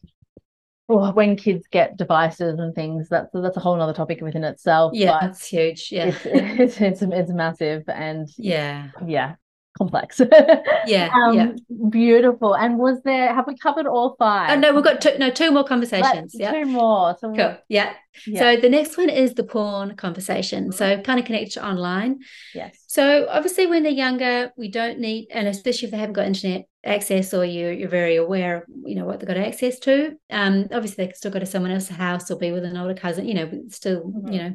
oh, 0.89 1.11
when 1.11 1.35
kids 1.35 1.65
get 1.71 1.97
devices 1.97 2.59
and 2.59 2.75
things, 2.75 3.09
that's 3.09 3.31
that's 3.33 3.57
a 3.57 3.61
whole 3.61 3.77
nother 3.77 3.93
topic 3.93 4.21
within 4.21 4.43
itself. 4.43 4.91
yeah, 4.93 5.25
it's 5.27 5.47
huge. 5.47 5.89
Yeah, 5.91 6.05
it's, 6.05 6.21
it's 6.25 6.81
it's 6.81 7.01
it's 7.01 7.31
massive 7.33 7.81
and 7.87 8.29
yeah, 8.37 8.89
yeah, 9.07 9.37
complex. 9.79 10.21
yeah, 10.85 11.09
um, 11.13 11.33
yeah. 11.35 11.51
Beautiful. 11.89 12.53
And 12.55 12.77
was 12.77 13.01
there? 13.03 13.33
Have 13.33 13.47
we 13.47 13.57
covered 13.57 13.87
all 13.87 14.15
five? 14.19 14.51
Oh 14.51 14.59
no, 14.59 14.73
we've 14.73 14.83
got 14.83 15.01
two, 15.01 15.17
no 15.17 15.29
two 15.31 15.51
more 15.51 15.63
conversations. 15.63 16.35
Yeah, 16.37 16.51
two 16.51 16.65
more. 16.65 17.15
So 17.19 17.33
cool. 17.33 17.57
Yeah. 17.69 17.93
yeah. 18.27 18.39
So 18.39 18.61
the 18.61 18.69
next 18.69 18.97
one 18.97 19.09
is 19.09 19.33
the 19.33 19.43
porn 19.43 19.95
conversation. 19.95 20.71
So 20.71 20.99
kind 21.01 21.19
of 21.19 21.25
connected 21.25 21.53
to 21.53 21.65
online. 21.65 22.19
yes. 22.53 22.77
So 22.87 23.27
obviously 23.29 23.67
when 23.67 23.83
they're 23.83 23.91
younger, 23.91 24.51
we 24.57 24.69
don't 24.69 24.99
need, 24.99 25.27
and 25.31 25.47
especially 25.47 25.87
if 25.87 25.91
they 25.91 25.97
haven't 25.97 26.13
got 26.13 26.25
internet 26.25 26.65
access 26.85 27.33
or 27.33 27.43
you 27.43 27.67
you're 27.67 27.89
very 27.89 28.15
aware 28.15 28.57
of 28.57 28.63
you 28.85 28.95
know 28.95 29.03
what 29.05 29.19
they've 29.19 29.27
got 29.27 29.37
access 29.37 29.79
to. 29.79 30.15
Um, 30.29 30.67
obviously 30.71 31.03
they 31.03 31.07
can 31.07 31.15
still 31.15 31.31
go 31.31 31.39
to 31.39 31.45
someone 31.45 31.71
else's 31.71 31.89
house 31.89 32.29
or 32.31 32.37
be 32.37 32.51
with 32.51 32.63
an 32.63 32.77
older 32.77 32.93
cousin, 32.93 33.27
you 33.27 33.33
know, 33.33 33.49
still, 33.69 34.03
Mhm. 34.03 34.33
you 34.33 34.39
know, 34.39 34.53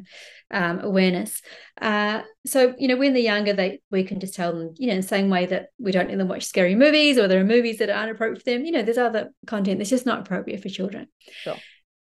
um, 0.51 0.79
awareness. 0.79 1.41
Uh, 1.81 2.21
so 2.45 2.73
you 2.77 2.87
know 2.87 2.97
when 2.97 3.13
they're 3.13 3.21
younger, 3.21 3.53
they 3.53 3.81
we 3.91 4.03
can 4.03 4.19
just 4.19 4.35
tell 4.35 4.53
them, 4.53 4.73
you 4.77 4.87
know, 4.87 4.93
in 4.93 5.01
the 5.01 5.07
same 5.07 5.29
way 5.29 5.45
that 5.45 5.67
we 5.79 5.91
don't 5.91 6.09
let 6.09 6.17
them 6.17 6.27
watch 6.27 6.45
scary 6.45 6.75
movies 6.75 7.17
or 7.17 7.27
there 7.27 7.39
are 7.39 7.45
movies 7.45 7.79
that 7.79 7.89
aren't 7.89 8.11
appropriate 8.11 8.43
for 8.43 8.51
them. 8.51 8.65
You 8.65 8.71
know, 8.71 8.83
there's 8.83 8.97
other 8.97 9.31
content 9.47 9.79
that's 9.79 9.89
just 9.89 10.05
not 10.05 10.19
appropriate 10.19 10.61
for 10.61 10.69
children. 10.69 11.07
Sure. 11.43 11.57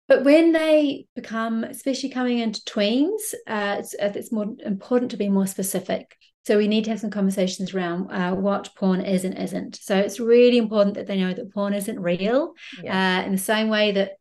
But 0.09 0.25
when 0.25 0.53
they 0.53 1.07
become, 1.17 1.65
especially 1.65 2.11
coming 2.11 2.39
into 2.39 2.61
tweens, 2.61 3.35
uh, 3.47 3.77
it's, 3.81 3.95
it's 3.99 4.31
more 4.31 4.55
important 4.65 5.11
to 5.11 5.17
be 5.17 5.29
more 5.29 5.49
specific. 5.49 6.17
So 6.47 6.57
we 6.57 6.69
need 6.69 6.85
to 6.85 6.91
have 6.91 7.01
some 7.01 7.11
conversations 7.11 7.75
around 7.75 8.13
uh, 8.13 8.33
what 8.37 8.71
porn 8.77 9.01
is 9.01 9.25
and 9.25 9.37
isn't. 9.37 9.81
So 9.83 9.97
it's 9.97 10.21
really 10.21 10.59
important 10.59 10.95
that 10.95 11.09
they 11.09 11.19
know 11.19 11.35
that 11.35 11.53
porn 11.53 11.75
isn't 11.75 11.99
real. 11.99 12.53
Yeah. 12.81 13.19
Uh, 13.19 13.27
in 13.27 13.33
the 13.33 13.39
same 13.39 13.69
way 13.69 13.91
that 13.93 14.13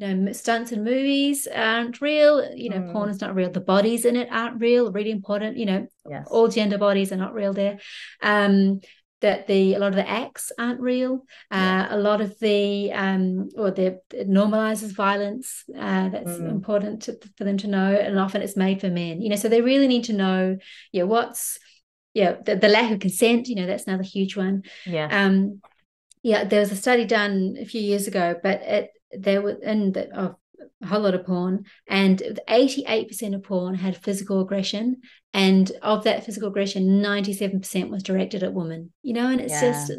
you 0.00 0.14
know 0.14 0.32
stunts 0.32 0.72
and 0.72 0.84
movies 0.84 1.46
aren't 1.46 2.00
real. 2.00 2.54
You 2.54 2.70
know, 2.70 2.76
Mm. 2.80 2.92
porn 2.92 3.10
is 3.10 3.20
not 3.20 3.34
real. 3.34 3.50
The 3.50 3.60
bodies 3.60 4.04
in 4.04 4.16
it 4.16 4.28
aren't 4.30 4.60
real. 4.60 4.90
Really 4.92 5.10
important. 5.10 5.56
You 5.58 5.66
know, 5.66 5.86
yes. 6.08 6.26
all 6.30 6.48
gender 6.48 6.78
bodies 6.78 7.12
are 7.12 7.16
not 7.16 7.34
real 7.34 7.52
there. 7.52 7.78
Um, 8.22 8.80
that 9.20 9.46
the 9.46 9.74
a 9.74 9.78
lot 9.78 9.88
of 9.88 9.96
the 9.96 10.08
acts 10.08 10.50
aren't 10.58 10.80
real. 10.80 11.12
Uh, 11.50 11.56
Yeah. 11.56 11.86
A 11.90 11.98
lot 11.98 12.20
of 12.22 12.38
the 12.38 12.90
um, 12.92 13.50
or 13.54 13.70
the 13.70 14.00
it 14.14 14.28
normalizes 14.30 14.94
violence. 14.94 15.64
Uh, 15.76 16.08
that's 16.08 16.30
Mm. 16.38 16.50
important 16.50 17.02
to, 17.02 17.18
for 17.36 17.44
them 17.44 17.58
to 17.58 17.68
know, 17.68 17.94
and 17.94 18.18
often 18.18 18.40
it's 18.40 18.56
made 18.56 18.80
for 18.80 18.88
men. 18.88 19.20
You 19.20 19.28
know, 19.28 19.36
so 19.36 19.48
they 19.50 19.60
really 19.60 19.88
need 19.88 20.04
to 20.04 20.14
know, 20.14 20.56
yeah, 20.92 21.02
what's 21.04 21.58
yeah 22.14 22.36
the, 22.46 22.56
the 22.56 22.68
lack 22.68 22.90
of 22.92 23.00
consent. 23.00 23.48
You 23.48 23.56
know, 23.56 23.66
that's 23.66 23.86
another 23.86 24.02
huge 24.04 24.36
one. 24.36 24.62
yeah. 24.86 25.08
Um, 25.26 25.60
yeah, 26.22 26.44
there 26.44 26.60
was 26.60 26.72
a 26.72 26.76
study 26.76 27.04
done 27.04 27.56
a 27.60 27.64
few 27.64 27.80
years 27.80 28.06
ago, 28.06 28.34
but 28.42 28.60
it 28.62 28.90
there 29.12 29.42
were 29.42 29.52
in 29.52 29.92
the 29.92 30.10
of 30.16 30.36
a 30.82 30.86
whole 30.86 31.00
lot 31.00 31.14
of 31.14 31.24
porn, 31.24 31.64
and 31.88 32.40
88% 32.48 33.34
of 33.34 33.42
porn 33.42 33.74
had 33.74 33.96
physical 33.96 34.40
aggression, 34.40 35.00
and 35.32 35.70
of 35.82 36.04
that 36.04 36.24
physical 36.24 36.48
aggression, 36.48 37.00
97% 37.00 37.90
was 37.90 38.02
directed 38.02 38.42
at 38.42 38.52
women. 38.52 38.92
You 39.02 39.14
know, 39.14 39.28
and 39.28 39.40
it's 39.40 39.54
Yeah. 39.54 39.72
just 39.72 39.92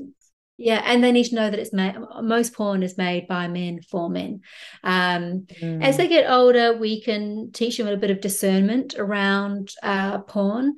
yeah, 0.58 0.84
and 0.86 1.04
they 1.04 1.12
need 1.12 1.24
to 1.26 1.36
know 1.36 1.50
that 1.50 1.60
it's 1.60 1.74
made. 1.74 1.96
Most 2.22 2.54
porn 2.54 2.84
is 2.84 2.96
made 2.96 3.28
by 3.28 3.48
men 3.48 3.82
for 3.82 4.10
men. 4.10 4.42
Um, 4.84 5.48
as 5.82 5.96
Mm. 5.96 5.98
they 5.98 6.08
get 6.08 6.30
older, 6.30 6.78
we 6.78 7.02
can 7.02 7.52
teach 7.52 7.78
them 7.78 7.88
a 7.88 7.98
bit 7.98 8.12
of 8.12 8.22
discernment 8.22 8.94
around 8.96 9.72
uh, 9.82 10.20
porn. 10.20 10.76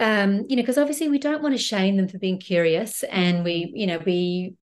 Um, 0.00 0.46
you 0.48 0.56
know, 0.56 0.62
because 0.62 0.78
obviously 0.78 1.08
we 1.08 1.18
don't 1.18 1.42
want 1.42 1.54
to 1.54 1.62
shame 1.62 1.96
them 1.96 2.08
for 2.08 2.18
being 2.18 2.38
curious, 2.40 3.04
and 3.04 3.44
we, 3.44 3.70
you 3.72 3.86
know, 3.86 3.98
we, 4.04 4.54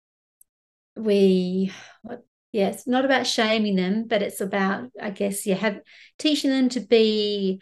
we, 0.97 1.71
yeah, 2.51 2.69
it's 2.69 2.87
not 2.87 3.05
about 3.05 3.27
shaming 3.27 3.75
them, 3.75 4.05
but 4.07 4.21
it's 4.21 4.41
about, 4.41 4.89
I 5.01 5.11
guess, 5.11 5.45
you 5.45 5.55
have 5.55 5.79
teaching 6.17 6.49
them 6.49 6.69
to 6.69 6.79
be, 6.79 7.61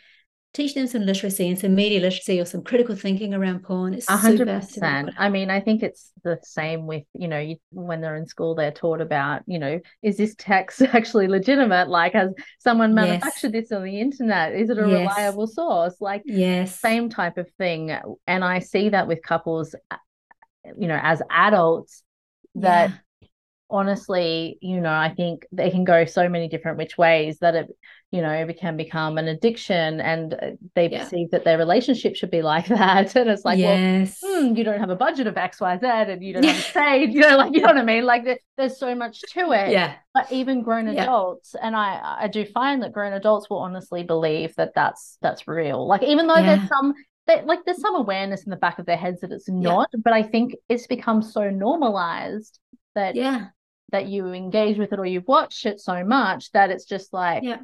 teaching 0.53 0.81
them 0.81 0.87
some 0.87 1.05
literacy 1.05 1.47
and 1.47 1.59
some 1.59 1.75
media 1.75 1.99
literacy 1.99 2.39
or 2.39 2.45
some 2.45 2.63
critical 2.63 2.95
thinking 2.95 3.33
around 3.33 3.63
porn. 3.63 3.93
It's 3.93 4.09
hundred 4.09 4.47
percent. 4.47 5.11
I 5.17 5.29
mean, 5.29 5.51
I 5.51 5.59
think 5.59 5.83
it's 5.83 6.11
the 6.23 6.39
same 6.41 6.87
with 6.87 7.03
you 7.13 7.27
know 7.27 7.37
you, 7.37 7.57
when 7.71 8.01
they're 8.01 8.15
in 8.15 8.25
school, 8.25 8.55
they're 8.55 8.71
taught 8.71 9.01
about 9.01 9.43
you 9.45 9.59
know 9.59 9.79
is 10.01 10.17
this 10.17 10.33
text 10.37 10.81
actually 10.93 11.27
legitimate? 11.27 11.89
Like, 11.89 12.13
has 12.13 12.31
someone 12.59 12.95
manufactured 12.95 13.53
yes. 13.53 13.69
this 13.69 13.71
on 13.71 13.83
the 13.83 13.99
internet? 13.99 14.55
Is 14.55 14.69
it 14.69 14.79
a 14.79 14.89
yes. 14.89 14.99
reliable 14.99 15.47
source? 15.47 15.97
Like, 15.99 16.23
yes, 16.25 16.79
same 16.79 17.09
type 17.09 17.37
of 17.37 17.47
thing. 17.57 17.95
And 18.25 18.43
I 18.43 18.59
see 18.59 18.89
that 18.89 19.07
with 19.07 19.21
couples, 19.21 19.75
you 20.77 20.87
know, 20.87 20.99
as 21.01 21.21
adults 21.29 22.03
that. 22.55 22.89
Yeah 22.89 22.95
honestly, 23.69 24.57
you 24.61 24.79
know, 24.79 24.93
I 24.93 25.13
think 25.13 25.45
they 25.51 25.69
can 25.69 25.83
go 25.83 26.05
so 26.05 26.29
many 26.29 26.47
different 26.47 26.77
which 26.77 26.97
ways 26.97 27.39
that 27.39 27.55
it, 27.55 27.67
you 28.11 28.21
know, 28.21 28.31
it 28.31 28.57
can 28.59 28.77
become 28.77 29.17
an 29.17 29.27
addiction 29.27 29.99
and 29.99 30.33
uh, 30.33 30.37
they 30.75 30.89
yeah. 30.89 31.03
perceive 31.03 31.31
that 31.31 31.43
their 31.43 31.57
relationship 31.57 32.15
should 32.15 32.31
be 32.31 32.41
like 32.41 32.67
that. 32.67 33.15
And 33.15 33.29
it's 33.29 33.43
like, 33.43 33.59
yes. 33.59 34.19
well, 34.21 34.49
hmm, 34.49 34.55
you 34.55 34.63
don't 34.63 34.79
have 34.79 34.89
a 34.89 34.95
budget 34.95 35.27
of 35.27 35.37
X, 35.37 35.59
Y, 35.59 35.77
Z 35.77 35.85
and 35.85 36.23
you 36.23 36.33
don't 36.33 36.45
have 36.45 36.59
a 36.59 36.61
trade, 36.71 37.13
you 37.13 37.21
know, 37.21 37.37
like, 37.37 37.53
you 37.53 37.61
know 37.61 37.67
what 37.67 37.77
I 37.77 37.83
mean? 37.83 38.05
Like 38.05 38.23
there, 38.23 38.39
there's 38.57 38.77
so 38.77 38.95
much 38.95 39.21
to 39.33 39.51
it. 39.51 39.71
Yeah. 39.71 39.95
But 40.13 40.31
even 40.31 40.63
grown 40.63 40.87
yeah. 40.87 41.03
adults, 41.03 41.53
and 41.61 41.75
I, 41.75 42.17
I 42.21 42.27
do 42.27 42.45
find 42.45 42.81
that 42.83 42.93
grown 42.93 43.13
adults 43.13 43.49
will 43.49 43.59
honestly 43.59 44.03
believe 44.03 44.55
that 44.55 44.73
that's, 44.73 45.17
that's 45.21 45.47
real. 45.47 45.85
Like, 45.85 46.03
even 46.03 46.27
though 46.27 46.37
yeah. 46.37 46.55
there's 46.55 46.69
some, 46.69 46.93
they, 47.27 47.43
like 47.43 47.59
there's 47.65 47.81
some 47.81 47.95
awareness 47.95 48.45
in 48.45 48.49
the 48.49 48.55
back 48.55 48.79
of 48.79 48.85
their 48.85 48.97
heads 48.97 49.19
that 49.21 49.31
it's 49.31 49.49
not, 49.49 49.89
but 50.01 50.13
I 50.13 50.23
think 50.23 50.55
it's 50.69 50.87
become 50.87 51.21
so 51.21 51.49
normalized 51.49 52.59
that 52.95 53.15
yeah 53.15 53.47
that 53.91 54.07
you 54.07 54.27
engage 54.27 54.77
with 54.77 54.93
it 54.93 54.99
or 54.99 55.05
you've 55.05 55.27
watched 55.27 55.65
it 55.65 55.79
so 55.79 56.03
much 56.03 56.51
that 56.51 56.69
it's 56.71 56.85
just 56.85 57.13
like 57.13 57.43
yeah 57.43 57.59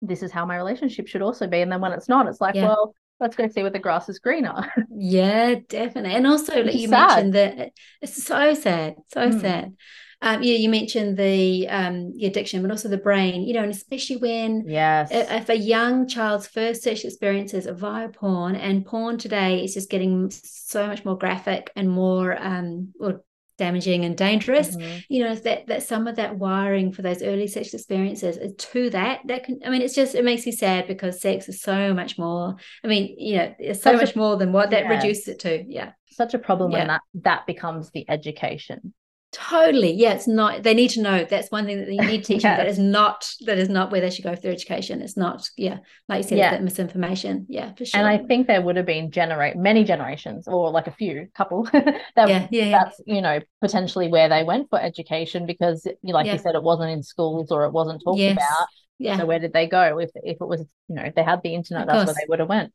this 0.00 0.22
is 0.22 0.30
how 0.30 0.46
my 0.46 0.56
relationship 0.56 1.08
should 1.08 1.22
also 1.22 1.46
be 1.46 1.60
and 1.60 1.72
then 1.72 1.80
when 1.80 1.92
it's 1.92 2.08
not 2.08 2.28
it's 2.28 2.40
like 2.40 2.54
yeah. 2.54 2.64
well 2.64 2.94
let's 3.20 3.34
go 3.34 3.48
see 3.48 3.62
what 3.62 3.72
the 3.72 3.78
grass 3.78 4.08
is 4.08 4.20
greener 4.20 4.72
yeah 4.90 5.56
definitely 5.68 6.14
and 6.14 6.26
also 6.26 6.62
like 6.62 6.74
you 6.74 6.88
sad. 6.88 7.08
mentioned 7.08 7.34
that 7.34 7.72
it's 8.00 8.22
so 8.22 8.54
sad 8.54 8.94
so 9.08 9.28
mm. 9.28 9.40
sad 9.40 9.74
um, 10.20 10.42
yeah, 10.42 10.56
you 10.56 10.68
mentioned 10.68 11.16
the 11.16 11.68
um, 11.68 12.12
the 12.16 12.26
addiction, 12.26 12.60
but 12.62 12.72
also 12.72 12.88
the 12.88 12.98
brain. 12.98 13.42
You 13.42 13.54
know, 13.54 13.62
and 13.62 13.70
especially 13.70 14.16
when 14.16 14.64
yes, 14.66 15.10
if 15.12 15.48
a 15.48 15.56
young 15.56 16.08
child's 16.08 16.48
first 16.48 16.82
sexual 16.82 17.10
experiences 17.10 17.68
are 17.68 17.74
via 17.74 18.08
porn, 18.08 18.56
and 18.56 18.84
porn 18.84 19.18
today 19.18 19.62
is 19.62 19.74
just 19.74 19.90
getting 19.90 20.28
so 20.30 20.88
much 20.88 21.04
more 21.04 21.16
graphic 21.16 21.70
and 21.76 21.88
more 21.88 22.36
um, 22.36 22.92
or 22.98 23.22
damaging 23.58 24.04
and 24.04 24.16
dangerous. 24.16 24.76
Mm-hmm. 24.76 24.98
you 25.08 25.24
know 25.24 25.34
that 25.34 25.66
that 25.66 25.82
some 25.82 26.06
of 26.06 26.16
that 26.16 26.36
wiring 26.36 26.92
for 26.92 27.02
those 27.02 27.22
early 27.22 27.46
sexual 27.46 27.78
experiences 27.78 28.38
to 28.56 28.90
that 28.90 29.20
that 29.26 29.44
can 29.44 29.60
i 29.64 29.70
mean 29.70 29.82
it's 29.82 29.94
just 29.94 30.14
it 30.14 30.24
makes 30.24 30.46
me 30.46 30.52
sad 30.52 30.86
because 30.86 31.20
sex 31.20 31.48
is 31.48 31.60
so 31.60 31.92
much 31.92 32.18
more 32.18 32.56
i 32.84 32.88
mean 32.88 33.14
you 33.18 33.36
know 33.36 33.54
it's 33.58 33.82
so 33.82 33.92
such 33.92 34.00
much 34.00 34.14
a, 34.14 34.18
more 34.18 34.36
than 34.36 34.52
what 34.52 34.70
that 34.70 34.88
reduces 34.88 35.28
it 35.28 35.38
to. 35.40 35.64
Yeah. 35.68 35.92
Such 36.10 36.34
a 36.34 36.38
problem 36.38 36.72
yeah. 36.72 36.78
when 36.78 36.86
that 36.88 37.00
that 37.14 37.46
becomes 37.46 37.90
the 37.90 38.08
education 38.08 38.94
Totally. 39.30 39.92
Yeah, 39.92 40.14
it's 40.14 40.26
not 40.26 40.62
they 40.62 40.72
need 40.72 40.88
to 40.90 41.02
know 41.02 41.22
that's 41.24 41.50
one 41.50 41.66
thing 41.66 41.78
that 41.80 41.92
you 41.92 42.00
need 42.00 42.24
to 42.24 42.32
teach 42.32 42.42
them 42.44 42.56
that 42.56 42.66
is 42.66 42.78
not 42.78 43.30
that 43.44 43.58
is 43.58 43.68
not 43.68 43.92
where 43.92 44.00
they 44.00 44.08
should 44.08 44.24
go 44.24 44.34
for 44.34 44.40
their 44.40 44.52
education. 44.52 45.02
It's 45.02 45.18
not, 45.18 45.50
yeah, 45.54 45.78
like 46.08 46.22
you 46.22 46.28
said, 46.30 46.38
yeah. 46.38 46.50
that 46.52 46.62
misinformation. 46.62 47.44
Yeah, 47.46 47.74
for 47.74 47.84
sure. 47.84 48.00
And 48.00 48.08
I 48.08 48.18
think 48.26 48.46
there 48.46 48.62
would 48.62 48.76
have 48.76 48.86
been 48.86 49.10
generate 49.10 49.54
many 49.54 49.84
generations 49.84 50.48
or 50.48 50.70
like 50.70 50.86
a 50.86 50.92
few 50.92 51.28
couple 51.34 51.64
that 51.72 52.00
yeah, 52.16 52.48
yeah, 52.50 52.70
that's 52.70 53.02
you 53.06 53.20
know 53.20 53.40
potentially 53.60 54.08
where 54.08 54.30
they 54.30 54.44
went 54.44 54.70
for 54.70 54.80
education 54.80 55.44
because 55.44 55.86
like 56.02 56.26
you 56.26 56.38
said, 56.38 56.54
it 56.54 56.62
wasn't 56.62 56.90
in 56.90 57.02
schools 57.02 57.52
or 57.52 57.66
it 57.66 57.72
wasn't 57.72 58.02
talked 58.02 58.18
yes. 58.18 58.32
about. 58.32 58.68
Yeah. 58.98 59.18
So 59.18 59.26
where 59.26 59.38
did 59.38 59.52
they 59.52 59.66
go? 59.66 59.98
If 59.98 60.10
if 60.14 60.38
it 60.40 60.48
was, 60.48 60.60
you 60.88 60.94
know, 60.94 61.02
if 61.02 61.14
they 61.14 61.22
had 61.22 61.42
the 61.42 61.54
internet, 61.54 61.86
that's 61.86 62.06
where 62.06 62.14
they 62.14 62.26
would 62.28 62.40
have 62.40 62.48
went. 62.48 62.72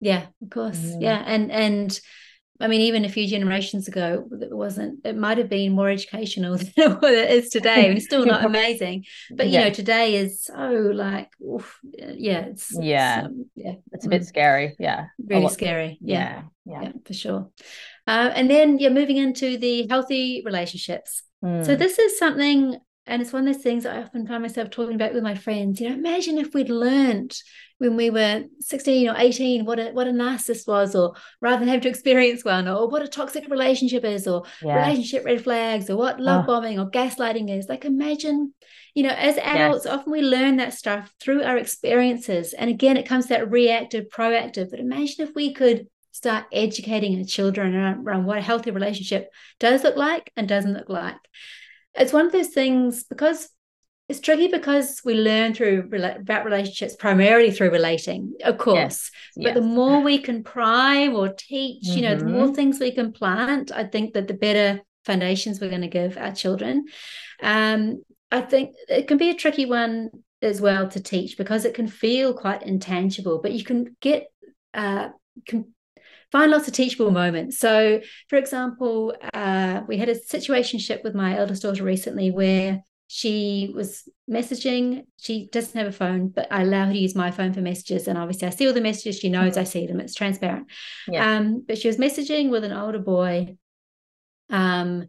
Yeah, 0.00 0.26
of 0.42 0.50
course. 0.50 0.78
Mm. 0.78 1.02
Yeah. 1.02 1.22
And 1.24 1.52
and 1.52 2.00
I 2.60 2.68
mean, 2.68 2.82
even 2.82 3.04
a 3.04 3.08
few 3.08 3.26
generations 3.26 3.88
ago, 3.88 4.28
it 4.40 4.54
wasn't, 4.54 5.00
it 5.04 5.16
might 5.16 5.38
have 5.38 5.48
been 5.48 5.72
more 5.72 5.88
educational 5.88 6.56
than 6.76 6.92
what 6.92 7.12
it 7.12 7.30
is 7.30 7.48
today. 7.48 7.90
it's 7.90 8.04
still 8.04 8.24
not 8.24 8.44
amazing. 8.46 9.04
But, 9.30 9.46
you 9.46 9.54
yeah. 9.54 9.64
know, 9.64 9.70
today 9.70 10.16
is 10.16 10.44
so 10.44 10.70
like, 10.94 11.30
oof, 11.42 11.80
yeah, 11.92 12.40
it's, 12.40 12.76
yeah, 12.78 13.18
it's, 13.18 13.26
um, 13.26 13.46
yeah, 13.56 13.74
it's 13.92 14.06
a 14.06 14.08
bit 14.08 14.22
mm. 14.22 14.26
scary. 14.26 14.76
Yeah. 14.78 15.06
Really 15.18 15.48
scary. 15.48 15.98
Yeah. 16.00 16.42
Yeah. 16.64 16.82
yeah. 16.82 16.92
for 17.04 17.12
sure. 17.12 17.50
Uh, 18.06 18.30
and 18.34 18.48
then, 18.48 18.78
yeah, 18.78 18.90
moving 18.90 19.16
into 19.16 19.58
the 19.58 19.88
healthy 19.88 20.42
relationships. 20.44 21.24
Mm. 21.44 21.66
So, 21.66 21.74
this 21.74 21.98
is 21.98 22.18
something 22.18 22.78
and 23.06 23.20
it's 23.20 23.32
one 23.32 23.46
of 23.46 23.54
those 23.54 23.62
things 23.62 23.84
I 23.84 24.00
often 24.02 24.26
find 24.26 24.42
myself 24.42 24.70
talking 24.70 24.94
about 24.94 25.12
with 25.12 25.22
my 25.22 25.34
friends. 25.34 25.80
You 25.80 25.90
know, 25.90 25.94
imagine 25.94 26.38
if 26.38 26.54
we'd 26.54 26.70
learned 26.70 27.36
when 27.84 27.96
we 27.96 28.10
were 28.10 28.44
16 28.60 29.08
or 29.08 29.14
18 29.16 29.64
what 29.64 29.78
a 29.78 29.90
what 29.92 30.08
a 30.08 30.10
narcissist 30.10 30.66
was, 30.66 30.94
or 30.94 31.14
rather 31.40 31.60
than 31.60 31.68
have 31.68 31.82
to 31.82 31.88
experience 31.88 32.44
one, 32.44 32.66
or 32.66 32.88
what 32.88 33.02
a 33.02 33.08
toxic 33.08 33.48
relationship 33.48 34.04
is, 34.04 34.26
or 34.26 34.44
relationship 34.62 35.24
red 35.24 35.44
flags, 35.44 35.88
or 35.88 35.96
what 35.96 36.20
love 36.20 36.44
oh. 36.44 36.46
bombing 36.46 36.78
or 36.78 36.90
gaslighting 36.90 37.56
is. 37.56 37.68
Like 37.68 37.84
imagine, 37.84 38.54
you 38.94 39.02
know, 39.02 39.10
as 39.10 39.36
adults, 39.38 39.84
yes. 39.84 39.94
often 39.94 40.12
we 40.12 40.22
learn 40.22 40.56
that 40.56 40.74
stuff 40.74 41.12
through 41.20 41.42
our 41.42 41.56
experiences. 41.56 42.52
And 42.52 42.70
again, 42.70 42.96
it 42.96 43.08
comes 43.08 43.26
that 43.26 43.50
reactive, 43.50 44.06
proactive. 44.08 44.70
But 44.70 44.80
imagine 44.80 45.26
if 45.26 45.34
we 45.34 45.54
could 45.54 45.86
start 46.12 46.46
educating 46.52 47.18
our 47.18 47.24
children 47.24 47.74
around, 47.74 48.06
around 48.06 48.24
what 48.24 48.38
a 48.38 48.42
healthy 48.42 48.70
relationship 48.70 49.30
does 49.60 49.82
look 49.82 49.96
like 49.96 50.32
and 50.36 50.48
doesn't 50.48 50.74
look 50.74 50.88
like 50.88 51.16
it's 51.96 52.12
one 52.12 52.26
of 52.26 52.32
those 52.32 52.48
things 52.48 53.04
because 53.04 53.48
it's 54.08 54.20
tricky 54.20 54.48
because 54.48 55.00
we 55.04 55.14
learn 55.14 55.54
through 55.54 55.88
about 55.94 56.44
relationships 56.44 56.94
primarily 56.94 57.50
through 57.50 57.70
relating, 57.70 58.34
of 58.44 58.58
course. 58.58 58.76
Yes, 58.76 59.10
but 59.36 59.44
yes. 59.44 59.54
the 59.54 59.62
more 59.62 60.00
we 60.00 60.18
can 60.18 60.44
prime 60.44 61.14
or 61.14 61.30
teach, 61.30 61.84
mm-hmm. 61.84 61.96
you 61.96 62.02
know, 62.02 62.16
the 62.16 62.26
more 62.26 62.46
mm-hmm. 62.46 62.54
things 62.54 62.78
we 62.78 62.92
can 62.92 63.12
plant, 63.12 63.72
I 63.72 63.84
think 63.84 64.12
that 64.12 64.28
the 64.28 64.34
better 64.34 64.82
foundations 65.06 65.60
we're 65.60 65.70
going 65.70 65.80
to 65.80 65.88
give 65.88 66.18
our 66.18 66.32
children. 66.32 66.84
Um, 67.42 68.02
I 68.30 68.42
think 68.42 68.74
it 68.88 69.08
can 69.08 69.16
be 69.16 69.30
a 69.30 69.34
tricky 69.34 69.64
one 69.64 70.10
as 70.42 70.60
well 70.60 70.88
to 70.88 71.00
teach 71.00 71.38
because 71.38 71.64
it 71.64 71.74
can 71.74 71.88
feel 71.88 72.34
quite 72.34 72.62
intangible, 72.62 73.40
but 73.40 73.52
you 73.52 73.64
can 73.64 73.96
get 74.00 74.26
uh, 74.74 75.08
can 75.48 75.72
find 76.30 76.50
lots 76.50 76.68
of 76.68 76.74
teachable 76.74 77.10
moments. 77.10 77.58
So, 77.58 78.00
for 78.28 78.36
example, 78.36 79.14
uh, 79.32 79.82
we 79.86 79.96
had 79.96 80.08
a 80.10 80.18
situationship 80.18 81.02
with 81.04 81.14
my 81.14 81.38
eldest 81.38 81.62
daughter 81.62 81.84
recently 81.84 82.30
where 82.30 82.82
she 83.06 83.70
was 83.74 84.08
messaging. 84.30 85.04
She 85.20 85.48
doesn't 85.52 85.78
have 85.78 85.88
a 85.88 85.92
phone, 85.92 86.28
but 86.28 86.48
I 86.50 86.62
allow 86.62 86.86
her 86.86 86.92
to 86.92 86.98
use 86.98 87.14
my 87.14 87.30
phone 87.30 87.52
for 87.52 87.60
messages. 87.60 88.08
And 88.08 88.18
obviously, 88.18 88.48
I 88.48 88.50
see 88.50 88.66
all 88.66 88.72
the 88.72 88.80
messages. 88.80 89.18
She 89.18 89.28
knows 89.28 89.56
I 89.56 89.64
see 89.64 89.86
them. 89.86 90.00
It's 90.00 90.14
transparent. 90.14 90.68
Yeah. 91.06 91.36
Um, 91.36 91.64
but 91.66 91.78
she 91.78 91.88
was 91.88 91.98
messaging 91.98 92.50
with 92.50 92.64
an 92.64 92.72
older 92.72 92.98
boy. 92.98 93.56
Um, 94.50 95.08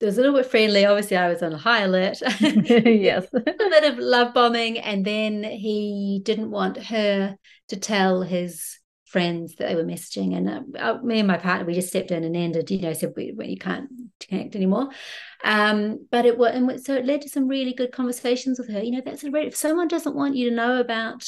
it 0.00 0.04
was 0.04 0.18
a 0.18 0.20
little 0.20 0.36
bit 0.36 0.50
friendly. 0.50 0.84
Obviously, 0.84 1.16
I 1.16 1.28
was 1.28 1.42
on 1.42 1.52
high 1.52 1.82
alert. 1.82 2.18
yes. 2.40 3.26
a 3.32 3.40
bit 3.40 3.84
of 3.84 3.98
love 3.98 4.34
bombing. 4.34 4.78
And 4.78 5.04
then 5.04 5.42
he 5.44 6.20
didn't 6.24 6.50
want 6.50 6.76
her 6.76 7.36
to 7.68 7.76
tell 7.76 8.22
his 8.22 8.78
friends 9.06 9.54
that 9.56 9.68
they 9.68 9.74
were 9.74 9.84
messaging 9.84 10.36
and 10.36 10.50
uh, 10.50 10.78
uh, 10.78 10.98
me 11.02 11.20
and 11.20 11.26
my 11.26 11.38
partner 11.38 11.64
we 11.64 11.72
just 11.72 11.88
stepped 11.88 12.10
in 12.10 12.24
and 12.24 12.36
ended 12.36 12.70
you 12.70 12.78
know 12.78 12.92
said 12.92 13.14
we, 13.16 13.32
we 13.32 13.46
you 13.46 13.56
can't 13.56 13.88
connect 14.26 14.56
anymore 14.56 14.88
um 15.44 16.06
but 16.10 16.26
it 16.26 16.36
was 16.36 16.52
and 16.54 16.84
so 16.84 16.94
it 16.94 17.06
led 17.06 17.22
to 17.22 17.28
some 17.28 17.48
really 17.48 17.72
good 17.72 17.92
conversations 17.92 18.58
with 18.58 18.70
her 18.70 18.82
you 18.82 18.90
know 18.90 19.02
that's 19.04 19.24
a 19.24 19.30
red. 19.30 19.46
if 19.46 19.56
someone 19.56 19.88
doesn't 19.88 20.16
want 20.16 20.34
you 20.34 20.50
to 20.50 20.56
know 20.56 20.80
about 20.80 21.24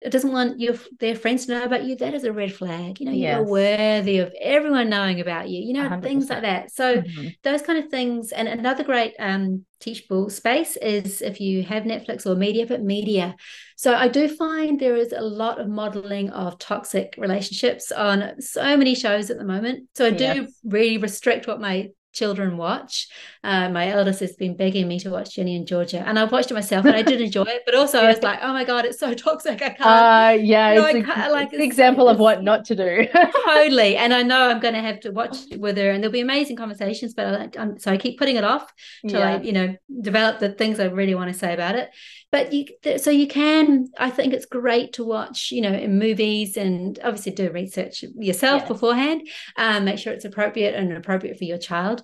it 0.00 0.10
doesn't 0.10 0.32
want 0.32 0.58
your 0.58 0.76
their 0.98 1.14
friends 1.14 1.44
to 1.44 1.52
know 1.52 1.64
about 1.64 1.84
you, 1.84 1.94
that 1.96 2.14
is 2.14 2.24
a 2.24 2.32
red 2.32 2.54
flag. 2.54 3.00
You 3.00 3.06
know, 3.06 3.12
yes. 3.12 3.36
you're 3.36 3.46
worthy 3.46 4.18
of 4.18 4.32
everyone 4.40 4.88
knowing 4.88 5.20
about 5.20 5.50
you, 5.50 5.60
you 5.60 5.74
know, 5.74 5.88
100%. 5.90 6.02
things 6.02 6.30
like 6.30 6.42
that. 6.42 6.72
So 6.72 7.02
mm-hmm. 7.02 7.28
those 7.42 7.60
kind 7.60 7.78
of 7.84 7.90
things. 7.90 8.32
And 8.32 8.48
another 8.48 8.82
great 8.82 9.14
um, 9.18 9.66
teachable 9.78 10.30
space 10.30 10.78
is 10.78 11.20
if 11.20 11.38
you 11.38 11.64
have 11.64 11.82
Netflix 11.82 12.24
or 12.24 12.34
media, 12.34 12.66
but 12.66 12.82
media. 12.82 13.36
So 13.76 13.94
I 13.94 14.08
do 14.08 14.26
find 14.26 14.80
there 14.80 14.96
is 14.96 15.12
a 15.12 15.20
lot 15.20 15.60
of 15.60 15.68
modeling 15.68 16.30
of 16.30 16.58
toxic 16.58 17.14
relationships 17.18 17.92
on 17.92 18.40
so 18.40 18.78
many 18.78 18.94
shows 18.94 19.28
at 19.28 19.36
the 19.36 19.44
moment. 19.44 19.88
So 19.94 20.06
I 20.06 20.10
do 20.10 20.24
yes. 20.24 20.60
really 20.64 20.96
restrict 20.96 21.46
what 21.46 21.60
my 21.60 21.90
children 22.12 22.56
watch. 22.56 23.08
Uh, 23.42 23.68
my 23.68 23.88
eldest 23.88 24.20
has 24.20 24.34
been 24.34 24.56
begging 24.56 24.88
me 24.88 24.98
to 25.00 25.10
watch 25.10 25.34
Ginny 25.34 25.56
and 25.56 25.66
Georgia, 25.66 26.02
and 26.06 26.18
I've 26.18 26.32
watched 26.32 26.50
it 26.50 26.54
myself, 26.54 26.84
and 26.84 26.94
I 26.94 27.02
did 27.02 27.20
enjoy 27.20 27.44
it. 27.44 27.62
But 27.64 27.74
also, 27.74 27.98
yeah. 28.00 28.06
I 28.06 28.08
was 28.08 28.22
like, 28.22 28.38
"Oh 28.42 28.52
my 28.52 28.64
god, 28.64 28.84
it's 28.84 28.98
so 28.98 29.14
toxic! 29.26 29.62
I 29.62 29.70
can't." 29.70 29.80
Uh, 29.80 30.42
yeah, 30.42 30.72
you 30.72 30.80
know, 30.80 30.86
it's, 30.86 31.08
a, 31.08 31.30
like 31.30 31.52
it's, 31.52 31.62
example 31.62 32.08
it's, 32.08 32.14
of 32.14 32.20
what 32.20 32.42
not 32.42 32.64
to 32.66 32.76
do. 32.76 33.06
totally, 33.44 33.96
and 34.02 34.12
I 34.12 34.22
know 34.22 34.48
I'm 34.48 34.60
going 34.60 34.74
to 34.74 34.80
have 34.80 35.00
to 35.00 35.12
watch 35.12 35.36
with 35.56 35.76
her, 35.76 35.90
and 35.90 36.02
there'll 36.02 36.12
be 36.12 36.20
amazing 36.20 36.56
conversations. 36.56 37.14
But 37.14 37.26
I, 37.26 37.60
I'm, 37.60 37.78
so 37.78 37.92
I 37.92 37.96
keep 37.96 38.18
putting 38.18 38.36
it 38.36 38.44
off 38.44 38.72
till 39.06 39.20
yeah. 39.20 39.36
I, 39.36 39.40
you 39.40 39.52
know, 39.52 39.76
develop 40.00 40.38
the 40.40 40.50
things 40.50 40.80
I 40.80 40.86
really 40.86 41.14
want 41.14 41.32
to 41.32 41.38
say 41.38 41.54
about 41.54 41.76
it. 41.76 41.90
But 42.32 42.52
you, 42.52 42.66
so 42.98 43.10
you 43.10 43.26
can. 43.26 43.88
I 43.98 44.10
think 44.10 44.32
it's 44.32 44.46
great 44.46 44.92
to 44.94 45.04
watch, 45.04 45.50
you 45.50 45.62
know, 45.62 45.72
in 45.72 45.98
movies, 45.98 46.56
and 46.56 46.98
obviously 47.02 47.32
do 47.32 47.50
research 47.50 48.04
yourself 48.16 48.68
beforehand. 48.68 49.28
Um, 49.56 49.84
make 49.84 49.98
sure 49.98 50.12
it's 50.12 50.24
appropriate 50.24 50.74
and 50.74 50.92
appropriate 50.92 51.38
for 51.38 51.44
your 51.44 51.58
child. 51.58 51.99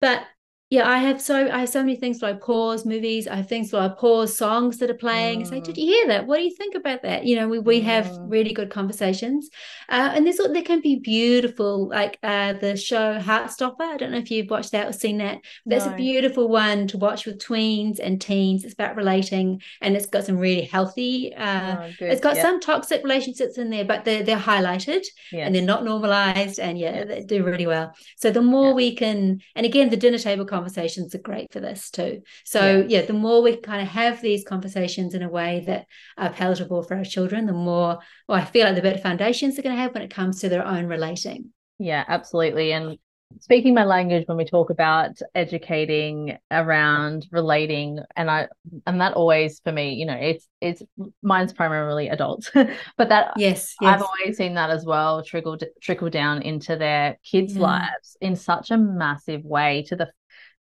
But 0.00 0.24
yeah, 0.70 0.88
I 0.88 0.98
have 0.98 1.20
so 1.20 1.50
I 1.50 1.58
have 1.58 1.68
so 1.68 1.80
many 1.80 1.96
things 1.96 2.22
like 2.22 2.40
pause 2.40 2.86
movies. 2.86 3.26
I 3.26 3.34
have 3.34 3.48
things 3.48 3.72
like 3.72 3.98
pause 3.98 4.38
songs 4.38 4.78
that 4.78 4.88
are 4.88 4.94
playing. 4.94 5.42
Mm. 5.42 5.48
Say, 5.48 5.60
did 5.60 5.76
you 5.76 5.86
hear 5.86 6.06
that? 6.06 6.28
What 6.28 6.36
do 6.36 6.44
you 6.44 6.54
think 6.54 6.76
about 6.76 7.02
that? 7.02 7.24
You 7.24 7.34
know, 7.34 7.48
we, 7.48 7.58
we 7.58 7.80
mm. 7.80 7.84
have 7.86 8.08
really 8.20 8.52
good 8.52 8.70
conversations, 8.70 9.50
uh, 9.88 10.12
and 10.14 10.24
there's 10.24 10.36
there 10.36 10.62
can 10.62 10.80
be 10.80 11.00
beautiful 11.00 11.88
like 11.88 12.20
uh, 12.22 12.52
the 12.52 12.76
show 12.76 13.18
Heartstopper. 13.18 13.80
I 13.80 13.96
don't 13.96 14.12
know 14.12 14.18
if 14.18 14.30
you've 14.30 14.48
watched 14.48 14.70
that 14.70 14.86
or 14.86 14.92
seen 14.92 15.18
that. 15.18 15.40
That's 15.66 15.86
no. 15.86 15.92
a 15.92 15.96
beautiful 15.96 16.48
one 16.48 16.86
to 16.86 16.98
watch 16.98 17.26
with 17.26 17.44
tweens 17.44 17.98
and 17.98 18.20
teens. 18.20 18.62
It's 18.62 18.74
about 18.74 18.94
relating, 18.94 19.62
and 19.80 19.96
it's 19.96 20.06
got 20.06 20.24
some 20.24 20.38
really 20.38 20.62
healthy. 20.62 21.34
Uh, 21.34 21.78
oh, 21.80 21.90
it's 21.98 22.20
got 22.20 22.36
yeah. 22.36 22.42
some 22.42 22.60
toxic 22.60 23.02
relationships 23.02 23.58
in 23.58 23.70
there, 23.70 23.84
but 23.84 24.04
they're 24.04 24.22
they're 24.22 24.38
highlighted 24.38 25.04
and 25.32 25.52
they're 25.52 25.62
not 25.62 25.84
normalized, 25.84 26.60
and 26.60 26.78
yeah, 26.78 26.94
yes. 26.94 27.08
they 27.08 27.22
do 27.24 27.42
really 27.42 27.66
well. 27.66 27.92
So 28.18 28.30
the 28.30 28.40
more 28.40 28.68
yeah. 28.68 28.74
we 28.74 28.94
can, 28.94 29.40
and 29.56 29.66
again, 29.66 29.90
the 29.90 29.96
dinner 29.96 30.18
table 30.18 30.44
conversations 30.60 31.14
are 31.14 31.18
great 31.18 31.50
for 31.50 31.60
this 31.60 31.90
too. 31.90 32.20
So 32.44 32.80
yeah, 32.80 33.00
yeah 33.00 33.06
the 33.06 33.14
more 33.14 33.40
we 33.40 33.56
kind 33.56 33.80
of 33.80 33.88
have 33.88 34.20
these 34.20 34.44
conversations 34.44 35.14
in 35.14 35.22
a 35.22 35.28
way 35.28 35.64
that 35.66 35.86
are 36.18 36.30
palatable 36.30 36.82
for 36.82 36.96
our 36.96 37.04
children, 37.04 37.46
the 37.46 37.52
more 37.52 37.98
well, 38.28 38.38
I 38.38 38.44
feel 38.44 38.66
like 38.66 38.74
the 38.74 38.82
better 38.82 38.98
foundations 38.98 39.56
they're 39.56 39.62
going 39.62 39.76
to 39.76 39.82
have 39.82 39.94
when 39.94 40.02
it 40.02 40.10
comes 40.10 40.40
to 40.40 40.50
their 40.50 40.66
own 40.66 40.86
relating. 40.86 41.52
Yeah, 41.78 42.04
absolutely. 42.06 42.72
And 42.72 42.98
speaking 43.38 43.74
my 43.74 43.84
language 43.84 44.24
when 44.26 44.36
we 44.36 44.44
talk 44.44 44.70
about 44.70 45.16
educating 45.34 46.36
around 46.50 47.26
relating 47.30 48.00
and 48.16 48.28
i 48.30 48.48
and 48.86 49.00
that 49.00 49.12
always 49.12 49.60
for 49.60 49.70
me 49.70 49.94
you 49.94 50.04
know 50.04 50.16
it's 50.16 50.48
it's 50.60 50.82
mine's 51.22 51.52
primarily 51.52 52.08
adults 52.08 52.50
but 52.54 53.08
that 53.08 53.32
yes, 53.36 53.74
yes, 53.80 53.94
i've 53.94 54.02
always 54.02 54.36
seen 54.36 54.54
that 54.54 54.70
as 54.70 54.84
well 54.84 55.22
trickle 55.22 55.56
trickle 55.80 56.10
down 56.10 56.42
into 56.42 56.76
their 56.76 57.18
kids 57.22 57.54
yeah. 57.54 57.62
lives 57.62 58.16
in 58.20 58.34
such 58.34 58.70
a 58.70 58.76
massive 58.76 59.44
way 59.44 59.84
to 59.86 59.94
the 59.94 60.10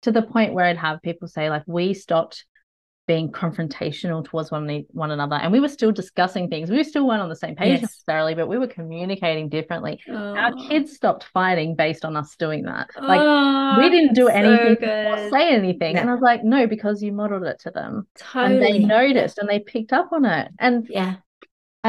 to 0.01 0.11
the 0.11 0.21
point 0.21 0.53
where 0.53 0.65
I'd 0.65 0.77
have 0.77 1.01
people 1.01 1.27
say 1.27 1.49
like 1.49 1.63
we 1.67 1.93
stopped 1.93 2.45
being 3.09 3.31
confrontational 3.31 4.23
towards 4.23 4.51
one, 4.51 4.85
one 4.91 5.09
another 5.09 5.35
and 5.37 5.51
we 5.51 5.59
were 5.59 5.67
still 5.67 5.91
discussing 5.91 6.47
things 6.47 6.69
we 6.69 6.83
still 6.83 7.07
weren't 7.07 7.23
on 7.23 7.27
the 7.27 7.35
same 7.35 7.55
page 7.55 7.71
yes. 7.71 7.81
necessarily 7.81 8.35
but 8.35 8.47
we 8.47 8.55
were 8.59 8.67
communicating 8.67 9.49
differently 9.49 9.99
oh. 10.09 10.13
our 10.13 10.53
kids 10.67 10.93
stopped 10.93 11.23
fighting 11.33 11.73
based 11.73 12.05
on 12.05 12.15
us 12.15 12.35
doing 12.35 12.61
that 12.61 12.87
like 13.01 13.19
oh, 13.19 13.81
we 13.81 13.89
didn't 13.89 14.13
do 14.13 14.27
anything 14.27 14.77
so 14.79 15.11
or 15.11 15.29
say 15.31 15.49
anything 15.49 15.95
no. 15.95 16.01
and 16.01 16.09
i 16.11 16.13
was 16.13 16.21
like 16.21 16.43
no 16.43 16.67
because 16.67 17.01
you 17.01 17.11
modeled 17.11 17.41
it 17.41 17.57
to 17.59 17.71
them 17.71 18.07
totally. 18.15 18.53
and 18.53 18.61
they 18.63 18.77
noticed 18.77 19.39
and 19.39 19.49
they 19.49 19.57
picked 19.57 19.91
up 19.91 20.09
on 20.11 20.23
it 20.23 20.51
and 20.59 20.85
yeah 20.87 21.15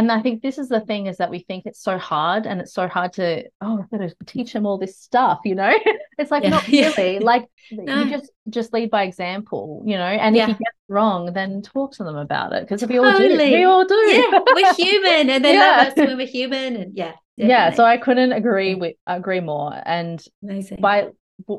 and 0.00 0.10
I 0.10 0.22
think 0.22 0.40
this 0.40 0.56
is 0.56 0.68
the 0.68 0.80
thing 0.80 1.06
is 1.06 1.18
that 1.18 1.30
we 1.30 1.40
think 1.40 1.66
it's 1.66 1.82
so 1.82 1.98
hard 1.98 2.46
and 2.46 2.60
it's 2.60 2.72
so 2.72 2.88
hard 2.88 3.12
to 3.14 3.44
oh 3.60 3.80
I've 3.82 3.90
got 3.90 3.98
to 3.98 4.14
teach 4.24 4.52
them 4.52 4.64
all 4.64 4.78
this 4.78 4.98
stuff 4.98 5.40
you 5.44 5.54
know 5.54 5.72
it's 6.18 6.30
like 6.30 6.42
yeah. 6.42 6.50
not 6.50 6.66
really 6.68 7.18
like 7.18 7.46
no. 7.70 8.02
you 8.02 8.10
just 8.10 8.30
just 8.48 8.72
lead 8.72 8.90
by 8.90 9.02
example 9.02 9.82
you 9.84 9.96
know 9.96 10.04
and 10.04 10.34
yeah. 10.34 10.44
if 10.44 10.48
you 10.48 10.54
get 10.54 10.72
wrong 10.88 11.32
then 11.34 11.60
talk 11.60 11.92
to 11.92 12.04
them 12.04 12.16
about 12.16 12.52
it 12.52 12.62
because 12.62 12.82
if 12.82 12.88
we 12.88 12.98
all 12.98 13.16
do 13.16 13.36
we 13.36 13.64
all 13.64 13.84
do 13.84 13.94
yeah 13.94 14.40
we're 14.54 14.74
human 14.76 15.30
and 15.30 15.44
then 15.44 15.54
yeah. 15.54 15.92
when 15.94 16.16
we're 16.16 16.26
human 16.26 16.76
and 16.76 16.96
yeah 16.96 17.12
definitely. 17.36 17.48
yeah 17.48 17.70
so 17.72 17.84
I 17.84 17.98
couldn't 17.98 18.32
agree 18.32 18.74
with 18.74 18.96
agree 19.06 19.40
more 19.40 19.72
and 19.84 20.22
Amazing. 20.42 20.80
by 20.80 21.08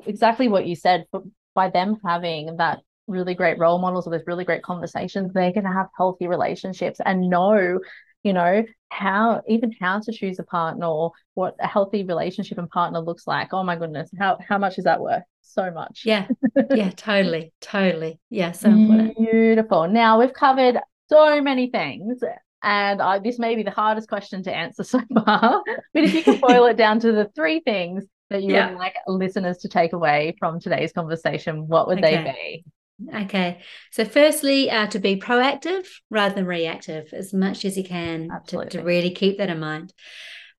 exactly 0.08 0.48
what 0.48 0.66
you 0.66 0.76
said 0.76 1.06
but 1.12 1.22
by 1.54 1.70
them 1.70 1.98
having 2.04 2.58
that 2.58 2.80
really 3.08 3.36
great 3.36 3.60
role 3.60 3.78
models 3.78 4.08
or 4.08 4.12
those 4.12 4.26
really 4.26 4.46
great 4.46 4.64
conversations 4.64 5.32
they're 5.34 5.52
going 5.52 5.66
to 5.66 5.72
have 5.72 5.88
healthy 5.96 6.28
relationships 6.28 7.00
and 7.06 7.30
know 7.30 7.80
you 8.24 8.34
know 8.34 8.64
how 8.90 9.42
even 9.48 9.72
how 9.80 10.00
to 10.00 10.12
choose 10.12 10.40
a 10.40 10.44
partner 10.44 10.86
or 10.86 11.12
what 11.34 11.56
a 11.60 11.68
healthy 11.68 12.04
relationship 12.04 12.58
and 12.58 12.70
partner 12.70 13.00
looks 13.00 13.26
like. 13.26 13.54
Oh 13.54 13.64
my 13.64 13.76
goodness 13.76 14.10
how 14.20 14.38
how 14.48 14.58
much 14.58 14.78
is 14.78 14.84
that 14.84 15.02
worth? 15.02 15.24
So 15.42 15.72
much. 15.72 16.04
Yeah. 16.06 16.28
Yeah 16.70 16.90
totally 16.96 17.54
totally. 17.62 18.20
Yeah 18.30 18.52
so 18.52 18.70
important. 18.70 19.18
Beautiful. 19.18 19.88
Now 19.88 20.20
we've 20.20 20.34
covered 20.34 20.80
so 21.10 21.42
many 21.42 21.70
things 21.70 22.22
and 22.64 23.02
I, 23.02 23.20
this 23.20 23.40
may 23.40 23.56
be 23.56 23.64
the 23.64 23.72
hardest 23.72 24.08
question 24.08 24.44
to 24.44 24.54
answer 24.54 24.84
so 24.86 25.02
far 25.26 25.64
but 25.94 26.04
if 26.04 26.14
you 26.14 26.24
can 26.24 26.40
boil 26.40 26.66
it 26.66 26.78
down 26.78 27.00
to 27.00 27.12
the 27.12 27.30
three 27.36 27.60
things 27.62 28.06
that 28.30 28.44
you 28.44 28.54
yeah. 28.54 28.70
would 28.70 28.78
like 28.78 28.96
listeners 29.08 29.58
to 29.60 29.68
take 29.68 29.94
away 29.94 30.36
from 30.40 30.60
today's 30.60 30.94
conversation 30.94 31.68
what 31.68 31.88
would 31.88 31.98
okay. 31.98 32.24
they 32.24 32.64
be 32.64 32.66
Okay. 33.14 33.62
So, 33.92 34.06
firstly, 34.06 34.70
uh, 34.70 34.88
to 34.88 35.00
be 35.00 35.18
proactive 35.18 35.88
rather 36.10 36.36
than 36.36 36.46
reactive 36.46 37.14
as 37.14 37.34
much 37.34 37.66
as 37.66 37.78
you 37.78 37.84
can 37.84 38.30
to, 38.48 38.66
to, 38.66 38.82
really 38.82 39.12
keep 39.12 39.38
that 39.38 39.50
in 39.50 39.60
mind. 39.60 39.94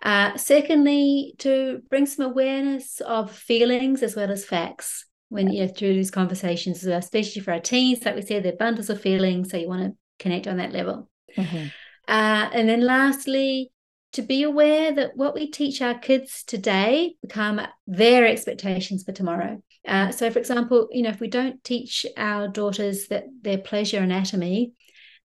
Uh, 0.02 0.36
secondly, 0.36 1.34
to 1.38 1.80
bring 1.88 2.06
some 2.06 2.26
awareness 2.26 3.00
of 3.00 3.30
feelings 3.30 4.02
as 4.02 4.16
well 4.16 4.30
as 4.30 4.44
facts 4.44 5.06
when 5.28 5.50
you're 5.52 5.68
through 5.68 5.94
these 5.94 6.10
conversations, 6.10 6.84
especially 6.84 7.40
for 7.40 7.52
our 7.52 7.60
teens. 7.60 8.04
Like 8.04 8.16
we 8.16 8.22
said, 8.22 8.42
they're 8.42 8.56
bundles 8.56 8.90
of 8.90 9.00
feelings. 9.00 9.50
So, 9.50 9.56
you 9.56 9.68
want 9.68 9.82
to 9.82 9.96
connect 10.18 10.46
on 10.46 10.56
that 10.56 10.72
level. 10.72 11.08
Mm-hmm. 11.36 11.66
Uh, 12.08 12.50
and 12.52 12.68
then, 12.68 12.80
lastly, 12.80 13.70
to 14.12 14.22
be 14.22 14.42
aware 14.42 14.92
that 14.92 15.16
what 15.16 15.34
we 15.34 15.50
teach 15.50 15.80
our 15.80 15.98
kids 15.98 16.44
today 16.44 17.14
become 17.22 17.60
their 17.86 18.26
expectations 18.26 19.04
for 19.04 19.12
tomorrow. 19.12 19.62
Uh, 19.86 20.10
so, 20.12 20.30
for 20.30 20.38
example, 20.38 20.88
you 20.90 21.02
know, 21.02 21.10
if 21.10 21.20
we 21.20 21.28
don't 21.28 21.62
teach 21.64 22.06
our 22.16 22.48
daughters 22.48 23.08
that 23.08 23.24
their 23.40 23.58
pleasure 23.58 23.98
anatomy, 23.98 24.72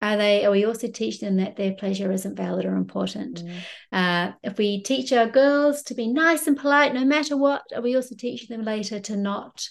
are 0.01 0.17
they? 0.17 0.45
Are 0.45 0.51
we 0.51 0.65
also 0.65 0.87
teach 0.87 1.19
them 1.19 1.37
that 1.37 1.57
their 1.57 1.73
pleasure 1.73 2.11
isn't 2.11 2.35
valid 2.35 2.65
or 2.65 2.75
important? 2.75 3.43
Mm. 3.43 3.59
Uh, 3.91 4.31
if 4.43 4.57
we 4.57 4.81
teach 4.81 5.11
our 5.11 5.27
girls 5.27 5.83
to 5.83 5.93
be 5.93 6.07
nice 6.07 6.47
and 6.47 6.57
polite 6.57 6.93
no 6.93 7.03
matter 7.03 7.35
what, 7.35 7.63
are 7.75 7.81
we 7.81 7.95
also 7.95 8.15
teaching 8.15 8.55
them 8.55 8.65
later 8.65 8.99
to 9.01 9.17
not 9.17 9.67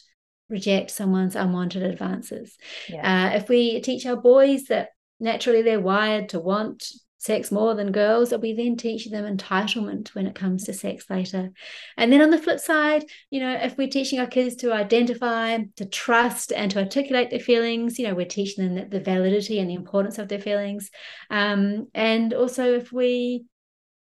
reject 0.51 0.91
someone's 0.91 1.35
unwanted 1.35 1.83
advances? 1.83 2.57
Yeah. 2.89 3.31
Uh, 3.33 3.37
if 3.37 3.49
we 3.49 3.81
teach 3.81 4.05
our 4.05 4.17
boys 4.17 4.65
that 4.65 4.91
naturally 5.19 5.63
they're 5.63 5.81
wired 5.81 6.29
to 6.31 6.41
want 6.41 6.93
sex 7.19 7.51
more 7.51 7.75
than 7.75 7.93
girls, 7.93 8.33
or 8.33 8.39
we 8.39 8.53
then 8.53 8.77
teach 8.77 9.11
them 9.11 9.37
entitlement 9.37 10.15
when 10.15 10.27
it 10.27 10.35
comes 10.35 10.65
to 10.65 10.73
sex 10.73 11.05
later. 11.11 11.51
And 11.97 12.13
then 12.13 12.23
on 12.23 12.31
the 12.31 12.39
flip 12.39 12.61
side, 12.61 13.05
you 13.31 13.41
know, 13.41 13.53
if 13.61 13.77
we're 13.77 13.89
teaching 13.89 14.21
our 14.21 14.27
kids 14.27 14.55
to 14.57 14.73
identify, 14.73 15.59
to 15.77 15.85
trust, 15.85 16.53
and 16.53 16.71
to 16.71 16.79
articulate 16.79 17.31
their 17.31 17.41
feelings, 17.41 17.99
you 17.99 18.07
know, 18.07 18.15
we're 18.15 18.27
teaching 18.27 18.65
them 18.65 18.77
that 18.77 18.91
the 18.91 19.01
validity 19.01 19.59
and 19.59 19.69
the 19.69 19.75
importance 19.75 20.19
of 20.19 20.29
their 20.29 20.39
feelings. 20.39 20.91
Um, 21.31 21.89
and 21.95 22.33
also 22.33 22.75
if 22.75 22.93
we 22.93 23.45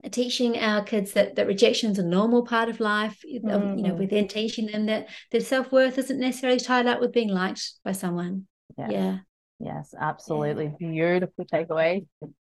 are 0.03 0.09
teaching 0.09 0.57
our 0.57 0.83
kids 0.83 1.13
that 1.13 1.35
that 1.35 1.47
rejection 1.47 1.91
is 1.91 1.99
a 1.99 2.03
normal 2.03 2.45
part 2.45 2.69
of 2.69 2.79
life 2.79 3.21
mm. 3.25 3.77
you 3.77 3.83
know 3.83 3.93
we're 3.93 4.07
then 4.07 4.29
teaching 4.29 4.67
them 4.67 4.85
that 4.85 5.09
their 5.29 5.41
self-worth 5.41 5.97
isn't 5.97 6.21
necessarily 6.21 6.57
tied 6.57 6.87
up 6.87 7.01
with 7.01 7.11
being 7.11 7.27
liked 7.27 7.73
by 7.83 7.91
someone 7.91 8.47
yes. 8.77 8.89
yeah 8.93 9.17
yes 9.59 9.93
absolutely 9.99 10.71
yeah. 10.79 10.87
beautiful 10.89 11.45
takeaway 11.45 12.05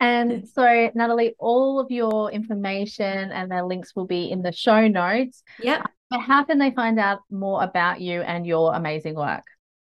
and 0.02 0.48
so, 0.54 0.90
Natalie, 0.94 1.34
all 1.38 1.78
of 1.78 1.90
your 1.90 2.30
information 2.32 3.30
and 3.30 3.50
their 3.50 3.64
links 3.64 3.94
will 3.94 4.06
be 4.06 4.30
in 4.30 4.42
the 4.42 4.52
show 4.52 4.88
notes. 4.88 5.42
Yeah. 5.62 5.84
But 6.10 6.20
how 6.20 6.44
can 6.44 6.58
they 6.58 6.72
find 6.72 6.98
out 6.98 7.20
more 7.30 7.62
about 7.62 8.00
you 8.00 8.20
and 8.20 8.44
your 8.44 8.74
amazing 8.74 9.14
work? 9.14 9.44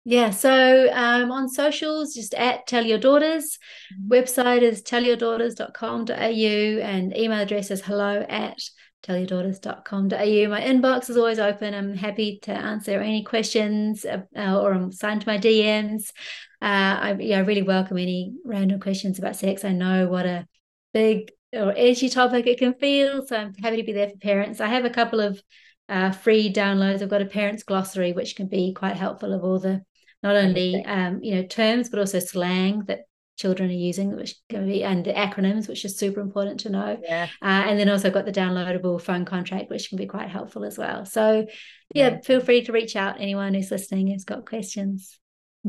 Yeah, 0.04 0.30
so 0.30 0.92
um, 0.92 1.32
on 1.32 1.48
socials, 1.48 2.12
just 2.14 2.34
at 2.34 2.66
Tell 2.66 2.84
Your 2.84 2.98
Daughters. 2.98 3.58
Mm-hmm. 3.94 4.12
Website 4.12 4.60
is 4.60 4.82
tellyourdaughters.com.au 4.82 6.12
and 6.12 7.16
email 7.16 7.40
address 7.40 7.70
is 7.70 7.80
hello 7.80 8.26
at 8.28 8.58
tellyourdaughters.com.au. 9.04 10.48
My 10.48 10.60
inbox 10.60 11.08
is 11.08 11.16
always 11.16 11.38
open. 11.38 11.72
I'm 11.72 11.94
happy 11.94 12.38
to 12.42 12.52
answer 12.52 13.00
any 13.00 13.22
questions 13.22 14.04
uh, 14.04 14.20
or 14.36 14.74
I'm 14.74 14.92
signed 14.92 15.22
to 15.22 15.28
my 15.28 15.38
DMs 15.38 16.10
uh, 16.53 16.53
I, 16.66 17.16
yeah, 17.20 17.38
I 17.38 17.40
really 17.40 17.62
welcome 17.62 17.98
any 17.98 18.34
random 18.44 18.80
questions 18.80 19.18
about 19.18 19.36
sex. 19.36 19.64
I 19.64 19.72
know 19.72 20.08
what 20.08 20.26
a 20.26 20.46
big 20.92 21.30
or 21.52 21.72
edgy 21.76 22.08
topic 22.08 22.46
it 22.46 22.58
can 22.58 22.74
feel, 22.74 23.26
so 23.26 23.36
I'm 23.36 23.54
happy 23.54 23.76
to 23.76 23.82
be 23.82 23.92
there 23.92 24.08
for 24.08 24.16
parents. 24.16 24.60
I 24.60 24.68
have 24.68 24.84
a 24.84 24.90
couple 24.90 25.20
of 25.20 25.40
uh, 25.88 26.10
free 26.10 26.52
downloads. 26.52 27.02
I've 27.02 27.10
got 27.10 27.22
a 27.22 27.26
parents 27.26 27.62
glossary, 27.62 28.12
which 28.12 28.36
can 28.36 28.48
be 28.48 28.72
quite 28.72 28.96
helpful 28.96 29.32
of 29.32 29.44
all 29.44 29.58
the 29.58 29.82
not 30.22 30.36
only 30.36 30.82
um, 30.86 31.22
you 31.22 31.34
know 31.34 31.42
terms 31.42 31.90
but 31.90 31.98
also 31.98 32.18
slang 32.18 32.84
that 32.86 33.00
children 33.36 33.68
are 33.68 33.74
using, 33.74 34.14
which 34.16 34.36
can 34.48 34.66
be 34.66 34.84
and 34.84 35.04
the 35.04 35.12
acronyms, 35.12 35.68
which 35.68 35.84
is 35.84 35.98
super 35.98 36.20
important 36.20 36.60
to 36.60 36.70
know. 36.70 36.98
Yeah. 37.02 37.28
Uh, 37.42 37.64
and 37.66 37.78
then 37.78 37.90
also 37.90 38.10
got 38.10 38.24
the 38.24 38.32
downloadable 38.32 39.00
phone 39.00 39.24
contract, 39.24 39.70
which 39.70 39.88
can 39.88 39.98
be 39.98 40.06
quite 40.06 40.30
helpful 40.30 40.64
as 40.64 40.78
well. 40.78 41.04
So 41.04 41.46
yeah, 41.94 42.08
yeah, 42.08 42.20
feel 42.20 42.40
free 42.40 42.64
to 42.64 42.72
reach 42.72 42.96
out 42.96 43.20
anyone 43.20 43.54
who's 43.54 43.70
listening 43.70 44.06
who's 44.08 44.24
got 44.24 44.46
questions. 44.46 45.18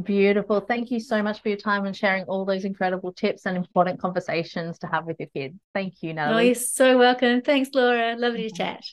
Beautiful. 0.03 0.59
Thank 0.59 0.91
you 0.91 0.99
so 0.99 1.23
much 1.23 1.41
for 1.41 1.47
your 1.47 1.57
time 1.57 1.85
and 1.85 1.95
sharing 1.95 2.25
all 2.25 2.43
those 2.43 2.65
incredible 2.65 3.13
tips 3.13 3.45
and 3.45 3.55
important 3.55 3.99
conversations 3.99 4.77
to 4.79 4.87
have 4.87 5.05
with 5.05 5.15
your 5.19 5.29
kids. 5.29 5.55
Thank 5.73 6.01
you, 6.01 6.13
Natalie. 6.13 6.35
Oh, 6.35 6.45
you're 6.47 6.55
so 6.55 6.97
welcome. 6.97 7.41
Thanks, 7.41 7.69
Laura. 7.73 8.15
Lovely 8.17 8.49
to 8.49 8.55
chat. 8.55 8.83